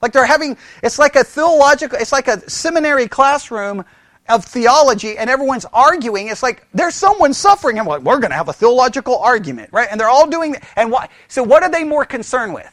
Like 0.00 0.12
they're 0.12 0.24
having, 0.24 0.56
it's 0.84 1.00
like 1.00 1.16
a 1.16 1.24
theological, 1.24 1.98
it's 2.00 2.12
like 2.12 2.28
a 2.28 2.48
seminary 2.48 3.08
classroom 3.08 3.84
of 4.28 4.44
theology 4.44 5.18
and 5.18 5.28
everyone's 5.28 5.66
arguing. 5.72 6.28
It's 6.28 6.44
like 6.44 6.68
there's 6.72 6.94
someone 6.94 7.34
suffering 7.34 7.80
and 7.80 7.88
like, 7.88 8.02
we're 8.02 8.20
going 8.20 8.30
to 8.30 8.36
have 8.36 8.48
a 8.48 8.52
theological 8.52 9.18
argument, 9.18 9.70
right? 9.72 9.88
And 9.90 9.98
they're 9.98 10.08
all 10.08 10.30
doing, 10.30 10.54
and 10.76 10.92
why? 10.92 11.08
so 11.26 11.42
what 11.42 11.64
are 11.64 11.68
they 11.68 11.82
more 11.82 12.04
concerned 12.04 12.54
with? 12.54 12.72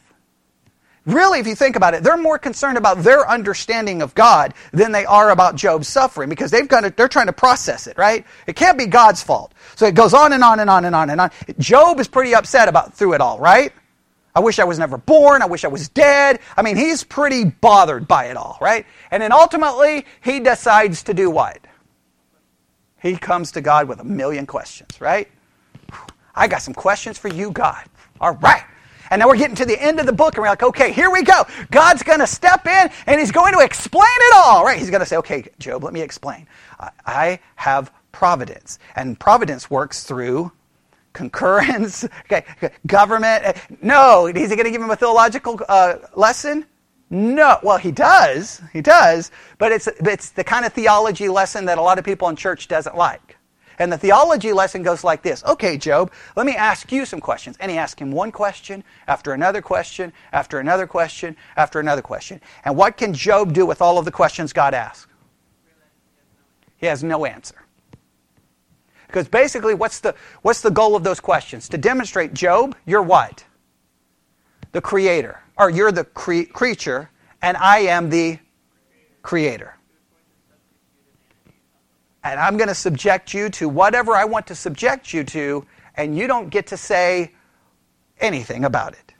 Really, 1.08 1.40
if 1.40 1.48
you 1.48 1.56
think 1.56 1.78
about 1.78 1.94
it, 1.94 2.04
they're 2.04 2.18
more 2.18 2.38
concerned 2.38 2.78
about 2.78 3.02
their 3.02 3.28
understanding 3.30 4.02
of 4.02 4.14
God 4.14 4.54
than 4.74 4.92
they 4.92 5.06
are 5.06 5.30
about 5.30 5.56
Job's 5.56 5.88
suffering 5.88 6.28
because 6.28 6.52
they've 6.52 6.68
got 6.68 6.82
to, 6.82 6.90
they're 6.90 7.08
trying 7.08 7.28
to 7.28 7.34
process 7.34 7.88
it, 7.88 7.98
right? 7.98 8.26
It 8.46 8.58
can't 8.58 8.78
be 8.78 8.88
God's 8.88 9.24
fault. 9.24 9.54
So 9.78 9.86
it 9.86 9.96
goes 9.96 10.14
on 10.14 10.34
and 10.34 10.44
on 10.44 10.60
and 10.60 10.70
on 10.70 10.84
and 10.84 10.94
on 10.94 11.10
and 11.10 11.22
on. 11.22 11.32
Job 11.60 12.02
is 12.02 12.10
pretty 12.10 12.36
upset 12.36 12.68
about 12.68 12.94
through 12.94 13.14
it 13.14 13.22
all, 13.22 13.40
right? 13.40 13.72
I 14.36 14.42
wish 14.42 14.60
I 14.60 14.66
was 14.66 14.78
never 14.80 14.98
born. 14.98 15.42
I 15.42 15.46
wish 15.46 15.64
I 15.64 15.70
was 15.70 15.88
dead. 15.88 16.42
I 16.58 16.62
mean, 16.62 16.76
he's 16.76 17.06
pretty 17.06 17.46
bothered 17.46 18.06
by 18.06 18.26
it 18.26 18.36
all, 18.36 18.58
right? 18.60 18.86
And 19.10 19.24
then 19.24 19.32
ultimately, 19.32 20.06
he 20.22 20.42
decides 20.42 21.04
to 21.04 21.14
do 21.14 21.30
what? 21.30 21.58
He 23.02 23.16
comes 23.16 23.54
to 23.54 23.62
God 23.62 23.88
with 23.88 24.02
a 24.02 24.04
million 24.04 24.46
questions, 24.46 25.00
right? 25.00 25.30
I 26.36 26.50
got 26.50 26.62
some 26.62 26.74
questions 26.74 27.18
for 27.18 27.30
you, 27.30 27.52
God. 27.52 27.86
All 28.20 28.34
right. 28.34 28.64
And 29.10 29.20
now 29.20 29.28
we're 29.28 29.38
getting 29.38 29.56
to 29.56 29.66
the 29.66 29.82
end 29.82 30.00
of 30.00 30.06
the 30.06 30.14
book, 30.14 30.36
and 30.36 30.42
we're 30.42 30.50
like, 30.50 30.64
okay, 30.64 30.92
here 30.92 31.10
we 31.10 31.24
go. 31.24 31.46
God's 31.72 32.04
going 32.04 32.20
to 32.20 32.28
step 32.28 32.66
in, 32.68 32.90
and 33.06 33.20
He's 33.20 33.32
going 33.32 33.54
to 33.54 33.60
explain 33.60 34.04
it 34.04 34.36
all, 34.36 34.64
right? 34.64 34.78
He's 34.78 34.90
going 34.90 35.02
to 35.02 35.06
say, 35.06 35.18
okay, 35.18 35.46
Job, 35.60 35.84
let 35.84 35.94
me 35.94 36.02
explain. 36.02 36.48
I 37.06 37.40
have 37.56 37.92
providence, 38.12 38.80
and 38.96 39.20
providence 39.20 39.70
works 39.70 40.04
through 40.04 40.52
concurrence, 41.14 42.04
okay, 42.26 42.46
government. 42.86 43.58
No, 43.82 44.28
is 44.28 44.50
he 44.50 44.56
going 44.56 44.66
to 44.66 44.72
give 44.72 44.82
him 44.82 44.90
a 44.90 44.96
theological 44.96 45.60
uh, 45.68 45.96
lesson? 46.16 46.66
No. 47.10 47.58
Well, 47.64 47.78
he 47.78 47.92
does. 47.92 48.62
He 48.74 48.82
does, 48.82 49.32
but 49.58 49.72
it's 49.72 49.88
it's 49.88 50.32
the 50.32 50.44
kind 50.44 50.66
of 50.66 50.74
theology 50.74 51.30
lesson 51.30 51.66
that 51.66 51.78
a 51.78 51.82
lot 51.82 51.98
of 51.98 52.06
people 52.06 52.28
in 52.28 52.36
church 52.36 52.68
doesn't 52.68 52.98
like. 52.98 53.37
And 53.80 53.92
the 53.92 53.98
theology 53.98 54.54
lesson 54.54 54.82
goes 54.82 55.04
like 55.04 55.22
this 55.22 55.44
Okay, 55.46 55.78
Job, 55.78 56.12
let 56.36 56.46
me 56.46 56.56
ask 56.56 56.92
you 56.92 57.06
some 57.06 57.20
questions. 57.20 57.58
And 57.60 57.72
he 57.72 57.78
asked 57.78 58.00
him 58.00 58.12
one 58.12 58.32
question 58.32 58.84
after 59.08 59.34
another 59.34 59.62
question 59.62 60.14
after 60.34 60.60
another 60.60 60.88
question 60.88 61.36
after 61.56 61.80
another 61.80 62.02
question. 62.02 62.42
And 62.66 62.76
what 62.76 62.98
can 62.98 63.14
Job 63.14 63.54
do 63.54 63.66
with 63.66 63.82
all 63.82 63.98
of 63.98 64.06
the 64.06 64.12
questions 64.12 64.54
God 64.54 64.74
asks? 64.74 65.08
He 66.78 66.86
has 66.86 67.04
no 67.04 67.26
answer. 67.26 67.56
Because 69.08 69.28
basically, 69.28 69.74
what's 69.74 70.00
the, 70.02 70.16
what's 70.42 70.62
the 70.62 70.70
goal 70.70 70.96
of 70.96 71.04
those 71.04 71.20
questions? 71.20 71.70
To 71.70 71.78
demonstrate, 71.78 72.34
Job, 72.34 72.76
you're 72.86 73.02
what? 73.02 73.46
The 74.74 74.82
creator. 74.82 75.42
Or 75.58 75.70
you're 75.70 75.92
the 75.92 76.04
cre- 76.04 76.44
creature, 76.44 77.10
and 77.42 77.58
I 77.58 77.80
am 77.80 78.10
the 78.10 78.38
creator 79.24 79.77
and 82.24 82.40
I'm 82.40 82.58
going 82.58 82.68
to 82.68 82.76
subject 82.76 83.34
you 83.34 83.50
to 83.52 83.70
whatever 83.70 84.14
I 84.14 84.26
want 84.26 84.48
to 84.48 84.56
subject 84.56 85.14
you 85.14 85.24
to, 85.26 85.66
and 85.96 86.18
you 86.18 86.28
don't 86.28 86.50
get 86.50 86.68
to 86.68 86.78
say 86.78 87.32
anything 88.20 88.66
about 88.66 88.94
it. 88.94 89.14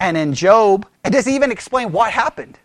And 0.00 0.16
in 0.16 0.34
Job, 0.34 0.86
it 1.04 1.10
doesn't 1.10 1.32
even 1.32 1.52
explain 1.52 1.92
what 1.92 2.10
happened. 2.10 2.58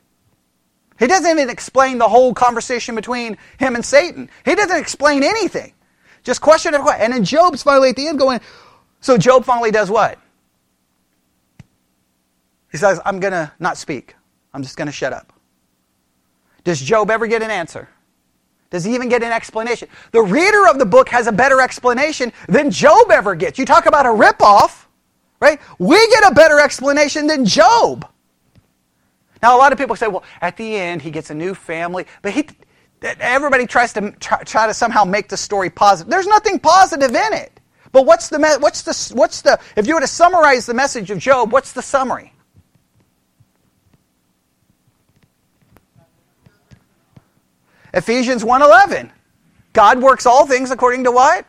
He 0.99 1.05
doesn't 1.05 1.29
even 1.29 1.49
explain 1.49 1.99
the 1.99 2.07
whole 2.07 2.33
conversation 2.33 2.95
between 2.95 3.37
him 3.59 3.75
and 3.75 3.85
Satan. 3.85 4.29
He 4.43 4.55
doesn't 4.55 4.77
explain 4.77 5.23
anything. 5.23 5.73
Just 6.23 6.41
question 6.41 6.73
after 6.73 6.83
question. 6.83 7.03
And 7.03 7.13
then 7.13 7.23
Job's 7.23 7.61
finally 7.61 7.89
at 7.89 7.95
the 7.95 8.07
end 8.07 8.17
going, 8.17 8.41
so 8.99 9.17
Job 9.17 9.45
finally 9.45 9.71
does 9.71 9.91
what? 9.91 10.17
He 12.71 12.77
says, 12.77 12.99
I'm 13.05 13.19
going 13.19 13.33
to 13.33 13.51
not 13.59 13.77
speak. 13.77 14.15
I'm 14.53 14.63
just 14.63 14.75
going 14.75 14.87
to 14.87 14.91
shut 14.91 15.13
up. 15.13 15.31
Does 16.63 16.81
Job 16.81 17.11
ever 17.11 17.27
get 17.27 17.43
an 17.43 17.51
answer? 17.51 17.87
Does 18.69 18.83
he 18.83 18.93
even 18.95 19.07
get 19.09 19.23
an 19.23 19.31
explanation? 19.31 19.87
The 20.11 20.21
reader 20.21 20.67
of 20.67 20.77
the 20.77 20.85
book 20.85 21.09
has 21.09 21.27
a 21.27 21.31
better 21.31 21.61
explanation 21.61 22.33
than 22.47 22.69
Job 22.69 23.11
ever 23.11 23.33
gets. 23.35 23.57
You 23.57 23.65
talk 23.65 23.85
about 23.85 24.05
a 24.05 24.09
ripoff, 24.09 24.85
right? 25.39 25.59
We 25.79 25.95
get 26.09 26.29
a 26.29 26.33
better 26.33 26.59
explanation 26.59 27.27
than 27.27 27.45
Job. 27.45 28.09
Now, 29.41 29.55
a 29.55 29.59
lot 29.59 29.71
of 29.71 29.77
people 29.77 29.95
say, 29.95 30.07
well, 30.07 30.23
at 30.41 30.57
the 30.57 30.75
end, 30.75 31.01
he 31.01 31.11
gets 31.11 31.29
a 31.29 31.35
new 31.35 31.53
family, 31.53 32.05
but 32.21 32.33
he, 32.33 32.47
everybody 33.01 33.67
tries 33.67 33.93
to 33.93 34.11
try, 34.19 34.43
try 34.43 34.67
to 34.67 34.73
somehow 34.73 35.03
make 35.05 35.29
the 35.29 35.37
story 35.37 35.69
positive. 35.69 36.09
There's 36.09 36.27
nothing 36.27 36.59
positive 36.59 37.11
in 37.11 37.33
it. 37.33 37.59
But 37.91 38.05
what's 38.05 38.27
the, 38.27 38.57
what's 38.59 38.81
the, 38.81 39.15
what's 39.15 39.41
the, 39.43 39.59
if 39.75 39.87
you 39.87 39.93
were 39.93 40.01
to 40.01 40.07
summarize 40.07 40.65
the 40.65 40.73
message 40.73 41.09
of 41.11 41.19
Job, 41.19 41.53
what's 41.53 41.71
the 41.71 41.81
summary? 41.81 42.33
Ephesians 47.93 48.43
1:11. 48.43 49.11
God 49.73 50.01
works 50.01 50.25
all 50.25 50.45
things 50.45 50.71
according 50.71 51.03
to 51.03 51.11
what? 51.11 51.45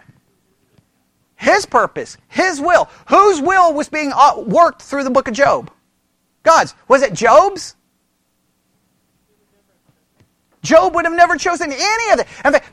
His 1.36 1.66
purpose, 1.66 2.16
His 2.28 2.60
will. 2.60 2.88
Whose 3.08 3.40
will 3.40 3.72
was 3.72 3.88
being 3.88 4.12
uh, 4.14 4.40
worked 4.46 4.82
through 4.82 5.04
the 5.04 5.10
book 5.10 5.28
of 5.28 5.34
Job? 5.34 5.70
God's. 6.42 6.74
Was 6.88 7.02
it 7.02 7.12
Job's? 7.12 7.76
Job 10.62 10.94
would 10.94 11.04
have 11.04 11.14
never 11.14 11.36
chosen 11.36 11.72
any 11.72 12.12
of 12.12 12.20
it. 12.20 12.26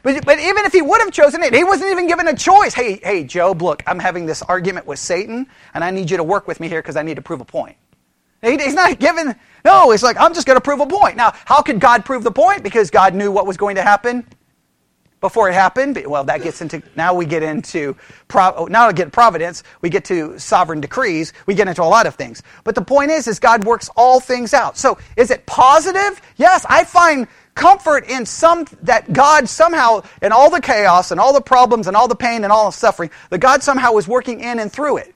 But, 0.04 0.26
but 0.26 0.40
even 0.40 0.66
if 0.66 0.74
he 0.74 0.82
would 0.82 1.00
have 1.02 1.12
chosen 1.12 1.44
it, 1.44 1.54
he 1.54 1.64
wasn't 1.64 1.92
even 1.92 2.08
given 2.08 2.28
a 2.28 2.36
choice. 2.36 2.74
Hey, 2.74 3.00
hey, 3.04 3.24
Job, 3.24 3.62
look, 3.62 3.84
I'm 3.88 4.00
having 4.00 4.26
this 4.26 4.42
argument 4.42 4.88
with 4.88 5.00
Satan, 5.00 5.48
and 5.74 5.84
I 5.84 5.92
need 5.92 6.10
you 6.10 6.18
to 6.18 6.24
work 6.24 6.48
with 6.48 6.60
me 6.60 6.68
here 6.68 6.82
because 6.82 6.96
I 6.96 7.04
need 7.04 7.16
to 7.16 7.22
prove 7.22 7.42
a 7.42 7.46
point. 7.46 7.78
He's 8.42 8.74
not 8.74 9.00
given, 9.00 9.36
no, 9.64 9.92
it's 9.92 10.04
like, 10.04 10.18
I'm 10.20 10.34
just 10.34 10.46
going 10.46 10.58
to 10.58 10.62
prove 10.62 10.80
a 10.80 10.86
point. 10.86 11.16
Now, 11.16 11.34
how 11.46 11.62
could 11.62 11.80
God 11.80 12.06
prove 12.06 12.24
the 12.24 12.32
point? 12.32 12.64
Because 12.64 12.92
God 12.92 13.16
knew 13.16 13.32
what 13.32 13.48
was 13.48 13.58
going 13.58 13.76
to 13.76 13.82
happen 13.82 14.26
before 15.22 15.50
it 15.50 15.54
happened. 15.54 16.00
Well, 16.06 16.24
that 16.26 16.44
gets 16.44 16.62
into, 16.62 16.84
now 16.96 17.16
we 17.16 17.26
get 17.26 17.42
into, 17.42 17.96
now 18.32 18.88
we 18.88 18.94
get 18.94 19.12
providence, 19.12 19.64
we 19.82 19.90
get 19.90 20.06
to 20.06 20.38
sovereign 20.38 20.82
decrees, 20.82 21.34
we 21.48 21.56
get 21.56 21.68
into 21.68 21.82
a 21.82 21.86
lot 21.86 22.06
of 22.06 22.14
things. 22.14 22.44
But 22.64 22.76
the 22.76 22.84
point 22.84 23.10
is, 23.10 23.28
is 23.28 23.40
God 23.40 23.64
works 23.64 23.90
all 23.96 24.20
things 24.20 24.54
out. 24.54 24.78
So 24.78 25.00
is 25.18 25.32
it 25.32 25.48
positive? 25.48 26.22
Yes, 26.36 26.64
I 26.70 26.84
find 26.84 27.28
comfort 27.56 28.08
in 28.08 28.26
some, 28.28 28.68
that 28.84 29.12
God 29.14 29.50
somehow, 29.50 30.04
in 30.22 30.32
all 30.32 30.52
the 30.52 30.62
chaos 30.62 31.10
and 31.10 31.20
all 31.20 31.34
the 31.34 31.42
problems 31.42 31.88
and 31.88 31.96
all 31.96 32.08
the 32.08 32.16
pain 32.16 32.44
and 32.44 32.54
all 32.54 32.68
the 32.68 32.78
suffering, 32.78 33.10
that 33.32 33.40
God 33.40 33.64
somehow 33.64 33.96
is 33.98 34.08
working 34.08 34.42
in 34.42 34.60
and 34.60 34.72
through 34.72 34.98
it. 34.98 35.16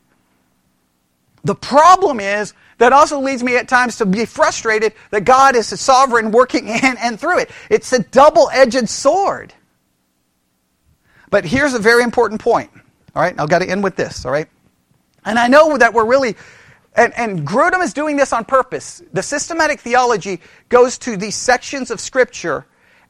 The 1.43 1.55
problem 1.55 2.19
is, 2.19 2.53
that 2.79 2.91
also 2.93 3.19
leads 3.19 3.43
me 3.43 3.55
at 3.57 3.67
times 3.67 3.97
to 3.97 4.05
be 4.05 4.25
frustrated 4.25 4.93
that 5.11 5.25
God 5.25 5.55
is 5.55 5.67
sovereign 5.79 6.31
working 6.31 6.67
in 6.69 6.97
and 6.97 7.19
through 7.19 7.39
it. 7.39 7.51
It's 7.69 7.93
a 7.93 7.99
double 7.99 8.49
edged 8.51 8.89
sword. 8.89 9.53
But 11.29 11.45
here's 11.45 11.75
a 11.75 11.79
very 11.79 12.03
important 12.03 12.41
point. 12.41 12.71
All 13.15 13.21
right, 13.21 13.39
I've 13.39 13.49
got 13.49 13.59
to 13.59 13.69
end 13.69 13.83
with 13.83 13.95
this. 13.95 14.25
All 14.25 14.31
right, 14.31 14.47
and 15.25 15.37
I 15.37 15.47
know 15.47 15.77
that 15.77 15.93
we're 15.93 16.05
really, 16.05 16.35
and, 16.95 17.13
and 17.15 17.47
Grudem 17.47 17.83
is 17.83 17.93
doing 17.93 18.17
this 18.17 18.33
on 18.33 18.45
purpose. 18.45 19.03
The 19.13 19.21
systematic 19.21 19.79
theology 19.79 20.41
goes 20.69 20.97
to 20.99 21.17
these 21.17 21.35
sections 21.35 21.91
of 21.91 21.99
Scripture 21.99 22.65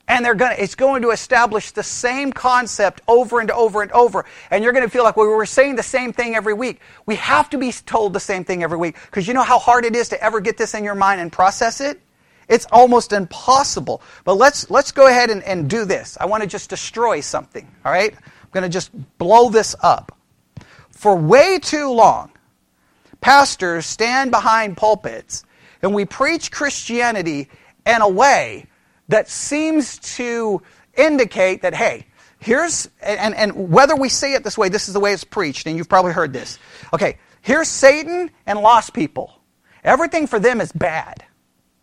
and 0.09 0.25
they're 0.25 0.35
going 0.35 0.55
to, 0.55 0.61
it's 0.61 0.73
going 0.73 1.03
to 1.03 1.11
establish 1.11 1.69
the 1.71 1.83
same 1.83 2.33
concept 2.33 2.99
over 3.07 3.39
and 3.39 3.51
over 3.51 3.83
and 3.83 3.91
over. 3.91 4.25
And 4.49 4.63
you're 4.63 4.73
going 4.73 4.83
to 4.83 4.89
feel 4.89 5.03
like 5.03 5.15
well, 5.15 5.27
we're 5.27 5.45
saying 5.45 5.75
the 5.75 5.83
same 5.83 6.11
thing 6.11 6.35
every 6.35 6.55
week. 6.55 6.81
We 7.05 7.15
have 7.15 7.49
to 7.51 7.59
be 7.59 7.71
told 7.71 8.13
the 8.13 8.19
same 8.19 8.43
thing 8.43 8.63
every 8.63 8.77
week 8.77 8.95
because 9.05 9.27
you 9.27 9.35
know 9.35 9.43
how 9.43 9.59
hard 9.59 9.85
it 9.85 9.95
is 9.95 10.09
to 10.09 10.21
ever 10.21 10.41
get 10.41 10.57
this 10.57 10.73
in 10.73 10.83
your 10.83 10.95
mind 10.95 11.21
and 11.21 11.31
process 11.31 11.79
it? 11.79 12.01
It's 12.49 12.65
almost 12.71 13.13
impossible. 13.13 14.01
But 14.25 14.33
let's, 14.33 14.71
let's 14.71 14.91
go 14.91 15.07
ahead 15.07 15.29
and, 15.29 15.43
and 15.43 15.69
do 15.69 15.85
this. 15.85 16.17
I 16.19 16.25
want 16.25 16.41
to 16.41 16.49
just 16.49 16.71
destroy 16.71 17.21
something, 17.21 17.67
all 17.85 17.91
right? 17.91 18.11
I'm 18.11 18.49
going 18.51 18.63
to 18.63 18.69
just 18.69 18.89
blow 19.19 19.49
this 19.49 19.75
up. 19.83 20.17
For 20.89 21.15
way 21.15 21.59
too 21.59 21.91
long, 21.93 22.31
pastors 23.21 23.85
stand 23.85 24.31
behind 24.31 24.75
pulpits 24.75 25.45
and 25.83 25.93
we 25.93 26.05
preach 26.05 26.51
Christianity 26.51 27.47
in 27.85 28.01
a 28.01 28.09
way 28.09 28.65
that 29.09 29.29
seems 29.29 29.99
to 30.15 30.61
indicate 30.95 31.61
that, 31.61 31.73
hey, 31.73 32.07
here's, 32.39 32.89
and, 33.01 33.35
and 33.35 33.69
whether 33.69 33.95
we 33.95 34.09
say 34.09 34.33
it 34.33 34.43
this 34.43 34.57
way, 34.57 34.69
this 34.69 34.87
is 34.87 34.93
the 34.93 34.99
way 34.99 35.13
it's 35.13 35.23
preached, 35.23 35.67
and 35.67 35.75
you've 35.77 35.89
probably 35.89 36.13
heard 36.13 36.31
this. 36.31 36.57
Okay, 36.93 37.17
here's 37.41 37.67
Satan 37.67 38.31
and 38.45 38.59
lost 38.59 38.93
people. 38.93 39.33
Everything 39.83 40.27
for 40.27 40.39
them 40.39 40.61
is 40.61 40.71
bad 40.71 41.25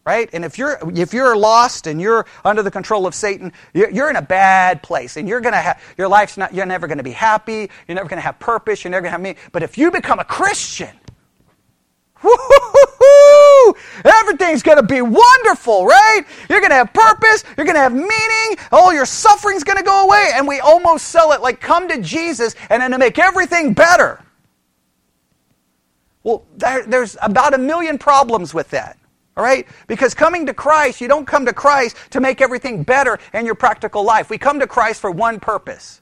right 0.07 0.31
and 0.33 0.45
if 0.45 0.57
you're 0.57 0.79
if 0.95 1.13
you're 1.13 1.37
lost 1.37 1.87
and 1.87 2.01
you're 2.01 2.25
under 2.45 2.63
the 2.63 2.71
control 2.71 3.07
of 3.07 3.15
satan 3.15 3.53
you're, 3.75 3.91
you're 3.91 4.09
in 4.09 4.17
a 4.17 4.23
bad 4.23 4.83
place 4.83 5.17
and 5.17 5.29
you're 5.29 5.41
gonna 5.41 5.61
have 5.61 5.83
your 5.99 6.09
life's 6.09 6.37
not 6.37 6.55
you're 6.55 6.65
never 6.65 6.87
gonna 6.87 7.03
be 7.03 7.11
happy 7.11 7.69
you're 7.89 7.97
never 7.97 8.09
gonna 8.09 8.21
have 8.21 8.39
purpose 8.39 8.85
you're 8.85 8.91
never 8.91 9.03
gonna 9.03 9.11
have 9.11 9.21
me 9.21 9.35
but 9.53 9.63
if 9.63 9.77
you 9.77 9.91
become 9.91 10.19
a 10.21 10.25
christian 10.25 10.97
Everything's 14.05 14.63
going 14.63 14.79
to 14.79 14.83
be 14.83 15.03
wonderful, 15.03 15.87
right? 15.87 16.23
You're 16.49 16.61
going 16.61 16.71
to 16.71 16.77
have 16.77 16.93
purpose. 16.93 17.45
You're 17.57 17.67
going 17.67 17.77
to 17.77 17.81
have 17.81 17.95
meaning. 17.95 18.59
All 18.73 18.93
your 18.93 19.07
suffering's 19.07 19.65
going 19.65 19.79
to 19.79 19.85
go 19.85 20.05
away. 20.05 20.31
And 20.35 20.47
we 20.47 20.61
almost 20.61 21.07
sell 21.09 21.33
it 21.33 21.41
like 21.41 21.61
come 21.61 21.89
to 21.89 22.01
Jesus 22.01 22.55
and 22.71 22.83
then 22.83 22.91
to 22.93 22.99
make 22.99 23.19
everything 23.19 23.75
better. 23.75 24.23
Well, 26.23 26.45
there, 26.57 26.85
there's 26.87 27.17
about 27.23 27.55
a 27.55 27.59
million 27.59 27.99
problems 27.99 28.53
with 28.53 28.71
that. 28.71 28.99
All 29.37 29.45
right? 29.45 29.67
Because 29.87 30.15
coming 30.15 30.47
to 30.47 30.55
Christ, 30.55 31.01
you 31.01 31.09
don't 31.09 31.27
come 31.27 31.47
to 31.47 31.53
Christ 31.53 31.97
to 32.11 32.21
make 32.21 32.41
everything 32.41 32.83
better 32.83 33.19
in 33.35 33.45
your 33.45 33.55
practical 33.55 34.03
life. 34.03 34.31
We 34.31 34.39
come 34.39 34.61
to 34.61 34.67
Christ 34.67 35.01
for 35.01 35.11
one 35.11 35.41
purpose 35.41 36.01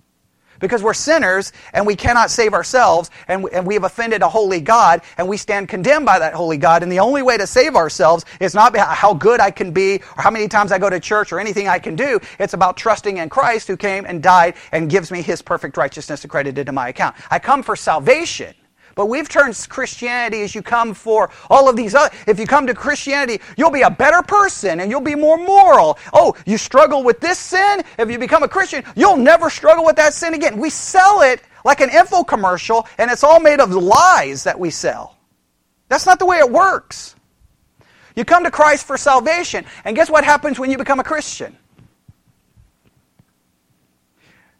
because 0.60 0.82
we're 0.82 0.94
sinners 0.94 1.52
and 1.72 1.86
we 1.86 1.96
cannot 1.96 2.30
save 2.30 2.54
ourselves 2.54 3.10
and, 3.28 3.46
and 3.52 3.66
we 3.66 3.74
have 3.74 3.84
offended 3.84 4.22
a 4.22 4.28
holy 4.28 4.60
God 4.60 5.02
and 5.18 5.28
we 5.28 5.36
stand 5.36 5.68
condemned 5.68 6.06
by 6.06 6.18
that 6.18 6.34
holy 6.34 6.56
God. 6.56 6.82
And 6.82 6.90
the 6.90 7.00
only 7.00 7.22
way 7.22 7.36
to 7.36 7.46
save 7.46 7.76
ourselves 7.76 8.24
is 8.40 8.54
not 8.54 8.76
how 8.76 9.14
good 9.14 9.40
I 9.40 9.50
can 9.50 9.72
be 9.72 10.00
or 10.16 10.22
how 10.22 10.30
many 10.30 10.48
times 10.48 10.72
I 10.72 10.78
go 10.78 10.90
to 10.90 11.00
church 11.00 11.32
or 11.32 11.40
anything 11.40 11.68
I 11.68 11.78
can 11.78 11.96
do. 11.96 12.20
It's 12.38 12.54
about 12.54 12.76
trusting 12.76 13.18
in 13.18 13.28
Christ 13.28 13.68
who 13.68 13.76
came 13.76 14.04
and 14.06 14.22
died 14.22 14.54
and 14.72 14.90
gives 14.90 15.10
me 15.10 15.22
his 15.22 15.42
perfect 15.42 15.76
righteousness 15.76 16.24
accredited 16.24 16.66
to 16.66 16.72
my 16.72 16.88
account. 16.88 17.16
I 17.30 17.38
come 17.38 17.62
for 17.62 17.76
salvation. 17.76 18.54
But 18.94 19.06
we've 19.06 19.28
turned 19.28 19.56
Christianity 19.68 20.42
as 20.42 20.54
you 20.54 20.62
come 20.62 20.94
for 20.94 21.30
all 21.50 21.68
of 21.68 21.76
these 21.76 21.94
other. 21.94 22.14
If 22.26 22.38
you 22.38 22.46
come 22.46 22.66
to 22.66 22.74
Christianity, 22.74 23.42
you'll 23.56 23.70
be 23.70 23.82
a 23.82 23.90
better 23.90 24.22
person 24.22 24.80
and 24.80 24.90
you'll 24.90 25.00
be 25.00 25.14
more 25.14 25.38
moral. 25.38 25.98
Oh, 26.12 26.34
you 26.46 26.58
struggle 26.58 27.02
with 27.02 27.20
this 27.20 27.38
sin? 27.38 27.82
If 27.98 28.10
you 28.10 28.18
become 28.18 28.42
a 28.42 28.48
Christian, 28.48 28.84
you'll 28.94 29.16
never 29.16 29.50
struggle 29.50 29.84
with 29.84 29.96
that 29.96 30.14
sin 30.14 30.34
again. 30.34 30.58
We 30.58 30.70
sell 30.70 31.22
it 31.22 31.42
like 31.64 31.80
an 31.80 31.90
info 31.90 32.22
commercial 32.22 32.86
and 32.98 33.10
it's 33.10 33.24
all 33.24 33.40
made 33.40 33.60
of 33.60 33.70
lies 33.72 34.44
that 34.44 34.58
we 34.58 34.70
sell. 34.70 35.16
That's 35.88 36.06
not 36.06 36.18
the 36.18 36.26
way 36.26 36.38
it 36.38 36.50
works. 36.50 37.16
You 38.16 38.24
come 38.24 38.44
to 38.44 38.50
Christ 38.50 38.86
for 38.86 38.96
salvation. 38.96 39.64
And 39.84 39.96
guess 39.96 40.08
what 40.08 40.24
happens 40.24 40.58
when 40.58 40.70
you 40.70 40.78
become 40.78 41.00
a 41.00 41.04
Christian? 41.04 41.56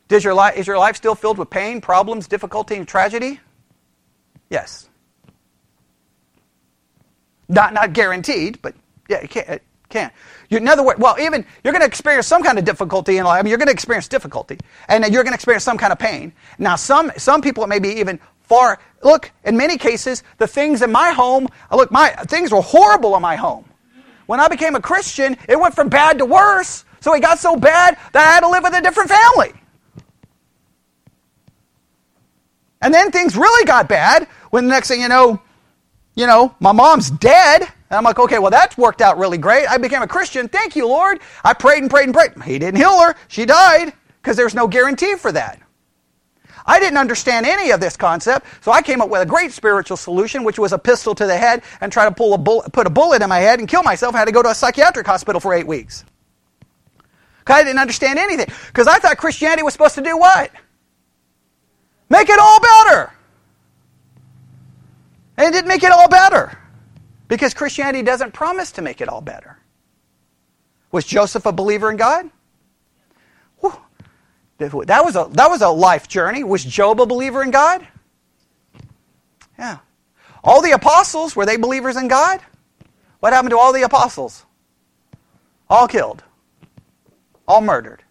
Does 0.09 0.25
your 0.25 0.37
is 0.55 0.67
your 0.67 0.79
life 0.79 0.97
still 0.97 1.15
filled 1.15 1.39
with 1.39 1.51
pain, 1.51 1.81
problems, 1.81 2.29
difficulty, 2.29 2.77
and 2.77 2.87
tragedy? 2.87 3.41
Yes. 4.55 4.89
Not, 7.49 7.75
not 7.75 7.93
guaranteed, 7.93 8.63
but 8.63 8.77
yeah, 9.09 9.17
it 9.17 9.31
can. 9.31 9.45
It 9.49 9.63
can. 9.89 10.13
You, 10.49 10.59
in 10.59 10.69
other 10.69 10.85
words, 10.85 11.01
well, 11.01 11.17
even 11.19 11.45
you're 11.65 11.73
going 11.73 11.83
to 11.83 11.89
experience 11.89 12.29
some 12.29 12.41
kind 12.45 12.57
of 12.57 12.65
difficulty 12.65 13.19
in 13.19 13.25
life. 13.25 13.41
I 13.41 13.43
mean, 13.43 13.51
you're 13.51 13.59
going 13.59 13.67
to 13.67 13.73
experience 13.73 14.07
difficulty, 14.07 14.59
and 14.89 15.03
you're 15.13 15.25
going 15.25 15.33
to 15.33 15.35
experience 15.35 15.65
some 15.65 15.77
kind 15.77 15.93
of 15.93 15.99
pain. 15.99 16.33
Now, 16.61 16.77
some 16.77 17.11
some 17.17 17.43
people 17.43 17.65
it 17.65 17.67
may 17.67 17.81
be 17.81 17.99
even 17.99 18.21
far. 18.43 18.79
Look, 19.03 19.33
in 19.43 19.57
many 19.57 19.77
cases, 19.77 20.23
the 20.39 20.47
things 20.47 20.83
in 20.83 20.93
my 20.93 21.11
home. 21.11 21.49
Look, 21.73 21.91
my 21.91 22.11
things 22.29 22.53
were 22.53 22.63
horrible 22.63 23.17
in 23.17 23.23
my 23.23 23.35
home. 23.35 23.65
When 24.27 24.39
I 24.39 24.47
became 24.47 24.77
a 24.77 24.81
Christian, 24.81 25.37
it 25.49 25.59
went 25.59 25.75
from 25.75 25.89
bad 25.89 26.19
to 26.19 26.27
worse. 26.27 26.85
So 27.01 27.13
it 27.13 27.23
got 27.23 27.41
so 27.41 27.57
bad 27.57 27.99
that 28.13 28.23
I 28.25 28.35
had 28.35 28.41
to 28.41 28.49
live 28.49 28.63
with 28.63 28.75
a 28.75 28.81
different 28.81 29.11
family. 29.11 29.53
And 32.85 32.93
then 32.93 33.11
things 33.11 33.35
really 33.35 33.65
got 33.65 33.89
bad 33.89 34.29
when 34.51 34.67
the 34.67 34.71
next 34.71 34.89
thing 34.89 35.01
you 35.01 35.09
know, 35.09 35.41
you 36.15 36.27
know, 36.27 36.55
my 36.61 36.73
mom's 36.73 37.11
dead. 37.11 37.63
And 37.63 37.97
I'm 37.97 38.05
like, 38.05 38.19
okay, 38.19 38.39
well, 38.39 38.51
that's 38.51 38.77
worked 38.77 39.01
out 39.01 39.17
really 39.17 39.39
great. 39.39 39.67
I 39.67 39.79
became 39.79 40.03
a 40.03 40.07
Christian. 40.07 40.49
Thank 40.49 40.77
you, 40.77 40.87
Lord. 40.87 41.21
I 41.43 41.55
prayed 41.55 41.81
and 41.81 41.89
prayed 41.89 42.05
and 42.05 42.15
prayed. 42.15 42.33
He 42.45 42.59
didn't 42.59 42.77
heal 42.77 43.01
her. 43.01 43.15
She 43.29 43.47
died 43.47 43.95
because 44.21 44.37
there's 44.37 44.55
no 44.55 44.69
guarantee 44.69 45.17
for 45.17 45.33
that. 45.33 45.61
I 46.67 46.79
didn't 46.79 46.99
understand 46.99 47.47
any 47.47 47.71
of 47.71 47.81
this 47.81 47.97
concept, 47.97 48.47
so 48.63 48.71
I 48.71 48.83
came 48.83 49.01
up 49.01 49.09
with 49.09 49.23
a 49.23 49.27
great 49.27 49.53
spiritual 49.53 49.97
solution, 49.97 50.45
which 50.45 50.59
was 50.59 50.73
a 50.73 50.79
pistol 50.79 51.15
to 51.15 51.27
the 51.27 51.37
head 51.37 51.63
and 51.81 51.91
try 51.91 52.05
to 52.05 52.13
pull 52.13 52.35
a 52.35 52.39
bullet, 52.39 52.71
put 52.73 52.87
a 52.87 52.91
bullet 52.91 53.23
in 53.23 53.29
my 53.31 53.39
head 53.39 53.61
and 53.61 53.69
kill 53.69 53.83
myself. 53.83 54.15
I 54.15 54.19
had 54.19 54.25
to 54.27 54.33
go 54.33 54.43
to 54.43 54.51
a 54.51 54.55
psychiatric 54.55 55.07
hospital 55.07 55.41
for 55.41 55.55
eight 55.55 55.67
weeks. 55.67 56.05
I 57.47 57.63
didn't 57.63 57.79
understand 57.79 58.19
anything. 58.19 58.47
Because 58.67 58.87
I 58.87 58.99
thought 58.99 59.17
Christianity 59.17 59.63
was 59.63 59.73
supposed 59.73 59.95
to 59.97 60.03
do 60.03 60.19
what? 60.19 60.51
Make 62.09 62.29
it 62.29 62.39
all 62.39 62.61
better. 62.61 63.13
And 65.37 65.49
it 65.49 65.53
didn't 65.53 65.69
make 65.69 65.83
it 65.83 65.91
all 65.91 66.09
better. 66.09 66.59
Because 67.29 67.55
Christianity 67.55 68.03
doesn't 68.03 68.33
promise 68.33 68.73
to 68.73 68.83
make 68.83 69.01
it 69.01 69.09
all 69.09 69.21
better. 69.21 69.59
Was 70.93 71.05
Joseph 71.05 71.47
a 71.47 71.53
believer 71.53 71.91
in 71.91 71.97
God? 71.97 72.31
Whew. 73.59 73.75
That 74.59 75.05
was, 75.05 75.17
a, 75.17 75.29
that 75.33 75.51
was 75.51 75.63
a 75.63 75.69
life 75.69 76.07
journey. 76.07 76.45
Was 76.45 76.65
Job 76.65 77.01
a 77.01 77.07
believer 77.07 77.43
in 77.43 77.51
God? 77.51 77.87
Yeah. 79.59 79.79
All 80.45 80.61
the 80.63 80.73
apostles, 80.73 81.35
were 81.35 81.47
they 81.47 81.57
believers 81.57 81.97
in 81.97 82.07
God? 82.07 82.41
What 83.21 83.33
happened 83.33 83.51
to 83.51 83.59
all 83.59 83.73
the 83.73 83.83
apostles? 83.83 84.45
All 85.69 85.89
killed. 85.89 86.23
All 87.49 87.61
murdered. 87.61 88.03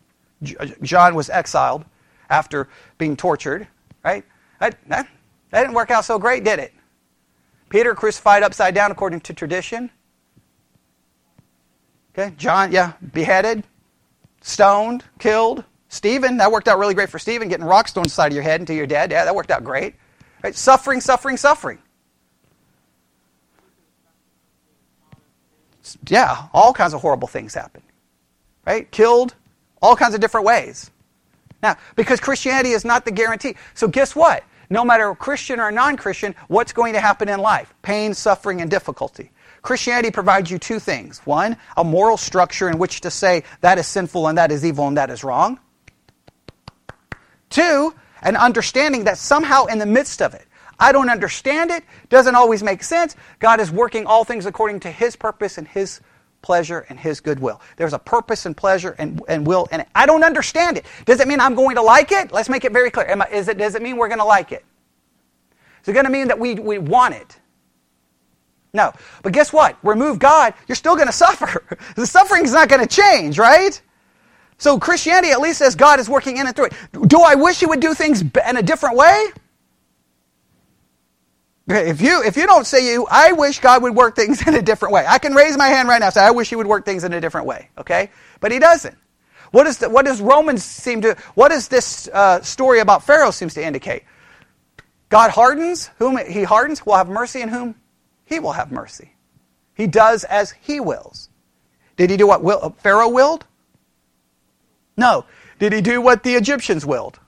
John 0.82 1.16
was 1.16 1.30
exiled 1.30 1.86
after 2.30 2.68
being 2.98 3.16
tortured. 3.16 3.68
Right? 4.04 4.26
That, 4.60 4.78
that, 4.88 5.08
that 5.52 5.62
didn't 5.62 5.76
work 5.76 5.92
out 5.92 6.06
so 6.06 6.20
great, 6.20 6.44
did 6.44 6.60
it? 6.60 6.74
Peter 7.70 7.96
crucified 7.96 8.44
upside 8.44 8.76
down 8.76 8.92
according 8.92 9.22
to 9.22 9.34
tradition. 9.34 9.90
Okay, 12.18 12.34
John, 12.38 12.72
yeah, 12.72 12.94
beheaded, 13.14 13.64
stoned, 14.42 15.04
killed. 15.20 15.64
Stephen, 15.90 16.38
that 16.38 16.52
worked 16.52 16.68
out 16.68 16.80
really 16.80 16.94
great 16.94 17.10
for 17.10 17.20
Stephen, 17.20 17.50
getting 17.50 17.66
rocks 17.66 17.92
thrown 17.94 18.06
inside 18.06 18.28
of 18.28 18.34
your 18.34 18.44
head 18.44 18.60
until 18.60 18.76
you're 18.76 18.88
dead. 18.88 19.12
Yeah, 19.12 19.26
that 19.26 19.36
worked 19.36 19.52
out 19.52 19.64
great. 19.64 19.96
Right? 20.44 20.56
Suffering, 20.56 21.02
suffering, 21.02 21.38
suffering. 21.38 21.80
Yeah, 26.08 26.48
all 26.54 26.74
kinds 26.74 26.94
of 26.94 27.02
horrible 27.02 27.28
things 27.28 27.54
happen. 27.54 27.82
right? 28.66 28.90
Killed, 28.92 29.36
all 29.82 29.96
kinds 29.96 30.14
of 30.16 30.22
different 30.22 30.46
ways. 30.46 30.92
Now, 31.64 31.78
because 31.96 32.20
Christianity 32.20 32.72
is 32.72 32.84
not 32.84 33.06
the 33.06 33.12
guarantee. 33.12 33.56
So 33.74 33.88
guess 33.88 34.16
what? 34.16 34.44
No 34.70 34.84
matter 34.84 35.16
Christian 35.16 35.62
or 35.62 35.72
non 35.72 35.96
Christian, 35.96 36.36
what's 36.50 36.74
going 36.74 36.94
to 36.94 37.00
happen 37.00 37.30
in 37.30 37.40
life? 37.40 37.74
Pain, 37.82 38.14
suffering, 38.14 38.62
and 38.62 38.70
difficulty. 38.70 39.32
Christianity 39.62 40.12
provides 40.12 40.52
you 40.52 40.60
two 40.60 40.78
things. 40.80 41.20
One, 41.20 41.56
a 41.78 41.84
moral 41.86 42.18
structure 42.18 42.68
in 42.70 42.78
which 42.78 43.00
to 43.02 43.10
say 43.10 43.44
that 43.62 43.78
is 43.78 43.88
sinful 43.88 44.28
and 44.28 44.38
that 44.38 44.52
is 44.52 44.66
evil 44.66 44.90
and 44.90 44.98
that 44.98 45.10
is 45.10 45.24
wrong. 45.24 45.58
Two, 47.50 47.96
an 48.22 48.36
understanding 48.36 49.06
that 49.06 49.18
somehow 49.18 49.66
in 49.66 49.78
the 49.78 49.86
midst 49.86 50.22
of 50.22 50.34
it, 50.34 50.46
I 50.80 50.92
don't 50.92 51.10
understand 51.10 51.72
it, 51.72 51.84
doesn't 52.10 52.36
always 52.36 52.62
make 52.62 52.84
sense. 52.84 53.16
God 53.40 53.62
is 53.62 53.72
working 53.72 54.06
all 54.06 54.26
things 54.26 54.46
according 54.46 54.82
to 54.82 54.92
His 54.92 55.16
purpose 55.16 55.58
and 55.58 55.68
His 55.68 56.02
pleasure 56.44 56.86
and 56.90 57.00
His 57.00 57.20
goodwill. 57.20 57.60
There's 57.78 57.94
a 57.94 58.00
purpose 58.00 58.46
and 58.46 58.56
pleasure 58.56 58.96
and, 59.00 59.20
and 59.28 59.48
will 59.48 59.68
and. 59.72 59.84
I 59.96 60.06
don't 60.06 60.24
understand 60.24 60.78
it. 60.78 60.86
Does 61.06 61.20
it 61.20 61.28
mean 61.28 61.40
I'm 61.40 61.56
going 61.56 61.76
to 61.78 61.82
like 61.82 62.12
it? 62.12 62.32
Let's 62.32 62.50
make 62.50 62.66
it 62.66 62.72
very 62.72 62.92
clear. 62.92 63.10
I, 63.10 63.28
is 63.32 63.48
it, 63.48 63.58
does 63.58 63.74
it 63.74 63.82
mean 63.82 63.98
we're 63.98 64.10
going 64.10 64.20
to 64.20 64.26
like 64.26 64.52
it? 64.52 64.64
Is 65.82 65.90
it 65.90 65.94
going 65.94 66.06
to 66.06 66.12
mean 66.12 66.28
that 66.28 66.38
we, 66.38 66.56
we 66.56 66.78
want 66.78 67.16
it? 67.16 67.40
No. 68.74 68.94
But 69.22 69.34
guess 69.34 69.52
what? 69.52 69.78
Remove 69.84 70.20
God, 70.20 70.54
you're 70.68 70.76
still 70.76 70.96
going 70.96 71.08
to 71.08 71.14
suffer. 71.14 71.64
the 71.96 72.06
suffering 72.06 72.44
is 72.44 72.54
not 72.54 72.70
going 72.70 72.82
to 72.82 72.88
change, 72.88 73.40
right? 73.40 73.80
So 74.58 74.80
Christianity 74.80 75.32
at 75.32 75.42
least 75.42 75.60
says 75.60 75.76
God 75.76 76.00
is 76.00 76.10
working 76.10 76.38
in 76.38 76.48
and 76.48 76.56
through 76.56 76.68
it. 76.68 76.74
Do 77.08 77.20
I 77.22 77.36
wish 77.36 77.60
He 77.60 77.66
would 77.66 77.80
do 77.80 77.94
things 77.94 78.22
in 78.22 78.58
a 78.58 78.62
different 78.62 78.96
way? 78.96 79.28
If 81.68 82.02
you 82.02 82.22
if 82.24 82.36
you 82.36 82.46
don't 82.46 82.66
say 82.66 82.92
you, 82.92 83.08
I 83.10 83.32
wish 83.32 83.60
God 83.60 83.84
would 83.84 83.96
work 83.96 84.16
things 84.16 84.46
in 84.48 84.56
a 84.56 84.62
different 84.62 84.94
way. 84.94 85.06
I 85.08 85.18
can 85.18 85.34
raise 85.34 85.58
my 85.58 85.68
hand 85.68 85.88
right 85.88 86.00
now 86.00 86.08
and 86.08 86.14
say 86.14 86.22
I 86.22 86.32
wish 86.32 86.50
He 86.50 86.56
would 86.56 86.68
work 86.68 86.86
things 86.86 87.04
in 87.04 87.14
a 87.14 87.22
different 87.22 87.48
way. 87.48 87.70
Okay, 87.78 88.10
but 88.40 88.52
He 88.52 88.60
doesn't. 88.60 88.98
What 89.52 89.68
is 89.68 89.78
the, 89.78 89.90
what 89.90 90.06
does 90.06 90.20
Romans 90.20 90.64
seem 90.64 91.02
to? 91.02 91.16
What 91.36 91.50
does 91.50 91.68
this 91.68 92.10
uh, 92.12 92.42
story 92.42 92.80
about 92.80 93.04
Pharaoh 93.04 93.32
seems 93.32 93.54
to 93.54 93.64
indicate? 93.64 94.04
God 95.10 95.30
hardens 95.30 95.92
whom 96.00 96.18
He 96.18 96.44
hardens 96.44 96.86
will 96.86 96.96
have 96.96 97.08
mercy, 97.08 97.42
and 97.42 97.52
whom 97.52 97.76
He 98.26 98.40
will 98.40 98.54
have 98.54 98.72
mercy. 98.72 99.14
He 99.76 99.88
does 99.88 100.24
as 100.26 100.52
He 100.52 100.80
wills. 100.80 101.30
Did 101.96 102.10
He 102.10 102.18
do 102.18 102.28
what 102.28 102.44
will, 102.44 102.76
Pharaoh 102.80 103.10
willed? 103.10 103.46
No. 104.98 105.26
Did 105.60 105.72
He 105.72 105.82
do 105.82 106.02
what 106.02 106.24
the 106.24 106.34
Egyptians 106.34 106.86
willed? 106.86 107.20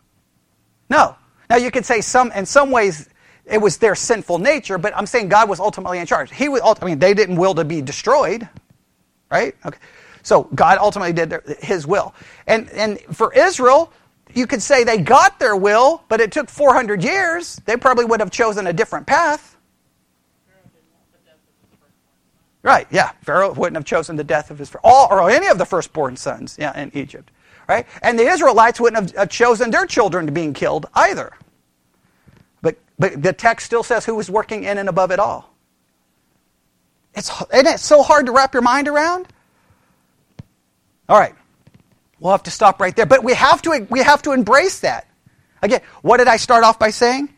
No. 0.89 1.15
Now 1.49 1.57
you 1.57 1.71
could 1.71 1.85
say 1.85 2.01
some 2.01 2.31
in 2.31 2.45
some 2.45 2.71
ways 2.71 3.07
it 3.45 3.59
was 3.59 3.77
their 3.77 3.95
sinful 3.95 4.39
nature, 4.39 4.77
but 4.77 4.95
I'm 4.95 5.05
saying 5.05 5.29
God 5.29 5.47
was 5.49 5.59
ultimately 5.59 5.99
in 5.99 6.05
charge. 6.05 6.33
He 6.33 6.49
was, 6.49 6.61
I 6.63 6.85
mean, 6.85 6.99
they 6.99 7.13
didn't 7.13 7.35
will 7.35 7.55
to 7.55 7.63
be 7.63 7.81
destroyed, 7.81 8.47
right? 9.29 9.55
Okay. 9.65 9.77
So 10.23 10.43
God 10.55 10.79
ultimately 10.79 11.13
did 11.13 11.29
their, 11.29 11.43
His 11.59 11.85
will. 11.85 12.15
And, 12.47 12.69
and 12.71 12.99
for 12.99 13.31
Israel, 13.33 13.93
you 14.33 14.47
could 14.47 14.61
say 14.61 14.83
they 14.83 14.97
got 14.97 15.39
their 15.39 15.55
will, 15.55 16.03
but 16.09 16.19
it 16.19 16.31
took 16.31 16.49
400 16.49 17.03
years. 17.03 17.61
They 17.65 17.77
probably 17.77 18.05
would 18.05 18.19
have 18.19 18.31
chosen 18.31 18.67
a 18.67 18.73
different 18.73 19.05
path. 19.05 19.55
Right, 22.63 22.87
yeah. 22.89 23.11
Pharaoh 23.21 23.53
wouldn't 23.53 23.75
have 23.75 23.85
chosen 23.85 24.15
the 24.15 24.23
death 24.23 24.49
of 24.49 24.57
his 24.57 24.75
all 24.83 25.07
or 25.11 25.29
any 25.29 25.45
of 25.45 25.59
the 25.59 25.65
firstborn 25.65 26.17
sons 26.17 26.57
yeah, 26.59 26.75
in 26.79 26.89
Egypt. 26.97 27.29
Right? 27.69 27.85
And 28.01 28.17
the 28.17 28.23
Israelites 28.23 28.79
wouldn't 28.79 29.15
have 29.15 29.29
chosen 29.29 29.69
their 29.69 29.85
children 29.85 30.25
to 30.25 30.31
being 30.31 30.53
killed 30.53 30.87
either. 30.95 31.31
But 32.97 33.21
the 33.21 33.33
text 33.33 33.65
still 33.65 33.83
says 33.83 34.05
who 34.05 34.15
was 34.15 34.29
working 34.29 34.63
in 34.63 34.77
and 34.77 34.87
above 34.87 35.11
it 35.11 35.19
all. 35.19 35.53
It's, 37.13 37.31
isn't 37.53 37.67
it 37.67 37.79
so 37.79 38.03
hard 38.03 38.25
to 38.25 38.31
wrap 38.31 38.53
your 38.53 38.61
mind 38.61 38.87
around? 38.87 39.27
All 41.07 41.19
right. 41.19 41.35
We'll 42.19 42.31
have 42.31 42.43
to 42.43 42.51
stop 42.51 42.79
right 42.79 42.95
there. 42.95 43.05
But 43.05 43.23
we 43.23 43.33
have 43.33 43.61
to, 43.63 43.87
we 43.89 43.99
have 44.01 44.21
to 44.23 44.31
embrace 44.31 44.79
that. 44.79 45.07
Again, 45.61 45.81
what 46.01 46.17
did 46.17 46.27
I 46.27 46.37
start 46.37 46.63
off 46.63 46.79
by 46.79 46.89
saying? 46.89 47.29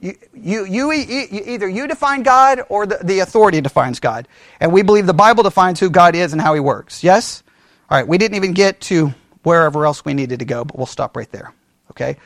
You, 0.00 0.14
you, 0.34 0.66
you, 0.66 0.92
either 0.92 1.68
you 1.68 1.88
define 1.88 2.22
God 2.22 2.60
or 2.68 2.86
the, 2.86 2.98
the 3.02 3.20
authority 3.20 3.60
defines 3.60 3.98
God. 3.98 4.28
And 4.60 4.72
we 4.72 4.82
believe 4.82 5.06
the 5.06 5.14
Bible 5.14 5.42
defines 5.42 5.80
who 5.80 5.90
God 5.90 6.14
is 6.14 6.32
and 6.32 6.40
how 6.40 6.54
he 6.54 6.60
works. 6.60 7.02
Yes? 7.02 7.42
All 7.88 7.98
right, 7.98 8.06
we 8.06 8.18
didn't 8.18 8.36
even 8.36 8.52
get 8.52 8.80
to 8.82 9.14
wherever 9.42 9.86
else 9.86 10.04
we 10.04 10.12
needed 10.12 10.40
to 10.40 10.44
go, 10.44 10.64
but 10.64 10.76
we'll 10.76 10.86
stop 10.86 11.16
right 11.16 11.30
there. 11.30 11.52
Okay? 11.92 12.16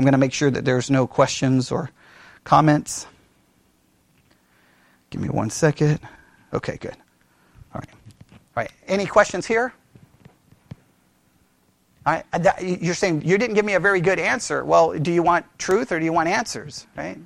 I'm 0.00 0.04
going 0.04 0.12
to 0.12 0.18
make 0.18 0.32
sure 0.32 0.50
that 0.50 0.64
there's 0.64 0.90
no 0.90 1.06
questions 1.06 1.70
or 1.70 1.90
comments. 2.42 3.06
Give 5.10 5.20
me 5.20 5.28
one 5.28 5.50
second. 5.50 6.00
Okay, 6.54 6.78
good. 6.78 6.96
All 7.74 7.80
right. 7.80 7.90
All 7.90 8.38
right. 8.56 8.70
Any 8.88 9.04
questions 9.04 9.44
here? 9.44 9.74
All 12.06 12.14
right. 12.14 12.62
You're 12.62 12.94
saying 12.94 13.20
you 13.26 13.36
didn't 13.36 13.56
give 13.56 13.66
me 13.66 13.74
a 13.74 13.78
very 13.78 14.00
good 14.00 14.18
answer. 14.18 14.64
Well, 14.64 14.98
do 14.98 15.12
you 15.12 15.22
want 15.22 15.44
truth 15.58 15.92
or 15.92 15.98
do 15.98 16.06
you 16.06 16.14
want 16.14 16.30
answers? 16.30 16.86
Right? 16.96 17.18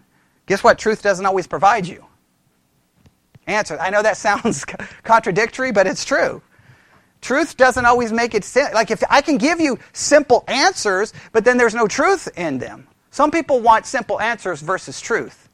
Guess 0.47 0.65
what? 0.65 0.77
Truth 0.77 1.01
doesn't 1.01 1.27
always 1.27 1.47
provide 1.47 1.87
you. 1.87 2.05
Answer. 3.47 3.79
I 3.79 3.91
know 3.91 4.03
that 4.03 4.17
sounds 4.27 4.65
contradictory, 5.05 5.71
but 5.71 5.87
it's 5.87 6.05
true. 6.05 6.43
Truth 7.25 7.57
doesn't 7.57 7.87
always 7.87 8.13
make 8.13 8.35
it 8.35 8.45
simple. 8.45 8.75
Like 8.75 8.91
if 8.91 9.03
I 9.09 9.23
can 9.23 9.39
give 9.39 9.59
you 9.59 9.79
simple 9.95 10.45
answers, 10.47 11.15
but 11.33 11.43
then 11.43 11.57
there's 11.57 11.75
no 11.75 11.89
truth 11.89 12.29
in 12.37 12.59
them. 12.59 12.87
Some 13.11 13.31
people 13.31 13.61
want 13.61 13.87
simple 13.87 14.21
answers 14.21 14.61
versus 14.61 15.01
truth. 15.01 15.49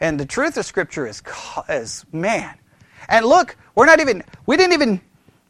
And 0.00 0.18
the 0.18 0.24
truth 0.24 0.56
of 0.56 0.64
Scripture 0.64 1.06
is, 1.06 1.22
is 1.68 2.06
man. 2.10 2.54
And 3.06 3.26
look, 3.26 3.54
we're 3.74 3.84
not 3.84 4.00
even, 4.00 4.24
we 4.46 4.56
didn't 4.56 4.72
even, 4.72 4.98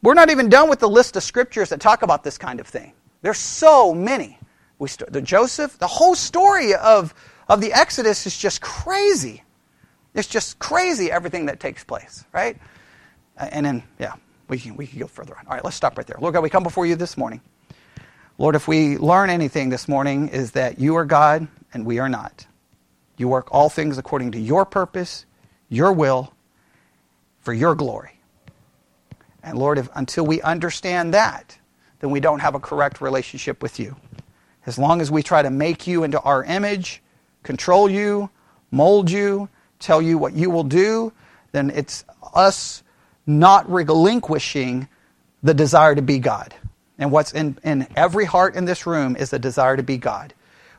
we're 0.02 0.14
not 0.14 0.28
even 0.28 0.48
done 0.48 0.68
with 0.68 0.80
the 0.80 0.88
list 0.88 1.14
of 1.14 1.22
scriptures 1.22 1.68
that 1.68 1.80
talk 1.80 2.02
about 2.02 2.24
this 2.24 2.36
kind 2.36 2.58
of 2.58 2.66
thing. 2.66 2.92
There's 3.22 3.38
so 3.38 3.94
many. 3.94 4.40
We 4.80 4.88
st- 4.88 5.12
the 5.12 5.22
Joseph, 5.22 5.78
the 5.78 5.86
whole 5.86 6.16
story 6.16 6.74
of, 6.74 7.14
of 7.48 7.60
the 7.60 7.72
Exodus 7.72 8.26
is 8.26 8.36
just 8.36 8.60
crazy. 8.60 9.44
It's 10.14 10.26
just 10.26 10.58
crazy 10.58 11.12
everything 11.12 11.46
that 11.46 11.60
takes 11.60 11.84
place, 11.84 12.24
right? 12.32 12.58
And 13.36 13.64
then, 13.64 13.84
yeah, 14.00 14.14
we 14.50 14.58
can, 14.58 14.76
we 14.76 14.86
can 14.86 14.98
go 14.98 15.06
further 15.06 15.36
on. 15.38 15.46
All 15.46 15.54
right, 15.54 15.64
let's 15.64 15.76
stop 15.76 15.96
right 15.96 16.06
there. 16.06 16.18
Lord 16.20 16.34
God, 16.34 16.42
we 16.42 16.50
come 16.50 16.64
before 16.64 16.84
you 16.84 16.96
this 16.96 17.16
morning. 17.16 17.40
Lord, 18.36 18.56
if 18.56 18.66
we 18.66 18.98
learn 18.98 19.30
anything 19.30 19.68
this 19.68 19.86
morning, 19.86 20.28
is 20.28 20.52
that 20.52 20.78
you 20.78 20.96
are 20.96 21.04
God 21.04 21.46
and 21.72 21.86
we 21.86 21.98
are 21.98 22.08
not. 22.08 22.46
You 23.16 23.28
work 23.28 23.48
all 23.52 23.68
things 23.68 23.96
according 23.96 24.32
to 24.32 24.40
your 24.40 24.64
purpose, 24.64 25.24
your 25.68 25.92
will, 25.92 26.32
for 27.40 27.54
your 27.54 27.74
glory. 27.74 28.18
And 29.42 29.56
Lord, 29.56 29.78
if, 29.78 29.88
until 29.94 30.26
we 30.26 30.42
understand 30.42 31.14
that, 31.14 31.56
then 32.00 32.10
we 32.10 32.20
don't 32.20 32.40
have 32.40 32.54
a 32.54 32.60
correct 32.60 33.00
relationship 33.00 33.62
with 33.62 33.78
you. 33.78 33.96
As 34.66 34.78
long 34.78 35.00
as 35.00 35.10
we 35.10 35.22
try 35.22 35.42
to 35.42 35.50
make 35.50 35.86
you 35.86 36.02
into 36.02 36.20
our 36.20 36.42
image, 36.44 37.02
control 37.42 37.88
you, 37.88 38.30
mold 38.70 39.10
you, 39.10 39.48
tell 39.78 40.02
you 40.02 40.18
what 40.18 40.34
you 40.34 40.50
will 40.50 40.64
do, 40.64 41.12
then 41.52 41.70
it's 41.70 42.04
us 42.34 42.82
not 43.38 43.70
relinquishing 43.70 44.88
the 45.42 45.54
desire 45.54 45.94
to 45.94 46.02
be 46.02 46.18
God. 46.18 46.54
And 46.98 47.10
what's 47.10 47.32
in, 47.32 47.56
in 47.64 47.86
every 47.96 48.26
heart 48.26 48.54
in 48.56 48.66
this 48.66 48.86
room 48.86 49.16
is 49.16 49.30
the 49.30 49.38
desire 49.38 49.76
to 49.76 49.82
be 49.82 49.96
God. 49.96 50.34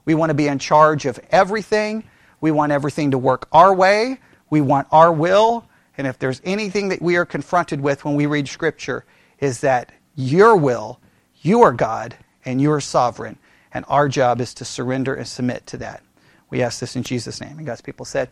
We 0.05 0.13
want 0.13 0.29
to 0.29 0.35
be 0.35 0.47
in 0.47 0.59
charge 0.59 1.05
of 1.05 1.19
everything. 1.31 2.03
We 2.39 2.51
want 2.51 2.71
everything 2.71 3.11
to 3.11 3.17
work 3.17 3.47
our 3.51 3.73
way. 3.73 4.19
We 4.49 4.61
want 4.61 4.87
our 4.91 5.11
will. 5.11 5.65
And 5.97 6.05
if 6.05 6.19
there's 6.19 6.41
anything 6.43 6.89
that 6.89 7.01
we 7.01 7.15
are 7.15 7.25
confronted 7.25 7.81
with 7.81 8.05
when 8.05 8.15
we 8.15 8.25
read 8.25 8.47
Scripture, 8.47 9.05
is 9.39 9.61
that 9.61 9.91
your 10.15 10.55
will, 10.55 10.99
you 11.41 11.61
are 11.61 11.71
God, 11.71 12.15
and 12.45 12.61
you 12.61 12.71
are 12.71 12.81
sovereign. 12.81 13.37
And 13.73 13.85
our 13.87 14.07
job 14.07 14.41
is 14.41 14.53
to 14.55 14.65
surrender 14.65 15.13
and 15.13 15.27
submit 15.27 15.65
to 15.67 15.77
that. 15.77 16.03
We 16.49 16.61
ask 16.61 16.79
this 16.79 16.95
in 16.95 17.03
Jesus' 17.03 17.41
name. 17.41 17.57
And 17.57 17.65
God's 17.65 17.81
people 17.81 18.05
said, 18.05 18.29